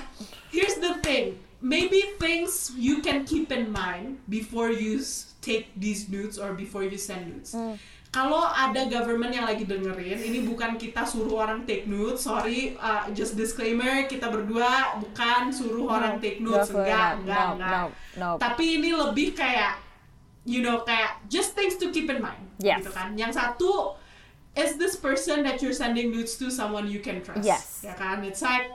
here's 0.51 0.83
the 0.83 0.99
thing. 0.99 1.39
Maybe 1.61 2.01
things 2.17 2.73
you 2.73 3.05
can 3.05 3.29
keep 3.29 3.53
in 3.53 3.69
mind 3.69 4.25
before 4.33 4.73
you 4.73 5.05
take 5.45 5.69
these 5.77 6.09
nudes 6.09 6.41
or 6.41 6.57
before 6.57 6.85
you 6.85 6.97
send 6.97 7.29
nudes. 7.29 7.53
Hmm. 7.53 7.77
Kalau 8.11 8.43
ada 8.43 8.91
government 8.91 9.31
yang 9.31 9.47
lagi 9.47 9.63
dengerin, 9.63 10.19
ini 10.19 10.43
bukan 10.43 10.75
kita 10.75 11.07
suruh 11.07 11.47
orang 11.47 11.63
take 11.63 11.87
nudes. 11.87 12.27
Sorry, 12.27 12.75
uh, 12.75 13.07
just 13.15 13.39
disclaimer, 13.39 14.09
kita 14.11 14.27
berdua 14.27 14.99
bukan 14.99 15.55
suruh 15.55 15.87
orang 15.87 16.19
take 16.19 16.43
nudes. 16.43 16.75
Enggak, 16.75 17.23
enggak, 17.23 17.45
No, 17.45 17.55
enggak. 17.55 17.71
no, 17.71 17.83
no. 18.19 18.31
Tapi 18.43 18.83
ini 18.83 18.91
lebih 18.91 19.39
kayak, 19.39 19.79
you 20.43 20.59
know, 20.59 20.83
kayak 20.83 21.23
just 21.31 21.55
things 21.55 21.79
to 21.79 21.95
keep 21.95 22.11
in 22.11 22.19
mind. 22.19 22.43
Yes. 22.59 22.83
Gitu 22.83 22.91
kan. 22.91 23.15
Yang 23.15 23.39
satu, 23.39 23.95
is 24.59 24.75
this 24.75 24.99
person 24.99 25.47
that 25.47 25.63
you're 25.63 25.77
sending 25.77 26.11
nudes 26.11 26.35
to 26.35 26.51
someone 26.51 26.91
you 26.91 26.99
can 26.99 27.23
trust? 27.23 27.47
Yes. 27.47 27.87
Ya 27.87 27.95
kan? 27.95 28.27
It's 28.27 28.43
like, 28.43 28.75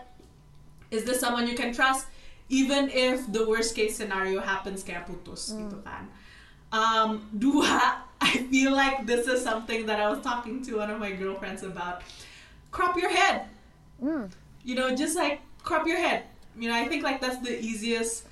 is 0.95 1.03
this 1.03 1.19
someone 1.19 1.43
you 1.43 1.59
can 1.59 1.75
trust 1.75 2.07
even 2.47 2.89
if 2.89 3.25
the 3.27 3.41
worst 3.41 3.73
case 3.73 3.97
scenario 3.97 4.37
happens 4.39 4.81
kayak 4.81 5.05
putus 5.05 5.49
Hmm. 5.49 5.65
gitu 5.65 5.77
kan 5.81 6.03
um, 6.69 7.09
dua 7.31 8.01
I 8.21 8.47
feel 8.47 8.71
like 8.71 9.03
this 9.05 9.25
is 9.25 9.41
something 9.41 9.85
that 9.85 9.99
I 9.99 10.07
was 10.07 10.21
talking 10.21 10.63
to 10.65 10.79
one 10.79 10.89
of 10.89 10.97
my 10.97 11.11
girlfriends 11.11 11.61
about 11.61 12.01
crop 12.69 12.95
your 12.95 13.09
head 13.09 13.49
Hmm. 13.97 14.27
you 14.61 14.75
know 14.75 14.91
just 14.91 15.15
like 15.15 15.39
crop 15.61 15.87
your 15.87 15.97
head 15.97 16.27
you 16.53 16.67
know 16.67 16.75
I 16.75 16.85
think 16.85 17.01
like 17.01 17.17
that's 17.17 17.39
the 17.39 17.55
easiest 17.55 18.27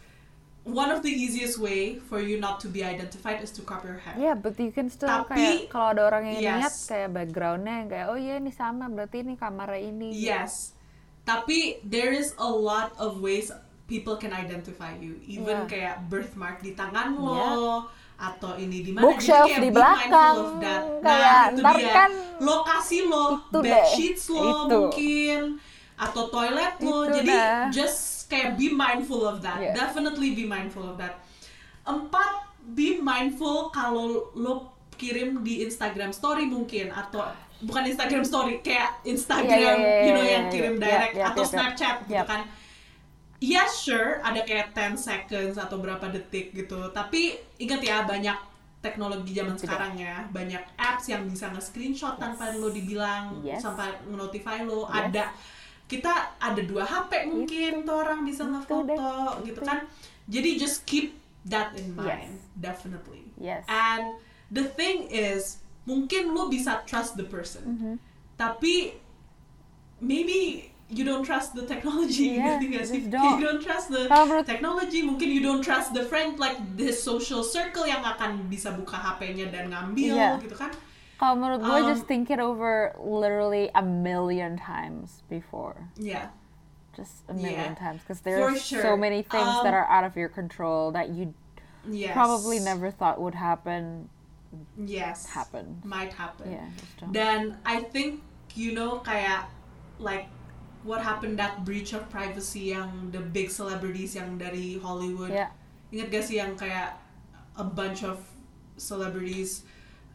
one 0.64 0.88
of 0.88 1.04
the 1.04 1.12
easiest 1.12 1.60
way 1.60 2.00
for 2.00 2.24
you 2.24 2.40
not 2.40 2.64
to 2.64 2.72
be 2.72 2.84
identified 2.84 3.44
is 3.44 3.52
to 3.52 3.62
crop 3.62 3.84
your 3.84 4.00
hair. 4.00 4.16
Yeah, 4.16 4.32
but 4.32 4.56
you 4.56 4.72
can 4.72 4.88
still 4.88 5.12
Tapi- 5.12 5.36
kayak 5.36 5.68
kalau 5.68 5.92
ada 5.92 6.02
orang 6.08 6.24
yang 6.32 6.40
Yes. 6.40 6.56
lihat 6.56 6.76
kayak 6.88 7.10
backgroundnya 7.12 7.74
yang 7.84 7.90
kayak 7.92 8.08
oh 8.08 8.16
iya 8.16 8.40
ini 8.40 8.48
sama 8.48 8.88
berarti 8.88 9.28
ini 9.28 9.36
kamera 9.36 9.76
ini. 9.76 10.16
Yes. 10.16 10.72
Tapi 11.28 11.84
there 11.84 12.16
is 12.16 12.32
a 12.40 12.48
lot 12.48 12.96
of 12.96 13.20
ways 13.20 13.52
people 13.94 14.18
can 14.18 14.34
identify 14.34 14.98
you. 14.98 15.14
Even 15.24 15.46
Yeah. 15.60 15.70
kayak 15.70 15.96
birthmark 16.08 16.58
di 16.60 16.74
tangan 16.74 17.14
lo 17.14 17.38
Yeah. 17.38 17.78
atau 18.26 18.58
ini 18.58 18.82
di 18.82 18.90
mana. 18.90 19.06
Bookshelf 19.06 19.46
Jadi 19.46 19.54
kayak 19.54 19.62
di 19.62 19.70
be 19.70 19.76
belakang. 19.76 20.34
mindful 20.34 20.42
of 20.44 20.58
that. 20.60 20.82
Nah, 20.82 21.06
Kayak 21.06 21.44
itu 21.46 21.62
dia. 21.78 21.94
kan 21.94 22.12
Lokasi 22.42 23.00
lo, 23.06 23.26
bed 23.54 23.86
sheets 23.88 24.26
lo 24.28 24.42
Itu. 24.42 24.66
mungkin 24.66 25.40
atau 25.96 26.24
toilet 26.28 26.74
lo. 26.80 27.06
Itu 27.06 27.14
Jadi 27.16 27.30
dah. 27.30 27.70
just 27.70 28.00
kayak 28.26 28.58
be 28.58 28.68
mindful 28.68 29.22
of 29.24 29.38
that. 29.40 29.62
Yeah. 29.62 29.78
Definitely 29.78 30.34
be 30.34 30.44
mindful 30.44 30.84
of 30.84 30.98
that. 30.98 31.22
Empat, 31.84 32.50
be 32.66 32.98
mindful 32.98 33.70
kalau 33.70 34.32
lo 34.34 34.54
kirim 34.94 35.42
di 35.42 35.62
Instagram 35.62 36.10
story 36.10 36.48
mungkin 36.48 36.90
atau 36.90 37.28
bukan 37.60 37.84
Instagram 37.86 38.24
story 38.24 38.60
kayak 38.60 39.04
Instagram 39.04 39.52
Iya, 39.52 39.72
iya, 39.74 39.74
iya, 39.76 40.00
you 40.00 40.12
know 40.12 40.24
iya, 40.24 40.34
yang 40.34 40.46
kirim 40.50 40.76
direct 40.78 41.14
iya, 41.14 41.26
atau 41.30 41.40
iya, 41.40 41.46
iya. 41.46 41.54
Snapchat 41.54 41.96
gitu 42.06 42.16
Yep. 42.16 42.26
kan. 42.26 42.42
Iya 43.44 43.68
sure 43.68 44.24
ada 44.24 44.40
kayak 44.42 44.72
10 44.72 44.96
seconds 44.96 45.60
atau 45.60 45.84
berapa 45.84 46.08
detik 46.08 46.56
gitu. 46.56 46.80
Tapi 46.90 47.36
ingat 47.60 47.84
ya 47.84 48.08
banyak 48.08 48.40
teknologi 48.80 49.36
zaman 49.36 49.56
Tidak. 49.56 49.64
sekarang 49.68 49.94
ya, 49.96 50.24
banyak 50.32 50.64
apps 50.76 51.08
yang 51.08 51.28
bisa 51.28 51.52
nge-screenshot 51.52 52.16
tanpa 52.16 52.56
lo 52.56 52.72
dibilang 52.72 53.44
Yes. 53.44 53.60
sampai 53.60 53.92
notify 54.08 54.64
lo. 54.64 54.88
Yes. 54.88 55.12
Ada 55.12 55.24
kita 55.84 56.14
ada 56.40 56.62
dua 56.64 56.88
HP 56.88 57.28
mungkin 57.28 57.84
tuh 57.84 57.96
orang 58.00 58.24
bisa 58.24 58.44
Itu 58.44 58.52
ngefoto 58.56 59.44
gitu 59.44 59.60
itu. 59.60 59.62
kan. 59.62 59.80
Jadi 60.26 60.50
just 60.56 60.88
keep 60.88 61.20
that 61.44 61.76
in 61.76 61.92
mind, 61.92 62.40
Yes. 62.40 62.56
definitely. 62.56 63.28
Yes. 63.36 63.68
And 63.68 64.16
the 64.48 64.64
thing 64.70 65.12
is, 65.12 65.60
mungkin 65.84 66.32
lo 66.32 66.48
bisa 66.48 66.80
trust 66.84 67.20
the 67.20 67.28
person, 67.28 67.64
Mm-hmm. 67.68 67.96
tapi 68.36 68.96
maybe 70.00 70.72
you 70.90 71.04
don't 71.06 71.24
trust 71.24 71.56
the 71.56 71.66
technology. 71.66 72.34
Yeah, 72.38 72.60
ngerti 72.60 72.66
nggak 72.74 72.86
sih? 72.86 73.00
just 73.06 73.12
don't. 73.14 73.40
You 73.40 73.46
don't 73.46 73.62
trust 73.64 73.88
the 73.90 74.06
Kalau 74.08 74.44
technology. 74.46 75.02
Mungkin 75.04 75.28
you 75.32 75.42
don't 75.42 75.64
trust 75.64 75.94
the 75.94 76.04
friend 76.06 76.38
like 76.38 76.58
the 76.76 76.92
social 76.92 77.42
circle 77.44 77.88
yang 77.88 78.04
akan 78.04 78.48
bisa 78.52 78.74
buka 78.76 78.98
HP-nya 78.98 79.50
dan 79.50 79.72
ngambil 79.72 80.14
Iya. 80.14 80.30
gitu 80.44 80.56
kan? 80.58 80.72
Kalau 81.18 81.40
menurut 81.40 81.64
gue 81.64 81.80
Um, 81.82 81.88
just 81.88 82.04
think 82.04 82.28
it 82.28 82.42
over 82.42 82.92
literally 83.00 83.72
a 83.74 83.82
million 83.82 84.60
times 84.60 85.24
before. 85.32 85.88
Yeah. 85.96 86.34
Just 86.94 87.24
a 87.26 87.34
million 87.34 87.74
Yeah. 87.74 87.80
times 87.80 88.04
because 88.04 88.20
For 88.22 88.30
there's 88.52 88.60
sure. 88.62 88.84
so 88.84 88.94
many 89.00 89.24
things 89.24 89.50
that 89.64 89.72
Um, 89.74 89.80
are 89.82 89.88
out 89.88 90.04
of 90.04 90.14
your 90.20 90.28
control 90.30 90.92
that 90.94 91.10
you 91.16 91.32
Yes. 91.88 92.12
probably 92.14 92.60
never 92.60 92.92
thought 92.92 93.18
would 93.24 93.36
happen 93.40 94.10
Yes. 94.78 95.26
happen. 95.34 95.82
Might 95.82 96.14
happen. 96.14 96.54
Yeah. 96.54 96.70
Dan 97.10 97.58
I 97.66 97.82
think 97.82 98.22
you 98.54 98.78
know 98.78 99.02
kayak 99.02 99.50
like 99.98 100.30
what 100.84 101.02
happened 101.02 101.40
that 101.40 101.64
breach 101.64 101.92
of 101.92 102.08
privacy 102.08 102.72
yang 102.72 103.12
the 103.12 103.20
big 103.20 103.48
celebrities 103.50 104.16
yang 104.16 104.36
dari 104.38 104.76
Hollywood. 104.78 105.32
Yeah. 105.32 105.52
Ingat 105.92 106.08
gak 106.12 106.24
sih 106.24 106.38
yang 106.38 106.54
kayak 106.56 107.00
a 107.56 107.64
bunch 107.64 108.04
of 108.04 108.20
celebrities 108.76 109.64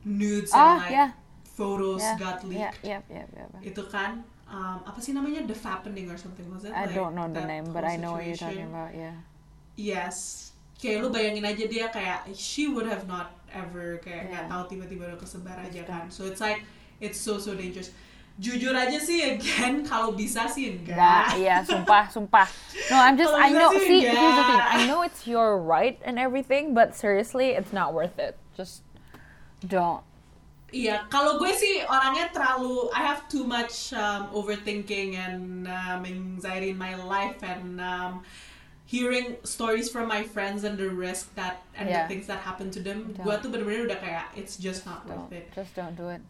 nudes 0.05 0.51
Ah, 0.53 0.77
and 0.77 0.79
like 0.83 0.91
yeah. 0.93 1.11
photos 1.45 2.03
Yeah, 2.03 2.17
got 2.19 2.37
leaked. 2.45 2.61
yeah, 2.61 2.73
yeah, 2.83 3.03
yeah, 3.11 3.27
yeah, 3.35 3.47
yeah. 3.49 3.63
Itu 3.63 3.87
kan 3.87 4.23
um, 4.47 4.79
apa 4.83 4.99
sih 4.99 5.15
namanya 5.15 5.47
the 5.47 5.55
fappening 5.55 6.11
or 6.11 6.19
something 6.19 6.47
was 6.51 6.67
it? 6.67 6.75
I 6.75 6.87
Like, 6.87 6.95
don't 6.95 7.15
know 7.15 7.27
the 7.31 7.45
name, 7.45 7.71
but 7.71 7.83
I 7.87 7.97
know 7.97 8.15
what 8.15 8.27
you're 8.27 8.39
talking 8.39 8.69
about. 8.69 8.95
Yeah. 8.95 9.15
Yes. 9.79 10.51
Kayak 10.79 11.03
lu 11.03 11.09
bayangin 11.11 11.43
aja 11.43 11.65
dia 11.67 11.87
kayak 11.91 12.31
she 12.35 12.71
would 12.71 12.87
have 12.87 13.07
not 13.11 13.35
ever 13.51 13.99
kayak 13.99 14.31
nggak 14.31 14.45
Yeah. 14.47 14.51
tahu 14.51 14.63
tiba-tiba 14.71 15.03
udah 15.11 15.19
kesebar 15.19 15.59
aja 15.59 15.83
kan. 15.83 16.07
So 16.11 16.27
it's 16.27 16.39
like 16.39 16.63
it's 16.99 17.19
so 17.19 17.39
so 17.39 17.55
dangerous. 17.55 17.91
Jujur 18.39 18.71
aja 18.71 19.03
sih 19.03 19.35
again 19.35 19.83
kalau 19.83 20.15
bisa 20.15 20.47
sih 20.47 20.79
enggak. 20.79 20.95
Nah, 20.95 21.35
iya, 21.35 21.59
sumpah, 21.67 22.07
sumpah. 22.07 22.47
No, 22.87 22.97
I'm 23.03 23.19
just, 23.19 23.35
I 23.35 23.51
know, 23.51 23.75
see, 23.75 24.07
here's 24.07 24.15
the 24.15 24.45
thing. 24.47 24.63
I 24.63 24.87
know 24.87 25.03
it's 25.03 25.27
your 25.27 25.59
right 25.59 25.99
and 26.07 26.23
everything, 26.23 26.71
but 26.71 26.95
seriously, 26.95 27.59
it's 27.59 27.75
not 27.75 27.91
worth 27.91 28.15
it. 28.23 28.39
Just 28.55 28.87
don't. 29.67 30.07
Iya, 30.71 31.09
kalau 31.11 31.41
gue 31.43 31.51
sih 31.51 31.83
orangnya 31.83 32.29
terlalu 32.31 32.93
I 32.93 33.01
have 33.01 33.25
too 33.27 33.43
much 33.43 33.91
um, 33.97 34.29
overthinking 34.31 35.17
and 35.17 35.65
um, 35.67 36.05
anxiety 36.05 36.71
in 36.71 36.79
my 36.79 36.93
life 36.95 37.41
and 37.41 37.81
um, 37.81 38.21
hearing 38.85 39.41
stories 39.49 39.89
from 39.89 40.07
my 40.07 40.23
friends 40.23 40.63
and 40.69 40.77
the 40.77 40.87
risk 40.93 41.33
that 41.35 41.65
and 41.73 41.89
Yeah. 41.89 42.05
the 42.05 42.13
things 42.13 42.29
that 42.29 42.45
happen 42.45 42.69
to 42.77 42.81
them. 42.85 43.17
Don't. 43.17 43.25
Gue 43.25 43.35
tuh 43.41 43.49
bener-bener 43.51 43.89
udah 43.91 43.99
kayak 43.99 44.31
it's 44.39 44.61
just 44.61 44.85
not 44.85 45.09
Don't. 45.09 45.27
worth 45.27 45.35
it. 45.41 45.51
Just 45.57 45.73
don't 45.75 45.97
do 45.97 46.13
it. 46.13 46.21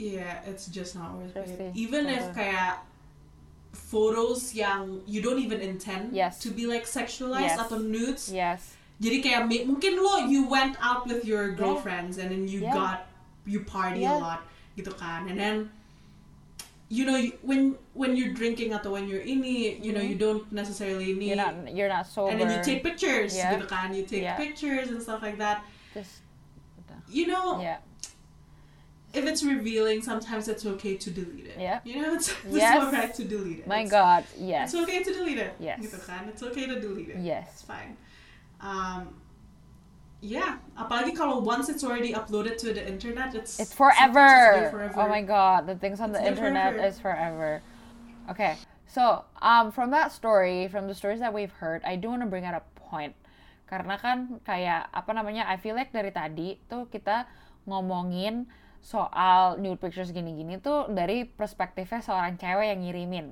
Yeah, 0.00 0.40
it's 0.48 0.64
just 0.72 0.96
not 0.96 1.12
worth 1.12 1.36
it. 1.36 1.76
Even 1.76 2.08
don't 2.08 2.16
if 2.16 2.24
kayak 2.32 2.80
photos 3.72 4.54
yang 4.56 5.04
you 5.06 5.20
don't 5.20 5.38
even 5.38 5.60
intend 5.60 6.16
Yes. 6.16 6.40
to 6.40 6.48
be 6.50 6.64
like 6.66 6.88
sexualized 6.88 7.54
Yes. 7.54 7.60
atau 7.60 7.76
nudes. 7.78 8.32
Yes. 8.32 8.74
Jadi 9.00 9.20
kayak 9.20 9.48
mungkin 9.68 10.00
lo 10.00 10.24
you 10.24 10.48
went 10.48 10.76
out 10.80 11.04
with 11.04 11.24
your 11.28 11.52
girlfriends 11.52 12.16
and 12.16 12.32
then 12.32 12.48
you 12.48 12.64
Yeah. 12.64 12.72
got 12.72 12.98
you 13.44 13.60
party 13.64 14.04
Yeah. 14.08 14.16
a 14.16 14.24
lot 14.24 14.40
gitu 14.76 14.92
kan. 14.96 15.28
And 15.28 15.36
then 15.36 15.56
you 16.90 17.06
know 17.06 17.16
when 17.44 17.76
when 17.94 18.16
you're 18.18 18.34
drinking 18.34 18.72
atau 18.74 18.90
when 18.92 19.04
you're 19.06 19.22
ini, 19.22 19.78
you 19.80 19.92
know 19.94 20.02
you 20.02 20.16
don't 20.18 20.48
necessarily 20.50 21.12
need 21.14 21.36
Mm-hmm. 21.36 21.38
You're 21.38 21.40
not, 21.40 21.54
you're 21.76 21.92
not 21.92 22.04
sober. 22.08 22.32
and 22.32 22.40
then 22.40 22.50
you 22.50 22.60
take 22.64 22.80
pictures 22.82 23.36
Yeah. 23.36 23.54
gitu 23.56 23.68
kan. 23.70 23.92
You 23.94 24.02
take 24.08 24.24
Yeah. 24.26 24.34
pictures 24.40 24.88
and 24.90 24.98
stuff 25.00 25.20
like 25.20 25.36
that. 25.36 25.60
Just, 25.92 26.24
You 27.10 27.26
know, 27.26 27.58
yeah. 27.58 27.82
If 29.12 29.24
it's 29.26 29.42
revealing, 29.42 30.02
sometimes 30.02 30.46
it's 30.46 30.64
okay 30.64 30.94
to 30.96 31.10
delete 31.10 31.46
it. 31.46 31.56
Yeah. 31.58 31.80
You 31.84 32.02
know, 32.02 32.14
it's, 32.14 32.30
it's 32.46 32.54
Yes. 32.56 32.78
alright 32.78 33.12
to 33.14 33.24
delete 33.24 33.60
it. 33.60 33.66
My 33.66 33.82
It's- 33.82 33.90
God, 33.90 34.24
yes. 34.38 34.72
It's 34.72 34.82
okay 34.82 35.02
to 35.02 35.10
delete 35.12 35.38
it. 35.38 35.54
Yes. 35.58 35.80
Gitu 35.82 35.98
kan? 36.06 36.28
It's 36.30 36.42
okay 36.42 36.66
to 36.70 36.78
delete 36.78 37.10
it. 37.10 37.18
It's 37.18 37.26
Yes. 37.26 37.62
fine. 37.66 37.98
Um, 38.62 39.14
yeah. 40.20 40.60
Apalagi 40.76 41.16
kalau 41.16 41.40
once 41.42 41.68
it's 41.68 41.82
already 41.82 42.12
uploaded 42.12 42.54
to 42.60 42.70
the 42.72 42.84
internet, 42.86 43.34
it's 43.34 43.58
It's 43.58 43.72
forever. 43.74 44.68
forever. 44.70 45.00
Oh 45.00 45.08
my 45.08 45.22
god, 45.24 45.66
the 45.66 45.74
things 45.74 45.98
on 45.98 46.12
It's 46.12 46.20
the 46.20 46.26
internet 46.28 46.76
forever. 46.76 46.86
is 46.86 46.96
forever. 47.00 47.50
Okay, 48.30 48.54
so 48.86 49.24
um, 49.42 49.72
from 49.72 49.90
that 49.90 50.12
story, 50.12 50.68
from 50.70 50.86
the 50.86 50.94
stories 50.94 51.18
that 51.18 51.32
we've 51.34 51.50
heard, 51.58 51.82
I 51.82 51.96
do 51.98 52.08
want 52.12 52.22
to 52.22 52.30
bring 52.30 52.44
out 52.46 52.54
a 52.54 52.62
point. 52.78 53.16
Karena 53.66 53.98
kan 53.98 54.38
kayak 54.46 54.86
apa 54.94 55.10
namanya, 55.14 55.46
I 55.50 55.56
feel 55.58 55.74
like 55.74 55.90
dari 55.90 56.10
tadi 56.14 56.58
tuh 56.70 56.86
kita 56.86 57.26
ngomongin 57.66 58.46
soal 58.80 59.60
nude 59.60 59.78
pictures 59.78 60.10
gini-gini 60.10 60.56
tuh 60.56 60.88
dari 60.88 61.28
perspektifnya 61.28 62.00
seorang 62.00 62.40
cewek 62.40 62.72
yang 62.72 62.80
ngirimin. 62.80 63.26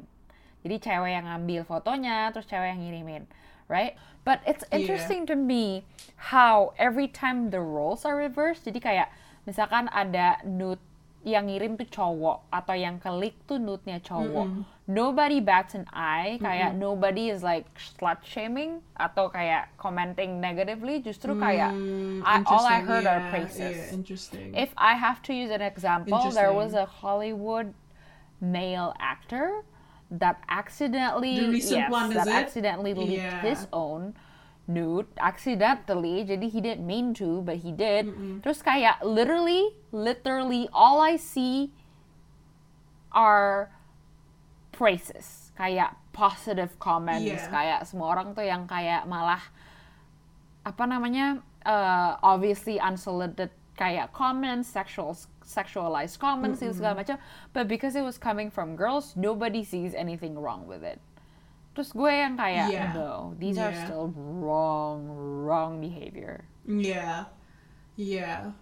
Jadi 0.62 0.76
cewek 0.80 1.10
yang 1.14 1.24
ngambil 1.24 1.64
fotonya, 1.64 2.28
terus 2.34 2.44
cewek 2.46 2.76
yang 2.76 2.80
ngirimin, 2.84 3.22
right? 3.66 3.96
But 4.28 4.44
it's 4.44 4.64
Iya. 4.68 4.84
interesting 4.84 5.24
to 5.30 5.36
me 5.38 5.88
how 6.32 6.76
every 6.76 7.08
time 7.08 7.48
the 7.48 7.62
roles 7.62 8.04
are 8.04 8.18
reversed, 8.18 8.68
jadi 8.68 8.80
kayak 8.80 9.08
misalkan 9.48 9.88
ada 9.88 10.42
nude 10.44 10.82
yang 11.28 11.46
ngirim 11.52 11.76
tuh 11.76 11.88
cowok 11.88 12.48
atau 12.48 12.74
yang 12.74 12.96
klik 12.98 13.36
tuh 13.44 13.60
nude-nya 13.60 14.00
cowok. 14.00 14.48
Nobody 14.88 15.38
bats 15.44 15.76
an 15.76 15.84
eye, 15.92 16.40
kayak 16.40 16.72
nobody 16.72 17.28
is 17.28 17.44
like 17.44 17.68
slut 17.76 18.24
shaming 18.24 18.80
atau 18.96 19.28
kayak 19.28 19.68
commenting 19.76 20.40
negatively, 20.40 21.04
justru 21.04 21.36
kayak 21.36 21.70
Mm, 21.76 22.24
I, 22.24 22.42
all 22.48 22.66
I 22.66 22.80
heard 22.80 23.06
are 23.06 23.20
Yeah, 23.20 23.30
praises. 23.30 23.76
Yeah, 23.78 23.94
interesting. 23.94 24.48
If 24.56 24.72
I 24.74 24.94
have 24.96 25.22
to 25.28 25.32
use 25.36 25.52
an 25.52 25.60
example, 25.62 26.32
there 26.32 26.50
was 26.56 26.72
a 26.74 26.86
Hollywood 26.88 27.74
male 28.40 28.94
actor 28.98 29.62
that 30.10 30.40
accidentally 30.48 31.52
yes, 31.60 31.90
one, 31.92 32.10
that 32.16 32.26
it? 32.26 32.32
accidentally 32.32 32.94
leaked 32.96 33.28
Yeah. 33.28 33.44
his 33.44 33.68
own 33.72 34.16
nude 34.68 35.08
accidentally. 35.16 36.22
Jadi 36.22 36.46
he 36.52 36.60
didn't 36.60 36.84
mean 36.84 37.16
to, 37.16 37.40
but 37.42 37.64
he 37.64 37.72
did. 37.72 38.12
Terus 38.44 38.60
kayak 38.60 39.00
literally, 39.00 39.72
literally 39.90 40.68
all 40.70 41.00
I 41.00 41.16
see 41.16 41.72
are 43.10 43.72
praises, 44.70 45.50
kayak 45.56 45.96
positive 46.12 46.76
comments, 46.78 47.24
Yeah. 47.24 47.48
kayak 47.50 47.80
semua 47.88 48.12
orang 48.14 48.36
tuh 48.36 48.44
yang 48.44 48.68
kayak 48.68 49.08
malah 49.08 49.40
apa 50.62 50.84
namanya 50.84 51.40
uh, 51.64 52.20
obviously 52.20 52.76
unsolicited 52.78 53.50
kayak 53.78 54.10
comments, 54.12 54.68
sexual 54.68 55.14
sexualized 55.48 56.20
comments 56.20 56.60
itu 56.60 56.76
segala 56.76 57.00
macam, 57.00 57.16
but 57.56 57.64
because 57.64 57.96
it 57.96 58.04
was 58.04 58.20
coming 58.20 58.52
from 58.52 58.76
girls, 58.76 59.16
nobody 59.16 59.64
sees 59.64 59.96
anything 59.96 60.36
wrong 60.36 60.68
with 60.68 60.84
it. 60.84 61.00
Terus 61.78 61.94
gue 61.94 62.10
yang 62.10 62.34
kayak 62.34 62.74
Yeah. 62.74 62.90
no, 62.90 63.38
these 63.38 63.54
are 63.54 63.70
Yeah. 63.70 63.86
still 63.86 64.10
wrong, 64.18 65.06
wrong 65.46 65.78
behavior. 65.78 66.42
Yeah. 66.66 67.30
Yeah. 67.94 68.58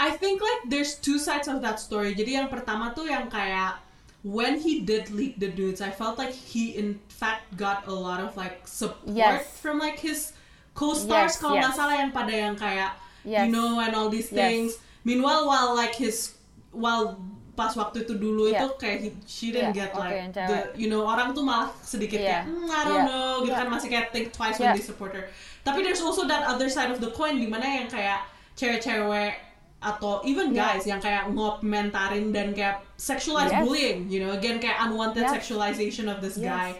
I 0.00 0.16
think 0.16 0.40
like 0.40 0.72
there's 0.72 0.96
two 0.96 1.20
sides 1.20 1.52
of 1.52 1.60
that 1.60 1.76
story. 1.76 2.16
Jadi 2.16 2.40
yang 2.40 2.48
pertama 2.48 2.96
tuh 2.96 3.12
yang 3.12 3.28
kayak 3.28 3.76
when 4.24 4.56
he 4.56 4.80
did 4.80 5.12
leak 5.12 5.36
the 5.36 5.52
dudes, 5.52 5.84
I 5.84 5.92
felt 5.92 6.16
like 6.16 6.32
he 6.32 6.72
in 6.80 6.96
fact 7.12 7.60
got 7.60 7.84
a 7.84 7.92
lot 7.92 8.24
of 8.24 8.40
like 8.40 8.64
support 8.64 9.12
Yes. 9.12 9.44
from 9.60 9.76
like 9.76 10.00
his 10.00 10.32
co-stars 10.72 11.36
Yes, 11.36 11.40
kalau 11.40 11.60
nggak 11.60 11.72
yes. 11.72 11.80
salah 11.80 11.96
yang 12.00 12.12
pada 12.16 12.32
yang 12.32 12.56
kayak 12.56 12.96
Yes. 13.20 13.44
you 13.44 13.52
know 13.52 13.84
and 13.84 13.92
all 13.92 14.08
these 14.08 14.32
Yes. 14.32 14.40
things. 14.40 14.70
Meanwhile, 15.04 15.44
while 15.44 15.76
like 15.76 15.92
his 15.92 16.40
while 16.72 17.20
pas 17.56 17.72
waktu 17.72 18.04
itu 18.04 18.14
dulu 18.14 18.46
Yeah. 18.46 18.60
itu 18.62 18.68
kayak 18.76 18.98
he, 19.00 19.08
she 19.24 19.46
didn't 19.48 19.72
Yeah, 19.72 19.88
get 19.88 19.96
oke, 19.96 20.04
like 20.04 20.30
the 20.30 20.76
you 20.76 20.86
know 20.86 21.02
orang 21.02 21.32
tuh 21.32 21.40
malah 21.40 21.72
sedikit 21.80 22.20
Yeah. 22.20 22.44
kayak 22.44 22.52
"Hmm, 22.52 22.68
I 22.68 22.80
don't 22.84 22.94
Yeah. 23.02 23.08
know 23.08 23.28
gitu 23.40 23.50
Yeah. 23.50 23.60
kan 23.64 23.68
masih 23.72 23.88
kayak 23.88 24.06
think 24.12 24.26
twice 24.30 24.60
Yeah. 24.60 24.70
when 24.70 24.78
they 24.78 24.84
support 24.84 25.16
her. 25.16 25.24
Tapi 25.64 25.80
there's 25.80 25.98
also 25.98 26.28
that 26.28 26.44
other 26.44 26.68
side 26.68 26.92
of 26.92 27.00
the 27.00 27.10
coin 27.10 27.40
di 27.40 27.48
mana 27.48 27.64
yang 27.64 27.88
kayak 27.88 28.22
cewek-cewek 28.54 29.32
atau 29.78 30.20
even 30.22 30.52
Yeah. 30.52 30.76
guys 30.76 30.84
yang 30.84 31.00
kayak 31.00 31.32
ngomentarin 31.32 32.30
dan 32.30 32.52
kayak 32.52 32.84
sexualized 32.96 33.52
Yes. 33.52 33.64
bullying, 33.64 33.98
you 34.06 34.20
know, 34.20 34.32
again 34.32 34.56
kayak 34.56 34.76
unwanted 34.80 35.24
Yes. 35.24 35.32
sexualization 35.32 36.06
of 36.06 36.20
this 36.20 36.36
Yes. 36.36 36.46
guy. 36.46 36.70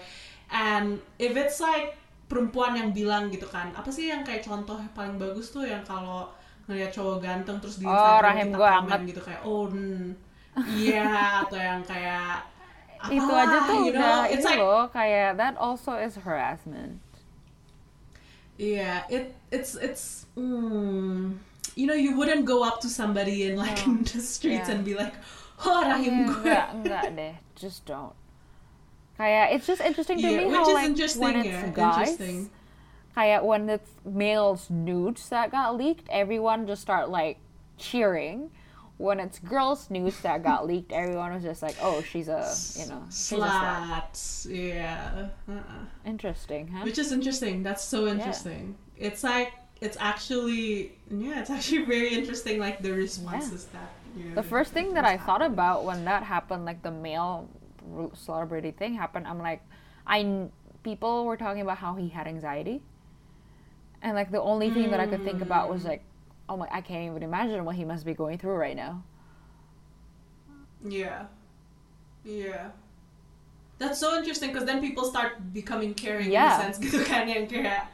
And 0.46 1.00
if 1.18 1.34
it's 1.34 1.58
like 1.58 1.96
perempuan 2.26 2.74
yang 2.74 2.90
bilang 2.90 3.30
gitu 3.30 3.46
kan, 3.46 3.70
apa 3.72 3.88
sih 3.88 4.10
yang 4.10 4.22
kayak 4.22 4.42
contoh 4.42 4.76
yang 4.76 4.92
paling 4.92 5.16
bagus 5.16 5.50
tuh 5.50 5.62
yang 5.62 5.82
kalau 5.82 6.30
ngeliat 6.66 6.90
cowok 6.90 7.22
ganteng 7.22 7.62
terus 7.62 7.78
di 7.78 7.86
Oh, 7.86 7.94
Instagram 7.94 8.26
rahim 8.26 8.48
kita 8.50 8.58
gua 8.58 8.70
komen 8.82 9.00
gitu 9.06 9.20
kayak 9.22 9.40
oh 9.46 9.70
hmm, 9.70 10.10
iya 10.64 11.44
atau 11.44 11.58
yang 11.60 11.84
kayak 11.84 12.42
itu 13.12 13.28
aja 13.28 13.58
tuh 13.68 13.76
you 13.86 13.92
know, 13.92 14.00
udah 14.00 14.32
it's 14.32 14.40
ini 14.42 14.48
like 14.48 14.58
loh 14.58 14.82
kayak 14.90 15.36
that 15.36 15.54
also 15.60 15.94
is 16.00 16.16
harassment. 16.24 16.98
Yeah, 18.56 19.04
it 19.12 19.36
it's 19.52 19.76
it's 19.76 20.24
mm, 20.32 21.36
you 21.76 21.84
know 21.86 21.92
you 21.92 22.16
wouldn't 22.16 22.48
go 22.48 22.64
up 22.64 22.80
to 22.80 22.88
somebody 22.88 23.52
in 23.52 23.60
like 23.60 23.84
in 23.84 24.00
the 24.08 24.20
streets 24.24 24.72
Yeah. 24.72 24.80
and 24.80 24.80
be 24.80 24.96
like, 24.96 25.12
oh 25.60 25.84
rahim 25.84 26.24
Eh, 26.24 26.24
gue. 26.24 26.40
enggak, 26.40 26.66
enggak 26.72 27.04
deh, 27.12 27.34
just 27.52 27.84
don't. 27.84 28.16
Kayak 29.20 29.52
it's 29.52 29.68
just 29.68 29.84
interesting 29.84 30.24
to 30.24 30.28
Yeah, 30.28 30.40
me 30.40 30.44
which 30.48 30.56
how 30.56 30.72
is 30.72 30.72
like 30.72 31.20
when 31.20 31.34
it's 31.44 31.52
yeah, 31.52 31.68
guys, 31.68 32.16
kayak 33.12 33.44
when 33.44 33.68
it's 33.68 33.92
males 34.08 34.72
nudes 34.72 35.28
that 35.28 35.52
got 35.52 35.76
leaked, 35.76 36.08
everyone 36.08 36.64
just 36.64 36.80
start 36.80 37.12
like 37.12 37.36
cheering. 37.76 38.48
When 38.98 39.20
it's 39.20 39.38
girls 39.38 39.90
news 39.90 40.18
that 40.20 40.42
got 40.42 40.66
leaked, 40.66 40.90
everyone 40.90 41.34
was 41.34 41.42
just 41.42 41.62
like, 41.62 41.76
"Oh, 41.82 42.00
she's 42.00 42.28
a, 42.28 42.50
you 42.80 42.88
know, 42.88 43.02
slut." 43.10 44.46
Yeah. 44.48 45.28
Uh-uh. 45.46 45.62
Interesting, 46.06 46.68
huh? 46.68 46.84
Which 46.84 46.98
is 46.98 47.12
interesting. 47.12 47.62
That's 47.62 47.84
so 47.84 48.06
interesting. 48.06 48.74
It's 48.96 49.22
like 49.22 49.52
it's 49.80 49.96
actually 50.00 50.92
yeah, 51.10 51.40
it's 51.40 51.50
actually 51.50 51.84
very 51.84 52.14
interesting. 52.14 52.58
Like 52.58 52.80
the 52.80 52.92
responses 52.92 53.66
that 53.66 53.90
you 54.16 54.24
know. 54.24 54.34
The 54.34 54.42
first 54.42 54.72
thing 54.72 54.94
that 54.94 55.04
I 55.04 55.18
thought 55.18 55.42
about 55.42 55.84
when 55.84 56.04
that 56.06 56.22
happened, 56.22 56.64
like 56.64 56.82
the 56.82 56.90
male 56.90 57.48
celebrity 58.14 58.70
thing 58.70 58.94
happened, 58.94 59.26
I'm 59.26 59.38
like, 59.38 59.62
I 60.06 60.48
people 60.82 61.24
were 61.26 61.36
talking 61.36 61.62
about 61.62 61.78
how 61.78 61.94
he 61.94 62.08
had 62.08 62.26
anxiety, 62.26 62.80
and 64.00 64.14
like 64.14 64.30
the 64.30 64.40
only 64.40 64.70
thing 64.70 64.90
that 64.90 65.00
I 65.00 65.06
could 65.06 65.24
think 65.24 65.42
about 65.42 65.68
was 65.68 65.82
mm. 65.82 65.88
like, 65.88 66.04
oh 66.48 66.56
my, 66.56 66.68
I 66.70 66.80
can't 66.80 67.04
even 67.10 67.22
imagine 67.22 67.64
what 67.64 67.74
he 67.76 67.84
must 67.84 68.04
be 68.04 68.14
going 68.14 68.38
through 68.38 68.54
right 68.56 68.76
now. 68.76 69.02
Yeah. 70.86 71.26
Yeah. 72.24 72.70
That's 73.78 73.98
so 74.00 74.16
interesting 74.16 74.50
because 74.52 74.64
then 74.66 74.80
people 74.80 75.04
start 75.04 75.52
becoming 75.52 75.94
caring 75.94 76.30
Yeah. 76.30 76.54
in 76.56 76.60
a 76.60 76.64
sense 76.72 76.78
gitu 76.80 77.04
kan 77.04 77.28
yang 77.28 77.44
kayak 77.46 77.90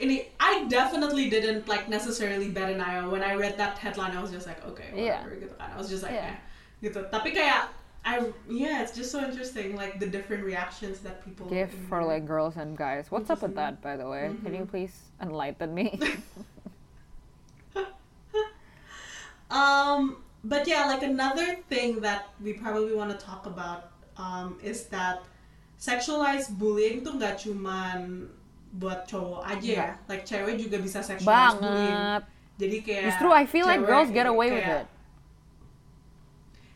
ini 0.00 0.26
I 0.40 0.64
definitely 0.66 1.28
didn't 1.30 1.68
like 1.68 1.86
necessarily 1.86 2.48
bet 2.50 2.72
an 2.72 2.80
eye 2.80 3.04
when 3.06 3.22
I 3.22 3.36
read 3.36 3.54
that 3.60 3.78
headline 3.78 4.16
I 4.16 4.20
was 4.24 4.32
just 4.32 4.48
like 4.48 4.58
okay 4.66 4.90
Yeah. 4.96 5.22
whatever 5.22 5.36
gitu 5.38 5.54
kan 5.60 5.68
I 5.70 5.76
was 5.78 5.86
just 5.92 6.02
like 6.02 6.16
Yeah. 6.16 6.34
eh, 6.34 6.36
gitu 6.82 7.04
tapi 7.12 7.30
kayak 7.36 7.70
I 8.00 8.32
yeah 8.48 8.80
it's 8.80 8.96
just 8.96 9.12
so 9.12 9.20
interesting 9.20 9.76
like 9.76 10.00
the 10.00 10.08
different 10.08 10.42
reactions 10.42 11.04
that 11.04 11.20
people 11.22 11.46
Gift 11.52 11.76
for 11.86 12.00
like 12.02 12.24
girls 12.24 12.56
and 12.56 12.72
guys. 12.74 13.12
What's 13.12 13.28
up 13.28 13.44
with 13.44 13.54
that, 13.60 13.84
by 13.84 14.00
the 14.00 14.08
way? 14.08 14.32
Can 14.40 14.56
you 14.56 14.64
Mhm. 14.64 14.72
please 14.72 14.96
enlighten 15.20 15.76
me? 15.76 16.00
Um, 19.50 20.22
but 20.42 20.64
yeah, 20.64 20.86
like 20.86 21.02
another 21.02 21.58
thing 21.66 22.00
that 22.00 22.30
we 22.38 22.54
probably 22.54 22.94
want 22.94 23.10
to 23.10 23.18
talk 23.18 23.44
about 23.44 23.90
um, 24.16 24.56
is 24.62 24.86
that 24.94 25.26
sexualized 25.76 26.54
bullying 26.54 27.02
tuh 27.02 27.18
nggak 27.18 27.40
cuman 27.40 28.30
buat 28.70 29.10
cowok 29.10 29.42
aja 29.42 29.66
ya, 29.66 29.74
Nggak. 29.74 29.94
like 30.06 30.22
cewek 30.22 30.54
juga 30.54 30.78
bisa 30.78 31.02
sexualized 31.02 31.58
bullying. 31.58 31.98
Jadi 32.60 32.76
kayak 32.84 33.04
Justru 33.10 33.28
I 33.32 33.44
feel 33.48 33.66
like 33.66 33.82
girls 33.82 34.12
get 34.12 34.30
away 34.30 34.54
with 34.54 34.62
kayak- 34.62 34.86
it. 34.86 34.98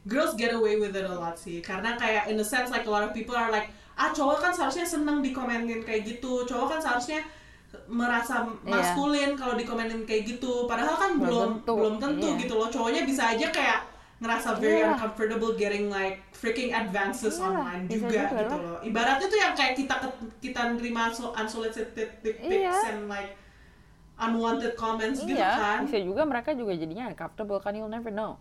Girls 0.05 0.35
get 0.37 0.53
away 0.53 0.77
with 0.77 0.93
it 0.93 1.07
a 1.07 1.14
lot 1.16 1.41
sih, 1.41 1.64
karena 1.64 1.97
kayak 1.97 2.29
in 2.29 2.37
a 2.37 2.45
sense 2.45 2.68
like 2.68 2.85
a 2.85 2.93
lot 2.93 3.01
of 3.01 3.16
people 3.16 3.33
are 3.33 3.49
like, 3.49 3.72
ah 3.97 4.12
cowok 4.12 4.43
kan 4.43 4.53
seharusnya 4.53 4.85
seneng 4.85 5.25
dikomenin 5.25 5.81
kayak 5.81 6.05
gitu, 6.05 6.45
cowok 6.45 6.77
kan 6.77 6.81
seharusnya 6.83 7.25
merasa 7.87 8.43
Iya. 8.45 8.70
maskulin 8.70 9.31
kalau 9.35 9.55
dikomenin 9.55 10.03
kayak 10.03 10.27
gitu, 10.29 10.64
padahal 10.64 10.95
kan 10.95 11.11
Belum 11.14 11.25
belum 11.25 11.51
tentu, 11.59 11.72
belum 11.75 11.95
tentu 11.99 12.29
iya. 12.29 12.41
gitu 12.41 12.55
loh, 12.55 12.68
cowoknya 12.68 13.03
bisa 13.03 13.22
aja 13.31 13.47
kayak 13.49 13.81
ngerasa 14.14 14.57
very 14.57 14.79
Iya. 14.79 14.95
uncomfortable 14.95 15.53
getting 15.55 15.87
like 15.89 16.22
freaking 16.31 16.70
advances 16.70 17.35
Iya, 17.35 17.45
online 17.45 17.83
bisa 17.85 17.97
juga, 18.01 18.20
juga 18.25 18.41
gitu 18.41 18.57
loh. 18.57 18.79
Ibaratnya 18.81 19.27
tuh 19.27 19.39
yang 19.39 19.53
kayak 19.53 19.72
kita 19.75 19.95
kita 20.41 20.61
nerima 20.72 21.03
so- 21.09 21.33
unsolicited 21.33 21.93
dick 22.20 22.37
pics 22.39 22.49
Iya. 22.79 22.91
and 22.91 23.07
like 23.07 23.35
unwanted 24.16 24.72
comments 24.75 25.18
gitu 25.20 25.35
iya, 25.35 25.51
kan. 25.53 25.79
bisa 25.85 25.99
juga 25.99 26.22
mereka 26.22 26.55
juga 26.55 26.70
jadinya 26.72 27.11
uncomfortable 27.11 27.59
kan 27.59 27.75
you'll 27.75 27.91
never 27.91 28.09
know. 28.09 28.39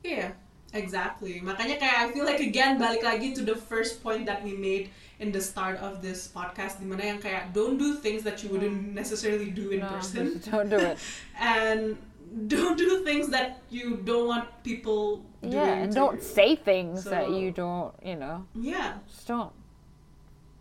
Iya, 0.00 0.32
exactly. 0.72 1.40
Makanya 1.40 1.78
kayak 1.78 1.96
I 1.98 2.06
feel 2.12 2.24
like 2.24 2.40
again 2.40 2.76
balik 2.76 3.02
lagi 3.02 3.34
to 3.34 3.42
the 3.42 3.56
first 3.56 4.02
point 4.02 4.26
that 4.26 4.42
we 4.42 4.52
made 4.52 4.90
in 5.18 5.32
the 5.32 5.40
start 5.42 5.80
of 5.82 5.98
this 5.98 6.30
podcast 6.30 6.78
dimana 6.78 7.02
yang 7.02 7.18
kayak 7.18 7.50
don't 7.50 7.74
do 7.74 7.98
things 7.98 8.22
that 8.22 8.38
you 8.44 8.48
wouldn't 8.52 8.94
necessarily 8.94 9.50
do 9.50 9.74
in 9.74 9.82
No, 9.82 9.90
person 9.98 10.38
don't 10.50 10.70
do 10.70 10.78
it. 10.78 10.94
and 11.38 11.98
don't 12.46 12.76
do 12.76 13.02
things 13.02 13.32
that 13.32 13.64
you 13.72 13.98
don't 14.04 14.28
want 14.28 14.46
people 14.62 15.24
doing 15.40 15.56
Yeah, 15.56 15.82
and 15.82 15.90
don't 15.90 16.20
you. 16.20 16.28
say 16.28 16.54
things 16.54 17.02
that 17.08 17.32
you 17.32 17.50
don't, 17.50 17.90
you 18.04 18.14
know, 18.20 18.44
Yeah, 18.54 19.00
Stop. 19.08 19.56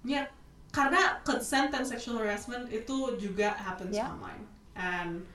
yeah. 0.04 0.32
Karena 0.72 1.20
consent 1.26 1.74
and 1.74 1.84
sexual 1.88 2.18
harassment 2.22 2.70
itu 2.70 3.18
juga 3.18 3.56
happens 3.58 3.94
Yeah. 3.96 4.14
online 4.14 4.44
and 4.78 5.26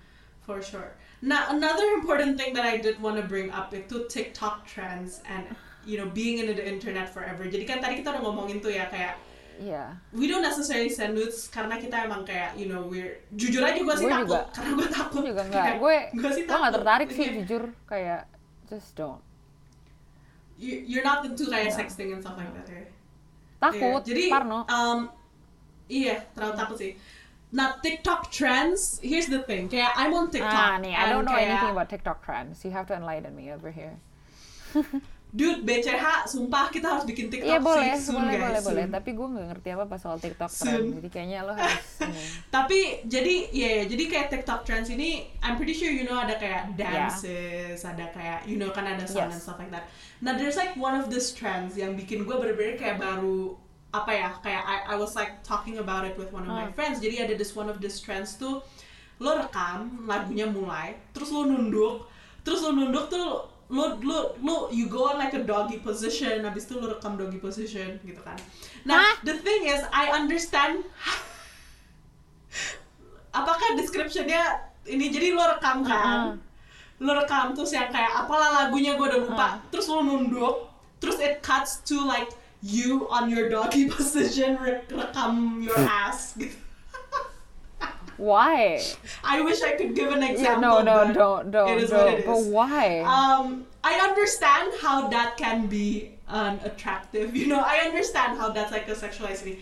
for 0.41 0.63
sure. 0.63 0.95
Now 1.23 1.49
another 1.49 1.87
important 1.95 2.35
thing 2.35 2.51
that 2.53 2.67
I 2.67 2.77
did 2.77 2.99
want 2.99 3.15
to 3.17 3.25
bring 3.25 3.49
up 3.49 3.71
itu 3.71 4.11
TikTok 4.11 4.67
trends 4.67 5.23
and 5.25 5.47
you 5.87 5.95
know 5.95 6.11
being 6.11 6.39
in 6.39 6.51
the 6.51 6.59
internet 6.59 7.07
forever. 7.09 7.47
Jadi 7.47 7.63
kan 7.63 7.79
tadi 7.79 8.03
kita 8.03 8.11
udah 8.11 8.23
ngomongin 8.23 8.59
tuh 8.59 8.71
ya 8.71 8.87
kayak 8.87 9.17
Yeah. 9.63 9.95
we 10.11 10.27
don't 10.27 10.43
necessarily 10.43 10.89
send 10.91 11.15
nudes 11.15 11.47
karena 11.47 11.79
kita 11.79 11.95
emang 12.03 12.25
kayak 12.25 12.57
you 12.57 12.67
know 12.67 12.83
we're 12.83 13.21
jujur 13.31 13.63
aja 13.63 13.79
gue 13.79 13.95
sih 13.95 14.09
Gue 14.09 14.17
takut 14.17 14.27
juga. 14.27 14.41
karena 14.51 14.71
gue 14.75 14.89
takut 14.91 15.13
Gue 15.15 15.29
juga 15.31 15.43
enggak. 15.47 15.67
Gue 15.79 15.97
gue 16.11 16.31
sih 16.33 16.43
gue 16.43 16.51
nggak 16.51 16.59
takut. 16.65 16.77
tertarik 16.81 17.09
sih 17.09 17.17
Kayak, 17.23 17.37
jujur 17.39 17.63
kayak 17.85 18.21
just 18.67 18.91
don't. 18.97 19.23
you- 20.57 20.83
you're 20.83 21.03
not 21.03 21.23
into 21.23 21.47
kayak 21.47 21.71
Yeah. 21.71 21.79
sexting 21.79 22.11
and 22.11 22.21
stuff 22.21 22.35
like 22.35 22.51
that 22.51 22.67
ya 22.67 22.83
Takut, 23.61 24.03
Iya, 24.03 24.09
jadi 24.09 24.23
parno. 24.33 24.61
um, 24.67 24.99
iya 25.87 26.17
terlalu 26.33 26.55
takut 26.57 26.77
sih 26.77 26.93
nah 27.53 27.77
TikTok 27.79 28.33
trends 28.33 28.97
here's 29.01 29.29
the 29.29 29.45
thing 29.45 29.69
kayak 29.69 29.93
I'm 29.95 30.11
on 30.11 30.33
TikTok 30.33 30.49
Ah 30.49 30.81
nih, 30.81 30.97
I 30.97 31.05
and 31.05 31.09
don't 31.13 31.25
know 31.25 31.37
kayak, 31.37 31.49
anything 31.49 31.73
about 31.73 31.89
TikTok 31.89 32.19
trends. 32.21 32.65
You 32.65 32.73
have 32.73 32.89
to 32.89 32.97
enlighten 32.97 33.33
me 33.33 33.53
over 33.53 33.69
here. 33.69 34.01
dude 35.33 35.65
BCH 35.65 36.29
sumpah 36.29 36.69
kita 36.69 36.93
harus 36.93 37.05
bikin 37.05 37.33
TikTok 37.33 37.49
Iya 37.49 37.59
boleh, 37.59 37.97
sih 37.97 38.05
soon 38.05 38.21
boleh, 38.21 38.37
guys 38.37 38.45
boleh, 38.45 38.61
soon. 38.61 38.69
boleh. 38.69 38.85
Tapi 38.91 39.11
gue 39.13 39.27
nggak 39.33 39.47
ngerti 39.49 39.69
apa 39.73 39.83
apa 39.85 39.97
soal 39.97 40.17
TikTok 40.17 40.49
Soon. 40.49 40.69
trend. 40.69 40.87
Jadi 40.97 41.09
kayaknya 41.09 41.39
lo 41.41 41.53
harus. 41.53 41.87
Tapi 42.57 42.79
jadi 43.05 43.35
ya 43.49 43.69
ya, 43.81 43.85
jadi 43.89 44.05
kayak 44.07 44.27
TikTok 44.29 44.61
trends 44.63 44.89
ini 44.89 45.11
I'm 45.41 45.57
pretty 45.57 45.73
sure 45.73 45.89
you 45.89 46.05
know 46.05 46.17
ada 46.17 46.37
kayak 46.37 46.77
dances, 46.77 47.81
ada 47.81 48.13
kayak 48.13 48.45
you 48.45 48.57
know 48.57 48.69
kan 48.71 48.85
ada 48.85 49.05
sound 49.05 49.29
and 49.29 49.41
Yes. 49.41 49.45
stuff 49.45 49.57
like 49.57 49.73
that. 49.73 49.89
Nah 50.21 50.37
there's 50.37 50.57
like 50.57 50.77
one 50.77 50.93
of 50.93 51.09
these 51.09 51.33
trends 51.33 51.77
yang 51.77 51.97
bikin 51.97 52.25
gue 52.25 52.37
bener-bener 52.37 52.77
kayak 52.77 52.97
baru 52.97 53.57
apa 53.93 54.11
ya 54.11 54.29
kayak 54.41 54.65
I, 54.65 54.77
I 54.93 54.97
was 54.97 55.13
like 55.13 55.45
talking 55.45 55.77
about 55.77 56.03
it 56.03 56.17
with 56.17 56.33
one 56.33 56.43
of 56.43 56.51
my 56.51 56.65
Hmm. 56.67 56.73
friends. 56.73 56.97
Jadi 56.99 57.21
ada 57.21 57.35
this 57.37 57.53
one 57.53 57.69
of 57.69 57.77
these 57.79 58.01
trends 58.01 58.35
tuh 58.35 58.65
lo 59.21 59.31
rekam 59.37 60.03
lagunya 60.05 60.49
mulai, 60.49 60.97
terus 61.13 61.29
lo 61.29 61.45
nunduk, 61.45 62.09
terus 62.41 62.65
lo 62.65 62.73
nunduk 62.73 63.07
tuh 63.07 63.47
lo 63.69 63.85
lo 64.01 64.35
lo 64.41 64.55
you 64.69 64.89
go 64.89 65.09
on 65.09 65.17
like 65.17 65.33
a 65.33 65.41
doggy 65.41 65.77
position, 65.79 66.43
habis 66.43 66.65
itu 66.65 66.77
lo 66.77 66.91
rekam 66.91 67.15
doggy 67.15 67.37
position 67.37 68.01
gitu 68.03 68.19
kan. 68.21 68.35
Nah 68.83 68.99
Hah? 68.99 69.13
the 69.23 69.37
thing 69.39 69.69
is 69.69 69.85
I 69.93 70.11
understand 70.11 70.83
apakah 73.33 73.77
descriptionnya 73.77 74.61
ini 74.85 75.09
jadi 75.09 75.33
lo 75.33 75.45
rekam 75.49 75.85
kan 75.85 76.37
lo 77.01 77.13
rekam 77.17 77.51
terus 77.53 77.73
yang 77.73 77.89
kayak 77.89 78.13
apalah 78.15 78.67
lagunya 78.67 78.95
gue 78.95 79.07
udah 79.07 79.21
lupa 79.21 79.49
Uh. 79.57 79.71
terus 79.73 79.87
lo 79.89 80.03
nunduk 80.03 80.69
terus 81.01 81.17
it 81.19 81.41
cuts 81.41 81.81
to 81.83 81.99
like 82.05 82.29
you 82.63 83.09
on 83.09 83.29
your 83.29 83.49
doggy 83.49 83.89
position 83.99 84.57
re- 84.63 84.81
rekam 84.89 85.63
your 85.65 85.79
ass 85.79 86.37
Why? 88.17 88.81
I 89.25 89.41
wish 89.41 89.63
I 89.63 89.73
could 89.73 89.95
give 89.97 90.13
an 90.13 90.23
example. 90.23 90.43
Yeah, 90.43 90.55
example 90.55 90.61
no, 90.61 90.83
no, 90.83 91.07
but 91.07 91.13
don't, 91.15 91.51
don't, 91.51 91.69
it 91.79 91.83
is 91.83 91.91
don't. 91.91 92.09
it 92.09 92.27
But 92.27 92.39
why? 92.45 93.01
um 93.01 93.67
I 93.83 93.95
understand 94.09 94.73
how 94.81 95.09
that 95.09 95.37
can 95.37 95.67
be 95.67 96.13
unattractive. 96.29 97.35
You 97.35 97.49
know, 97.49 97.61
I 97.65 97.79
understand 97.79 98.39
how 98.39 98.51
that's 98.51 98.71
like 98.71 98.87
a 98.89 98.95
sexualized 98.95 99.39
thing. 99.39 99.59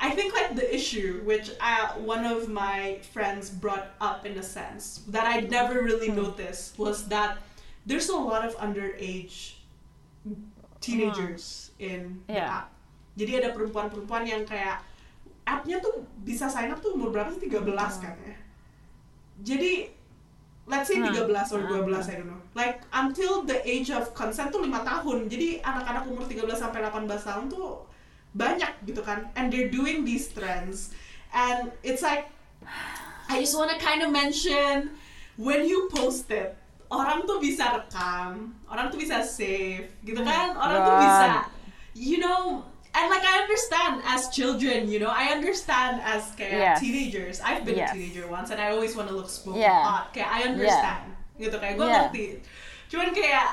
I 0.00 0.10
think 0.10 0.34
like 0.34 0.56
the 0.56 0.74
issue, 0.74 1.20
which 1.24 1.50
uh, 1.60 1.88
one 2.00 2.24
of 2.24 2.48
my 2.48 2.98
friends 3.12 3.50
brought 3.50 3.90
up 4.00 4.24
in 4.26 4.36
a 4.38 4.42
sense 4.42 5.02
that 5.08 5.26
I 5.26 5.40
never 5.40 5.82
really 5.82 6.08
Hmm. 6.08 6.16
noticed 6.16 6.78
was 6.78 7.06
that 7.08 7.36
there's 7.86 8.08
a 8.08 8.16
lot 8.16 8.44
of 8.44 8.56
underage 8.56 9.54
teenagers 10.80 11.69
in 11.80 12.20
the 12.28 12.36
Yeah. 12.36 12.60
app. 12.62 12.68
Jadi 13.16 13.40
ada 13.40 13.48
perempuan-perempuan 13.50 14.22
yang 14.22 14.44
kayak 14.44 14.84
appnya 15.42 15.80
tuh 15.80 16.04
bisa 16.22 16.46
sign 16.46 16.70
up 16.70 16.78
tuh 16.78 16.94
umur 16.94 17.10
berapa 17.10 17.32
sih 17.32 17.42
13 17.42 17.98
kan 17.98 18.14
ya. 18.22 18.36
Jadi 19.40 19.88
let's 20.68 20.86
say 20.86 21.00
Hmm. 21.00 21.10
13 21.10 21.50
or 21.50 21.60
Hmm. 21.64 21.90
12 21.90 22.06
I 22.06 22.14
don't 22.20 22.28
know. 22.28 22.40
Like 22.54 22.84
until 22.92 23.42
the 23.42 23.58
age 23.64 23.90
of 23.90 24.12
consent 24.12 24.52
tuh 24.52 24.62
5 24.62 24.84
tahun. 24.84 25.26
Jadi 25.26 25.58
anak-anak 25.60 26.06
umur 26.06 26.28
13 26.28 26.54
sampai 26.54 26.84
18 26.84 27.24
tahun 27.24 27.48
tuh 27.48 27.88
banyak 28.36 28.86
gitu 28.86 29.02
kan. 29.02 29.26
And 29.34 29.50
they're 29.50 29.72
doing 29.72 30.04
these 30.06 30.30
trends. 30.30 30.94
And 31.34 31.74
it's 31.82 32.04
like 32.04 32.30
I 33.26 33.40
just 33.40 33.56
wanna 33.56 33.78
kind 33.78 34.04
of 34.04 34.10
mention 34.12 34.94
when 35.40 35.64
you 35.64 35.88
post 35.88 36.28
it, 36.30 36.54
orang 36.90 37.22
tuh 37.22 37.38
bisa 37.38 37.70
rekam, 37.70 38.50
orang 38.66 38.90
tuh 38.90 38.98
bisa 38.98 39.22
save, 39.22 39.86
gitu 40.02 40.20
kan? 40.20 40.52
Orang 40.58 40.78
tuh 40.82 40.96
bisa, 40.98 41.28
you 41.94 42.18
know, 42.18 42.64
and 42.94 43.06
like 43.10 43.22
I 43.22 43.38
understand 43.42 44.02
as 44.06 44.28
children, 44.30 44.90
you 44.90 44.98
know, 44.98 45.10
I 45.10 45.30
understand 45.30 46.02
as 46.02 46.34
kayak 46.34 46.52
Yes. 46.52 46.76
teenagers. 46.82 47.36
I've 47.40 47.62
been 47.64 47.78
Yes. 47.78 47.90
a 47.90 47.94
teenager 47.94 48.26
once, 48.26 48.50
and 48.50 48.58
I 48.60 48.70
always 48.74 48.94
want 48.98 49.08
to 49.10 49.14
look 49.14 49.30
smoking 49.30 49.62
Yeah. 49.62 49.82
hot. 49.82 50.10
Kayak 50.14 50.30
I 50.30 50.40
understand, 50.50 51.04
gitu 51.38 51.54
kayak 51.58 51.74
gue 51.78 51.86
Yeah. 51.86 52.10
ngerti. 52.10 52.26
Cuman 52.90 53.14
kayak 53.14 53.46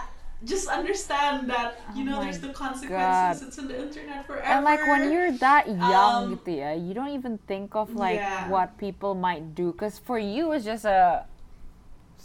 just 0.46 0.70
understand 0.70 1.50
that 1.50 1.82
you 1.98 2.06
Oh 2.06 2.14
know 2.14 2.18
my 2.22 2.30
there's 2.30 2.38
the 2.42 2.54
consequences. 2.54 3.42
God. 3.42 3.50
It's 3.50 3.58
in 3.58 3.66
the 3.70 3.78
internet 3.78 4.22
forever. 4.26 4.46
And 4.46 4.62
like 4.62 4.86
when 4.86 5.10
you're 5.10 5.34
that 5.42 5.66
young 5.66 6.30
Um, 6.30 6.34
gitu 6.38 6.62
ya, 6.62 6.78
you 6.78 6.94
don't 6.94 7.10
even 7.14 7.42
think 7.50 7.74
of 7.74 7.94
like 7.98 8.22
yeah. 8.22 8.46
what 8.46 8.78
people 8.78 9.18
might 9.18 9.58
do. 9.58 9.74
Cause 9.74 9.98
for 9.98 10.22
you 10.22 10.54
it's 10.54 10.66
just 10.66 10.86
a 10.86 11.26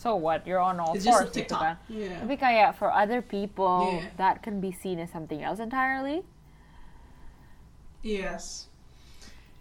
so 0.02 0.18
what 0.18 0.42
you're 0.42 0.58
on 0.58 0.82
all 0.82 0.98
it's 0.98 1.06
just 1.06 1.14
fours 1.14 1.30
gitu 1.30 1.46
TikTok. 1.46 1.62
kan. 1.62 1.74
Yeah. 1.86 2.18
Tapi 2.18 2.34
kayak 2.34 2.74
for 2.74 2.90
other 2.90 3.22
people 3.22 4.02
Yeah. 4.02 4.10
that 4.18 4.42
can 4.42 4.58
be 4.58 4.74
seen 4.74 4.98
as 4.98 5.14
something 5.14 5.38
else 5.46 5.62
entirely. 5.62 6.26
Yes. 8.02 8.66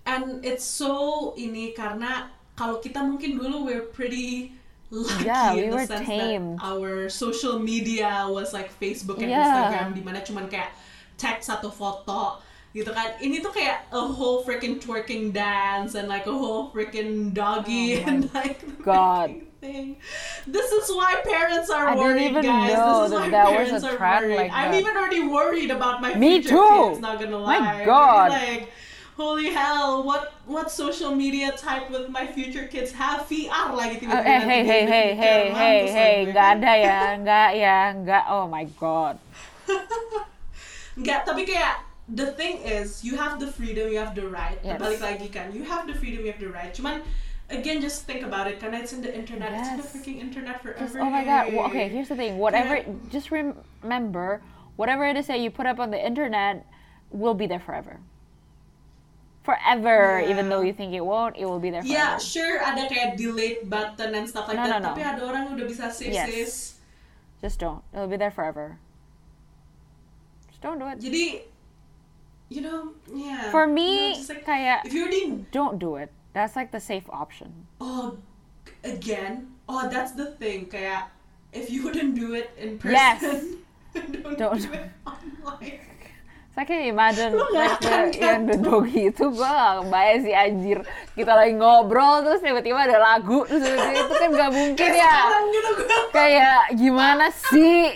And 0.06 0.42
it's 0.42 0.66
so 0.66 1.34
ini 1.38 1.78
karena 1.78 2.34
kalau 2.58 2.82
kita 2.82 3.06
mungkin 3.06 3.38
dulu 3.38 3.70
we're 3.70 3.86
pretty 3.86 4.58
lucky 4.90 5.30
Yeah, 5.30 5.54
we 5.54 5.70
in 5.70 5.78
the 5.78 5.86
sense 5.86 6.10
tamed. 6.10 6.58
that 6.58 6.66
our 6.66 7.06
social 7.08 7.62
media 7.62 8.26
was 8.26 8.50
like 8.52 8.74
Facebook 8.74 9.22
and 9.22 9.30
Yeah. 9.30 9.46
Instagram 9.46 9.94
di 9.94 10.02
mana 10.02 10.20
cuman 10.26 10.50
kayak 10.50 10.74
text 11.22 11.54
atau 11.54 11.70
foto 11.70 12.42
gitu 12.74 12.90
kan. 12.90 13.14
Ini 13.22 13.46
tuh 13.46 13.54
kayak 13.54 13.86
a 13.94 14.02
whole 14.02 14.42
freaking 14.42 14.82
twerking 14.82 15.30
dance 15.30 15.94
and 15.94 16.10
like 16.10 16.26
a 16.26 16.34
whole 16.34 16.74
freaking 16.74 17.30
doggy 17.30 18.02
Oh 18.02 18.06
and 18.10 18.26
like 18.34 18.66
God. 18.82 19.38
thing. 19.62 20.02
This 20.50 20.72
is 20.74 20.90
why 20.90 21.22
parents 21.24 21.70
are 21.70 21.88
I 21.88 21.94
didn't 21.94 22.04
worried, 22.04 22.30
even 22.34 22.44
guys. 22.44 22.74
know 22.74 23.06
this 23.06 23.06
is 23.06 23.12
that 23.14 23.22
why 23.22 23.30
that 23.30 23.46
was 23.46 23.56
parents 23.70 23.86
a 23.86 23.90
are 23.94 24.00
worried. 24.02 24.36
like 24.42 24.52
I'm 24.52 24.74
even 24.74 24.94
already 24.98 25.24
worried 25.30 25.72
about 25.72 26.02
my 26.02 26.12
Me 26.18 26.42
future 26.42 26.58
too. 26.58 26.80
kids. 26.92 27.00
Not 27.00 27.22
gonna 27.22 27.38
lie. 27.38 27.62
My. 27.62 27.86
God. 27.86 28.30
Like, 28.34 28.74
holy 29.16 29.54
hell, 29.54 30.02
what 30.02 30.34
what 30.50 30.74
social 30.74 31.14
media 31.14 31.54
type 31.54 31.94
with 31.94 32.10
my 32.10 32.26
future 32.26 32.66
kids 32.66 32.90
have 32.98 33.30
VR 33.30 33.70
lagi 33.78 34.02
tiba-tiba 34.02 34.26
hey, 34.26 34.42
hey, 34.42 34.62
hey, 34.66 34.84
hey, 35.14 35.40
hey, 35.54 35.78
hey, 35.94 36.16
gue. 36.26 36.34
nggak 36.34 36.48
ada 36.58 36.74
ya, 36.82 37.00
nggak 37.22 37.50
ya, 37.56 37.78
nggak. 38.02 38.24
Oh 38.34 38.50
my 38.50 38.66
god. 38.82 39.22
Nggak, 40.92 41.24
tapi 41.24 41.48
kayak 41.48 41.88
the 42.12 42.36
thing 42.36 42.60
is 42.68 43.00
you 43.00 43.16
have 43.16 43.40
the 43.40 43.48
freedom, 43.48 43.88
you 43.88 43.96
have 43.96 44.12
the 44.12 44.28
right. 44.28 44.60
Yes. 44.60 44.76
Balik 44.76 45.00
lagi 45.00 45.28
kan, 45.32 45.56
you 45.56 45.64
have 45.64 45.88
the 45.88 45.96
freedom, 45.96 46.28
you 46.28 46.32
have 46.36 46.42
the 46.42 46.52
right. 46.52 46.76
Cuman 46.76 47.00
again 47.52 47.82
just 47.82 48.04
think 48.08 48.24
about 48.24 48.48
it 48.48 48.58
it's 48.62 48.94
in 48.94 49.02
the 49.02 49.14
internet. 49.14 49.52
It's 49.54 49.70
in 49.70 49.78
the 49.78 49.84
freaking 49.86 50.20
internet 50.20 50.62
forever. 50.62 50.80
Just, 50.80 50.96
oh 50.96 51.10
my 51.10 51.24
god. 51.24 51.54
Well, 51.54 51.68
okay, 51.68 51.88
here's 51.90 52.10
the 52.10 52.16
thing. 52.16 52.38
Whatever, 52.38 52.78
Yeah. 52.78 52.94
just 53.12 53.32
rem- 53.32 53.58
remember, 53.84 54.42
whatever 54.76 55.06
it 55.06 55.16
is 55.18 55.28
that 55.28 55.40
you 55.40 55.52
put 55.52 55.66
up 55.66 55.80
on 55.80 55.92
the 55.92 56.00
internet 56.00 56.66
will 57.12 57.34
be 57.36 57.46
there 57.48 57.60
forever. 57.60 58.00
Forever, 59.44 60.22
even 60.22 60.50
though 60.50 60.62
you 60.62 60.72
think 60.72 60.94
it 60.94 61.02
won't, 61.02 61.36
it 61.36 61.46
will 61.46 61.60
be 61.60 61.72
there 61.74 61.82
forever. 61.82 61.98
Yeah, 61.98 62.18
sure 62.22 62.62
ada 62.62 62.86
kayak 62.86 63.18
delete 63.18 63.66
button 63.66 64.14
and 64.14 64.30
stuff 64.30 64.46
like 64.48 64.56
No, 64.58 64.70
that. 64.70 64.78
no, 64.82 64.90
no. 64.90 64.94
Tapi 64.94 65.02
ada 65.02 65.22
orang 65.26 65.50
udah 65.58 65.66
bisa 65.66 65.90
save 65.90 66.14
Yes. 66.14 66.30
sis. 66.30 66.54
Just 67.42 67.58
don't. 67.58 67.82
It'll 67.90 68.06
be 68.06 68.22
there 68.22 68.30
forever. 68.30 68.78
Just 70.46 70.62
don't 70.62 70.78
do 70.78 70.86
it. 70.94 71.02
Jadi, 71.02 71.42
you 72.54 72.62
know, 72.62 72.94
yeah. 73.10 73.50
For 73.50 73.66
You 73.66 73.74
know, 73.74 73.74
me, 73.74 74.22
like, 74.30 74.46
kayak 74.46 74.86
if 74.86 74.94
you 74.94 75.10
already 75.10 75.42
don't 75.50 75.82
do 75.82 75.98
it. 75.98 76.14
That's 76.34 76.56
like 76.56 76.72
the 76.72 76.80
safe 76.80 77.08
option. 77.12 77.68
oh 77.80 78.18
again, 78.84 79.52
oh 79.68 79.90
that's 79.90 80.14
the 80.14 80.32
thing. 80.40 80.66
Kayak 80.66 81.12
if 81.52 81.70
you 81.70 81.84
wouldn't 81.84 82.16
do 82.16 82.34
it 82.34 82.50
in 82.56 82.80
person, 82.80 82.96
Yes. 82.96 83.20
don't, 83.94 84.38
Don't. 84.40 84.62
do 84.62 84.72
it 84.72 84.88
online. 85.04 85.80
Saya 86.52 86.68
kayak 86.68 86.92
imagine 86.92 87.32
like 87.56 87.80
akan 87.80 88.12
yang 88.12 88.44
the 88.44 88.60
doggy 88.60 89.08
itu 89.08 89.24
gue 89.32 89.40
gak 89.40 89.88
kebayang 89.88 90.20
sih 90.20 90.36
anjir 90.36 90.80
Kita 91.16 91.32
lagi 91.32 91.56
ngobrol 91.56 92.28
terus 92.28 92.44
tiba-tiba 92.44 92.76
ada 92.76 93.00
lagu 93.00 93.48
terus 93.48 93.64
itu 93.80 94.14
kan 94.20 94.30
gak 94.36 94.52
mungkin 94.52 94.90
ya 94.92 95.32
gitu. 95.48 95.72
Kayak 96.12 96.76
gimana 96.76 97.32
sih 97.32 97.96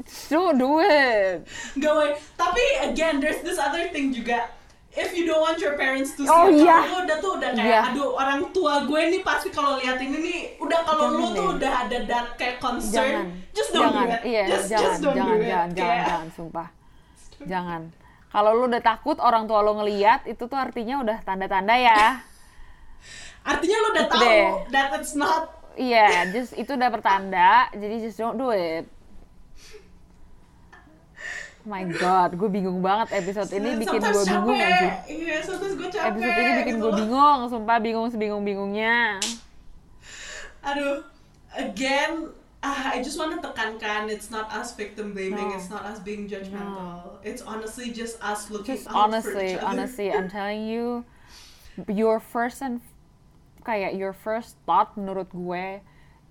Just 0.00 0.32
Don't 0.32 0.56
do 0.56 0.80
it 0.80 1.44
Gak 1.76 1.92
way. 1.92 2.16
Tapi 2.40 2.62
again, 2.88 3.20
there's 3.20 3.44
this 3.44 3.60
other 3.60 3.92
thing 3.92 4.16
juga. 4.16 4.48
If 4.90 5.14
you 5.14 5.22
don't 5.22 5.38
want 5.38 5.54
your 5.56 5.74
parents 5.74 6.18
to 6.18 6.22
see, 6.22 6.28
Oh, 6.28 6.44
kalau 6.44 6.66
iya. 6.66 6.82
lu 6.82 6.98
udah 7.00 7.16
tuh 7.16 7.32
udah 7.38 7.50
kayak, 7.52 7.62
Iya. 7.64 7.80
aduh 7.88 8.10
orang 8.12 8.40
tua 8.50 8.74
gue 8.82 9.00
nih 9.08 9.22
pasti 9.22 9.48
kalau 9.48 9.78
lihat 9.78 9.96
ini 9.96 10.18
nih, 10.18 10.38
udah 10.58 10.80
kalau 10.82 11.06
lu 11.08 11.18
Jangan 11.20 11.30
tuh 11.30 11.46
deh. 11.46 11.54
udah 11.56 11.72
ada 11.80 11.98
that 12.04 12.26
kayak 12.34 12.56
concern, 12.58 12.90
Jangan 12.90 13.26
just 13.50 13.70
don't 13.70 13.84
Jangan 13.86 14.02
do 14.02 14.10
it. 14.10 14.20
Iya 14.24 14.42
just, 14.48 14.66
jangan 14.66 14.82
just 14.82 14.98
don't 15.00 15.14
jangan 15.14 15.30
do 15.30 15.34
it. 15.36 15.46
jangan 15.46 15.68
jangan 15.70 15.86
Kayak- 15.86 16.08
jangan 16.08 16.28
sumpah 16.32 16.68
Jangan 17.40 17.82
Kalau 18.28 18.50
lu 18.52 18.64
udah 18.66 18.78
takut 18.80 19.16
orang 19.16 19.44
tua 19.44 19.58
lu 19.60 19.72
ngeliat 19.74 20.20
itu 20.24 20.44
tuh 20.44 20.54
artinya 20.54 20.96
udah 21.00 21.18
tanda-tanda 21.20 21.74
ya 21.74 22.22
Artinya 23.50 23.76
lu 23.76 23.88
udah 23.90 24.06
tahu 24.06 24.30
that 24.68 24.90
it's 24.94 25.14
not 25.14 25.54
Iya, 25.72 26.28
just 26.28 26.52
itu 26.54 26.66
udah 26.68 26.90
pertanda, 26.90 27.70
jadi 27.72 27.94
just 28.00 28.18
don't 28.18 28.34
do 28.34 28.50
it. 28.50 28.84
My 31.70 31.86
god, 31.86 32.34
gue 32.34 32.50
bingung 32.50 32.82
banget 32.82 33.14
episode 33.14 33.46
ini 33.54 33.78
bikin 33.78 34.02
gue 34.02 34.10
bingung 34.26 34.58
capek. 34.58 34.66
aja. 34.66 34.88
Iya, 35.06 35.36
sometimes 35.40 35.74
gue 35.78 35.88
capek. 35.88 36.08
Episode 36.10 36.34
ini 36.34 36.50
bikin 36.58 36.74
gitu 36.74 36.82
gue 36.82 36.90
loh. 36.90 36.98
bingung, 36.98 37.38
sumpah 37.46 37.78
bingung 37.78 38.06
sebingung-bingungnya. 38.10 39.22
Aduh, 40.60 41.06
again, 41.54 42.34
ah, 42.60 42.90
I 42.90 43.00
just 43.00 43.16
want 43.16 43.32
to 43.32 43.40
tekankan, 43.40 44.10
it's 44.10 44.28
not 44.28 44.50
us 44.50 44.74
victim 44.74 45.14
blaming, 45.14 45.46
No. 45.46 45.54
it's 45.54 45.70
not 45.70 45.86
us 45.86 46.02
being 46.02 46.26
judgmental. 46.26 47.22
It's 47.22 47.40
honestly 47.40 47.94
just 47.94 48.18
us 48.18 48.50
looking 48.50 48.74
Just 48.74 48.90
out 48.90 48.92
for 48.92 48.98
honestly, 49.06 49.54
each 49.54 49.62
other. 49.62 49.66
honestly, 49.70 50.08
I'm 50.10 50.26
telling 50.36 50.66
you, 50.66 51.06
your 51.86 52.18
first 52.18 52.60
and 52.60 52.82
kayak 53.62 53.94
your 53.94 54.10
first 54.12 54.58
thought 54.66 54.98
menurut 54.98 55.30
gue, 55.30 55.80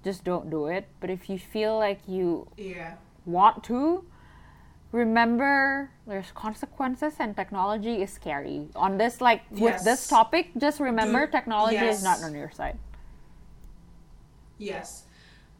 just 0.03 0.27
don't 0.27 0.51
do 0.51 0.67
it. 0.67 0.91
But 0.99 1.09
if 1.09 1.31
you 1.31 1.39
feel 1.39 1.79
like 1.79 2.03
you 2.05 2.45
Iya. 2.59 2.99
want 3.23 3.63
to, 3.71 4.03
remember 4.91 5.89
there's 6.07 6.31
consequences 6.33 7.13
and 7.19 7.35
technology 7.35 8.01
is 8.01 8.11
scary. 8.11 8.67
On 8.75 8.97
this, 8.97 9.21
like 9.21 9.41
with 9.51 9.83
this 9.83 10.07
topic, 10.07 10.49
just 10.57 10.79
remember 10.79 11.25
Dude, 11.25 11.31
technology 11.31 11.77
is 11.77 12.03
not 12.03 12.23
on 12.23 12.33
your 12.33 12.51
side. 12.51 12.77
Yes. 14.57 15.03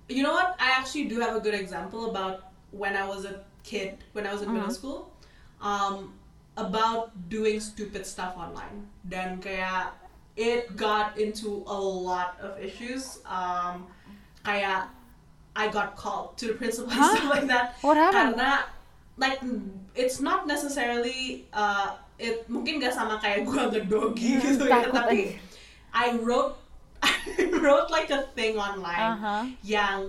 You 0.08 0.24
know 0.24 0.32
what? 0.34 0.56
I 0.60 0.72
actually 0.72 1.06
do 1.06 1.20
have 1.20 1.36
a 1.36 1.40
good 1.40 1.54
example 1.54 2.10
about 2.10 2.52
when 2.72 2.96
I 2.96 3.08
was 3.08 3.26
a 3.26 3.42
kid, 3.64 3.98
when 4.14 4.26
I 4.26 4.34
was 4.34 4.42
in 4.42 4.50
middle 4.50 4.66
Uh-huh. 4.66 4.74
school, 4.74 5.14
um, 5.62 6.14
about 6.58 7.14
doing 7.30 7.60
stupid 7.60 8.06
stuff 8.06 8.36
online. 8.36 8.90
Dan 9.08 9.40
kayak 9.40 9.94
it 10.36 10.76
got 10.76 11.18
into 11.20 11.64
a 11.68 11.78
lot 11.80 12.36
of 12.42 12.58
issues. 12.60 13.20
Um, 13.26 13.88
kayak 14.44 14.90
I 15.56 15.68
got 15.68 15.96
called 15.96 16.38
to 16.40 16.48
the 16.48 16.54
principal 16.56 16.92
and 16.92 17.06
stuff 17.16 17.30
like 17.30 17.48
that. 17.48 17.76
What 17.82 17.96
happened? 17.98 18.36
Karena 18.36 18.64
like 19.20 19.44
it's 19.94 20.18
not 20.20 20.48
necessarily 20.48 21.46
uh, 21.52 21.94
it 22.18 22.48
mungkin 22.48 22.80
gak 22.80 22.96
sama 22.96 23.20
kayak 23.20 23.44
gua 23.44 23.68
ngedogi 23.68 24.40
gitu 24.40 24.64
ya, 24.66 24.88
tapi. 24.88 25.36
I 25.92 26.16
wrote 26.22 26.56
I 27.04 27.50
wrote 27.52 27.90
like 27.90 28.08
a 28.10 28.28
thing 28.34 28.56
online 28.56 29.20
Uh-huh. 29.20 29.44
yang 29.62 30.00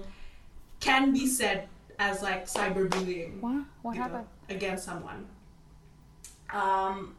can 0.79 1.11
be 1.11 1.27
said 1.27 1.67
as 2.01 2.21
like 2.21 2.47
cyberbullying 2.47 3.39
What? 3.41 3.65
What 3.85 3.93
gitu, 3.95 4.01
happened? 4.01 4.29
against 4.49 4.85
someone. 4.85 5.25
Um, 6.51 7.15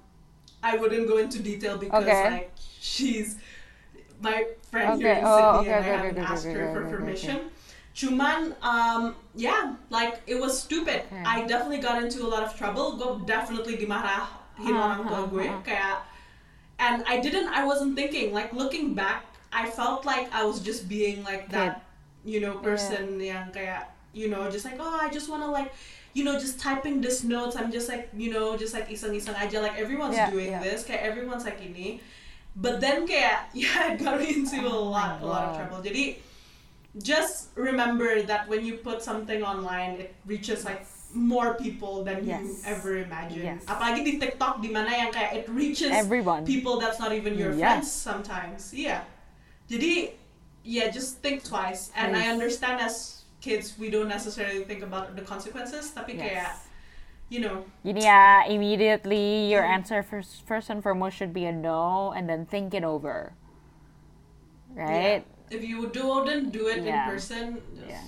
I 0.63 0.77
wouldn't 0.77 1.07
go 1.07 1.17
into 1.17 1.39
detail 1.39 1.77
because 1.77 2.03
Okay. 2.03 2.25
like 2.29 2.51
she's 2.57 3.37
my 4.21 4.45
friend 4.69 4.99
Okay, 4.99 5.01
here 5.01 5.13
in 5.17 5.25
oh, 5.25 5.33
Sydney 5.33 5.57
okay, 5.65 5.73
and 5.73 5.81
okay, 5.81 5.91
I 5.91 5.97
haven't 5.97 6.17
asked 6.21 6.45
her 6.45 6.65
for 6.69 6.81
permission. 6.91 7.37
Cuman, 7.91 8.55
um, 8.63 9.15
yeah, 9.35 9.75
like 9.89 10.21
it 10.25 10.39
was 10.39 10.55
stupid. 10.55 11.03
Okay. 11.11 11.23
I 11.25 11.43
definitely 11.45 11.79
got 11.83 12.01
into 12.01 12.23
a 12.23 12.29
lot 12.29 12.43
of 12.43 12.55
trouble. 12.55 12.95
Gue 12.95 13.27
definitely 13.27 13.75
dimarahin 13.77 14.31
Uh, 14.61 14.79
orang 14.79 15.01
tua 15.07 15.19
uh, 15.19 15.25
gue. 15.27 15.47
uh. 15.49 15.59
Kayak, 15.65 15.99
and 16.79 17.03
I 17.03 17.19
didn't. 17.19 17.51
I 17.51 17.65
wasn't 17.67 17.95
thinking. 17.99 18.31
Like 18.31 18.53
looking 18.53 18.93
back, 18.95 19.25
I 19.51 19.67
felt 19.67 20.05
like 20.07 20.31
I 20.31 20.47
was 20.47 20.63
just 20.63 20.87
being 20.87 21.23
like 21.27 21.51
that, 21.51 21.83
you 22.23 22.39
know, 22.39 22.63
person 22.63 23.19
yang 23.19 23.51
kayak, 23.51 23.91
you 24.15 24.31
know, 24.31 24.47
just 24.47 24.63
like 24.63 24.79
oh, 24.79 24.97
I 25.01 25.11
just 25.11 25.27
wanna 25.27 25.51
like. 25.51 25.73
You 26.11 26.27
know, 26.27 26.35
just 26.35 26.59
typing 26.59 26.99
this 26.99 27.23
notes. 27.23 27.55
I'm 27.55 27.71
just 27.71 27.87
like, 27.87 28.11
you 28.11 28.35
know, 28.35 28.59
just 28.59 28.75
like 28.75 28.91
iseng-iseng 28.91 29.31
aja. 29.31 29.63
Like 29.63 29.79
everyone's 29.79 30.11
Yeah, 30.19 30.27
doing 30.27 30.51
yeah. 30.51 30.59
this. 30.59 30.83
Kayak 30.83 31.07
everyone's 31.07 31.47
like 31.47 31.63
ini. 31.63 32.03
But 32.51 32.83
then 32.83 33.07
kayak, 33.07 33.47
yeah, 33.55 33.95
it 33.95 34.03
got 34.03 34.19
me 34.19 34.43
into 34.43 34.59
a 34.59 34.67
Oh 34.67 34.91
lot, 34.91 35.23
a 35.23 35.25
lot 35.25 35.43
of 35.47 35.51
trouble. 35.55 35.79
Jadi, 35.79 36.19
just 36.99 37.49
remember 37.55 38.21
that 38.23 38.47
when 38.49 38.65
you 38.65 38.75
put 38.83 39.01
something 39.01 39.43
online, 39.43 39.91
it 40.01 40.15
reaches 40.25 40.65
like 40.65 40.83
more 41.13 41.55
people 41.55 42.03
than 42.03 42.23
you 42.27 42.55
ever 42.65 42.97
imagined. 43.03 43.43
Yes. 43.43 43.63
Apalagi 43.67 44.03
di 44.03 44.13
TikTok, 44.19 44.59
di 44.63 44.71
mana 44.71 44.91
yang 45.07 45.11
kayak 45.11 45.43
it 45.43 45.45
reaches 45.51 45.91
Everyone. 45.91 46.43
people 46.47 46.79
that's 46.79 46.99
not 46.99 47.11
even 47.11 47.35
your 47.35 47.51
Yes. 47.51 47.83
friends 47.83 47.87
sometimes. 47.91 48.61
Yeah. 48.75 49.03
Jadi, 49.67 50.15
yeah, 50.63 50.87
just 50.91 51.19
think 51.23 51.43
twice. 51.43 51.91
And 51.95 52.15
I 52.15 52.27
understand 52.31 52.79
as 52.83 53.23
kids, 53.39 53.75
we 53.79 53.91
don't 53.91 54.07
necessarily 54.11 54.63
think 54.63 54.83
about 54.83 55.15
the 55.15 55.23
consequences, 55.23 55.91
tapi 55.91 56.15
kayak, 56.15 56.55
Yes. 56.55 56.67
you 57.31 57.39
know, 57.43 57.63
ya, 57.83 58.43
immediately 58.47 59.47
your 59.51 59.63
Mm. 59.63 59.83
answer 59.83 60.03
first, 60.03 60.43
first 60.43 60.67
and 60.71 60.83
foremost 60.83 61.15
should 61.15 61.31
be 61.35 61.43
a 61.47 61.51
no, 61.55 62.11
and 62.15 62.27
then 62.27 62.43
think 62.47 62.71
it 62.75 62.83
over. 62.83 63.31
Right? 64.71 65.23
yeah. 65.27 65.40
If 65.51 65.61
you 65.61 65.83
wouldn't 65.83 66.49
do 66.51 66.71
it 66.71 66.81
Yeah. 66.81 67.05
in 67.05 67.11
person, 67.11 67.43
just, 67.75 67.87
Yeah. 67.91 68.05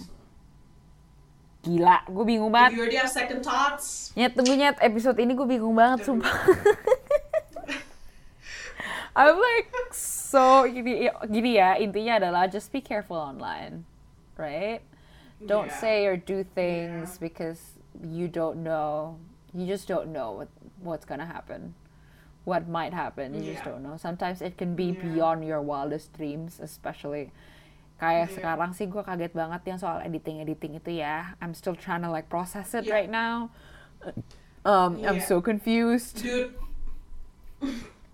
Gila, 1.64 1.98
gue 2.12 2.24
bingung 2.28 2.52
if 2.52 2.56
banget. 2.56 2.72
you 2.76 2.80
already 2.84 3.00
have 3.00 3.08
second 3.08 3.40
thoughts, 3.40 4.12
Nyet, 4.16 4.36
tunggu 4.36 4.56
nyet, 4.56 4.76
episode 4.84 5.16
ini 5.16 5.32
gue 5.32 5.48
bingung 5.48 5.72
banget, 5.72 6.04
Aduh. 6.04 6.20
sumpah. 6.20 6.34
I'm 9.16 9.38
like 9.38 9.70
so 9.94 10.66
gini, 10.66 11.06
gini 11.30 11.62
ya, 11.62 11.78
intinya 11.78 12.18
adalah 12.18 12.50
just 12.50 12.74
be 12.74 12.82
careful 12.82 13.16
online, 13.16 13.86
right? 14.36 14.82
Don't 15.40 15.70
Yeah. 15.70 15.80
say 15.80 15.96
or 16.10 16.18
do 16.18 16.42
things 16.44 17.22
because 17.22 17.62
you 18.02 18.26
don't 18.26 18.66
know. 18.66 19.22
You 19.54 19.70
just 19.70 19.86
don't 19.86 20.10
know 20.10 20.34
what 20.42 20.50
what's 20.82 21.06
gonna 21.06 21.30
happen, 21.30 21.78
what 22.44 22.68
might 22.68 22.92
happen. 22.92 23.32
You 23.34 23.42
just 23.42 23.64
Yeah. 23.64 23.72
don't 23.72 23.84
know. 23.84 23.96
Sometimes 23.96 24.44
it 24.44 24.58
can 24.58 24.76
be 24.76 24.92
Yeah. 24.92 25.02
beyond 25.02 25.44
your 25.44 25.64
wildest 25.64 26.12
dreams, 26.14 26.60
especially 26.60 27.32
kayak 27.98 28.28
Yeah. 28.28 28.36
sekarang 28.36 28.76
sih 28.76 28.86
gue 28.86 29.00
kaget 29.00 29.32
banget 29.32 29.64
yang 29.64 29.80
soal 29.80 30.04
editing 30.04 30.44
editing 30.44 30.76
itu 30.76 31.00
ya. 31.00 31.40
I'm 31.40 31.56
still 31.56 31.76
trying 31.76 32.04
to 32.04 32.12
like 32.12 32.28
process 32.28 32.76
it 32.76 32.84
Yeah. 32.84 33.00
right 33.00 33.08
now. 33.08 33.48
Um, 34.64 35.00
I'm 35.00 35.20
Yeah. 35.20 35.28
so 35.28 35.40
confused. 35.40 36.20
dude 36.20 36.56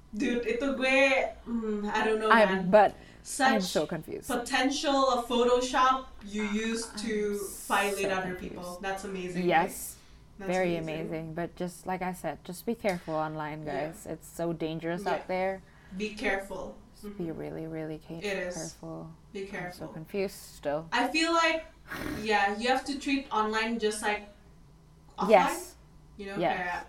dude 0.09 0.41
itu 0.45 0.65
gue 0.73 0.97
hmm, 1.45 1.85
I 1.89 1.99
don't 2.01 2.17
know 2.17 2.29
I'm 2.33 2.49
man 2.49 2.73
but 2.73 2.89
such 3.21 3.61
I'm 3.61 3.61
so 3.61 3.85
confused. 3.85 4.25
potential 4.25 5.05
of 5.13 5.29
Photoshop 5.29 6.09
you 6.25 6.49
use 6.49 6.89
to 7.05 7.37
I'm 7.37 7.69
violate 7.69 8.09
so 8.09 8.17
other 8.17 8.33
confused. 8.33 8.41
people 8.41 8.69
that's 8.81 9.05
amazing 9.05 9.45
Yes, 9.45 9.98
That's 10.39 10.47
very 10.49 10.79
amazing. 10.79 11.33
But 11.35 11.55
just 11.55 11.83
like 11.85 12.01
I 12.01 12.13
said, 12.13 12.39
just 12.47 12.65
be 12.65 12.73
careful 12.73 13.13
online, 13.13 13.67
Yeah. 13.67 13.91
guys. 13.91 14.07
It's 14.07 14.23
so 14.25 14.53
dangerous 14.55 15.03
Yeah. 15.03 15.19
out 15.19 15.27
there. 15.27 15.61
be 15.89 16.13
careful 16.13 16.77
Just 17.01 17.17
be 17.17 17.31
really, 17.33 17.65
really 17.65 17.97
ca- 17.97 18.21
It 18.21 18.37
is. 18.47 18.53
careful. 18.55 19.09
be 19.33 19.41
I'm 19.41 19.45
so 19.47 19.51
careful 19.51 19.87
confused 19.89 20.37
still. 20.61 20.85
I 20.93 21.09
feel 21.09 21.33
like 21.33 21.65
yeah 22.21 22.53
you 22.61 22.69
have 22.69 22.85
to 22.85 23.01
treat 23.01 23.25
online 23.33 23.81
just 23.81 24.05
like 24.05 24.29
offline 25.17 25.49
Yes. 25.49 25.73
you 26.21 26.29
know 26.29 26.37
Yes. 26.37 26.85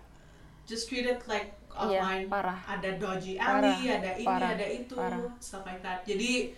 just 0.69 0.85
treat 0.85 1.09
it 1.09 1.25
like 1.25 1.57
offline 1.73 2.29
parah. 2.29 2.61
ada 2.69 2.93
dodgy 3.01 3.41
Parah, 3.41 3.73
alley 3.73 3.89
ada 3.89 4.11
ini 4.21 4.27
parah, 4.29 4.49
ada 4.53 4.65
itu 4.69 4.93
parah. 4.93 5.33
stuff 5.41 5.65
like 5.65 5.81
that 5.81 6.05
jadi 6.05 6.53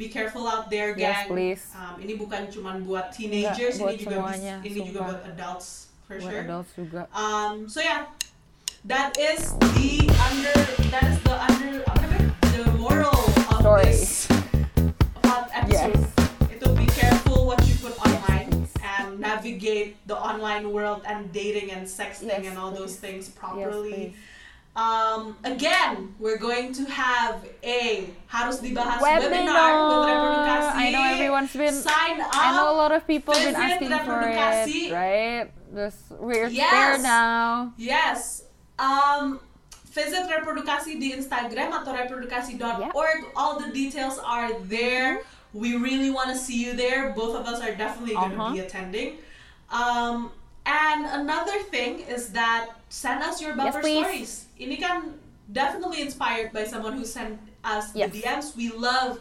be 0.00 0.08
careful 0.08 0.48
out 0.48 0.72
there 0.72 0.96
gang. 0.96 1.12
Yes, 1.12 1.28
please. 1.28 1.62
Um, 1.76 2.00
ini 2.00 2.16
bukan 2.16 2.48
cuman 2.48 2.80
buat 2.80 3.12
teenagers 3.12 3.76
buat 3.76 3.92
ini 3.92 4.00
juga 4.00 4.16
bis- 4.16 4.40
semuanya, 4.40 4.54
ini 4.64 4.78
juga 4.88 5.00
buat 5.12 5.20
adults 5.28 5.91
for 6.12 6.20
Buat 6.20 6.28
sure 6.28 6.42
adults 6.44 6.70
juga. 6.76 7.02
um 7.16 7.64
so 7.64 7.80
yeah 7.80 8.04
that 8.84 9.16
is 9.16 9.56
the 9.78 10.04
under 10.28 10.58
that 10.92 11.04
is 11.08 11.18
the 11.24 11.34
under 11.40 11.72
the 12.52 12.62
moral 12.76 13.16
of 13.48 13.60
Story. 13.64 13.88
this 13.88 14.28
episode 15.52 15.96
itu 16.50 16.66
be 16.74 16.86
careful 16.90 17.46
what 17.46 17.60
you 17.64 17.74
put 17.78 17.94
online 18.02 18.48
please. 18.50 18.74
and 18.82 19.20
navigate 19.20 19.96
the 20.06 20.16
online 20.16 20.72
world 20.72 21.02
and 21.06 21.30
dating 21.32 21.70
and 21.70 21.86
sexting 21.86 22.28
Yes, 22.28 22.44
and 22.44 22.58
all 22.58 22.72
those 22.72 22.96
things 22.98 23.28
properly 23.30 24.12
please. 24.12 24.16
um, 24.74 25.36
again, 25.44 26.16
we're 26.18 26.40
going 26.40 26.72
to 26.72 26.84
have 26.88 27.44
a 27.60 28.08
harus 28.26 28.58
dibahas 28.64 29.04
Webinar. 29.04 29.28
webinar 29.28 29.72
with 29.84 30.00
Reprodukasi. 30.08 30.72
I 30.72 30.86
know 30.90 31.04
everyone's 31.04 31.52
been. 31.52 31.76
sign 31.76 32.16
up. 32.24 32.32
I 32.32 32.56
know 32.56 32.72
a 32.72 32.76
lot 32.76 32.90
of 32.90 33.04
people 33.06 33.36
been 33.36 33.52
asking 33.54 33.92
for 34.02 34.16
it, 34.24 34.90
right? 34.90 35.52
This 35.72 35.96
we're 36.20 36.48
Yes. 36.52 36.68
there 36.70 36.98
now. 37.00 37.72
Yes. 37.80 38.44
Um, 38.76 39.40
visit 39.88 40.28
Reprodukasi 40.28 41.00
di 41.00 41.16
Instagram 41.16 41.72
atau 41.72 41.96
reprodukasi.org. 41.96 43.18
All 43.32 43.56
the 43.56 43.72
details 43.72 44.20
are 44.20 44.52
there. 44.68 45.24
We 45.56 45.76
really 45.76 46.12
want 46.12 46.28
to 46.28 46.36
see 46.36 46.60
you 46.60 46.76
there. 46.76 47.16
Both 47.16 47.36
of 47.36 47.48
us 47.48 47.64
are 47.64 47.72
definitely 47.72 48.12
going 48.14 48.36
to 48.36 48.40
Uh-huh. 48.40 48.52
be 48.52 48.60
attending. 48.60 49.16
Um, 49.72 50.28
and 50.68 51.08
another 51.08 51.60
thing 51.72 52.04
is 52.04 52.36
that 52.36 52.76
send 52.92 53.24
us 53.24 53.40
your 53.40 53.56
bumper 53.56 53.80
please. 53.80 54.04
stories. 54.04 54.32
Ini 54.60 54.76
kan 54.76 55.16
definitely 55.48 56.04
inspired 56.04 56.52
by 56.52 56.68
someone 56.68 56.96
who 56.96 57.04
sent 57.08 57.40
us 57.64 57.96
Yes. 57.96 58.12
the 58.12 58.20
DMs. 58.20 58.46
We 58.56 58.68
love 58.72 59.20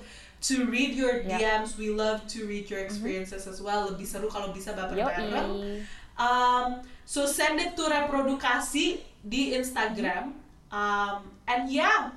to 0.52 0.68
read 0.68 0.96
your. 1.00 1.24
DMs. 1.24 1.76
We 1.80 1.92
love 1.96 2.28
to 2.36 2.44
read 2.44 2.68
your 2.68 2.80
experiences 2.84 3.48
as 3.48 3.60
well. 3.64 3.88
Lebih 3.92 4.08
seru 4.08 4.28
kalau 4.28 4.52
bisa 4.52 4.76
bareng-bareng. 4.76 5.32
Yoi. 5.32 5.84
Um, 6.22 6.82
so 7.06 7.26
send 7.26 7.58
it 7.60 7.74
to 7.78 7.84
Reprodukasi 7.90 9.02
di 9.28 9.58
Instagram. 9.58 10.38
Um, 10.72 11.18
and 11.48 11.66
yeah, 11.70 12.12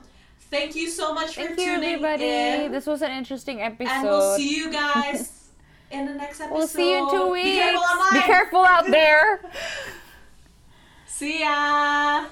thank 0.53 0.77
you 0.77 0.89
so 0.91 1.15
much 1.15 1.35
Thank 1.35 1.57
for 1.57 1.61
you, 1.61 1.75
tuning 1.81 1.95
everybody. 2.05 2.69
in. 2.69 2.73
This 2.73 2.87
was 2.87 3.01
an 3.03 3.13
interesting 3.13 3.61
episode. 3.65 3.91
and 3.91 4.05
we'll 4.05 4.37
see 4.37 4.57
you 4.57 4.71
guys 4.71 5.49
in 5.91 6.07
the 6.07 6.15
next 6.15 6.41
episode. 6.41 6.55
We'll 6.55 6.69
see 6.69 6.93
you 6.93 6.99
in 7.03 7.11
two 7.11 7.25
Be 7.35 7.43
weeks. 7.43 7.57
careful 7.59 7.83
online. 7.83 8.13
Be 8.15 8.21
careful 8.27 8.65
out 8.65 8.87
there. 8.87 9.41
See 11.07 11.41
ya. 11.47 12.27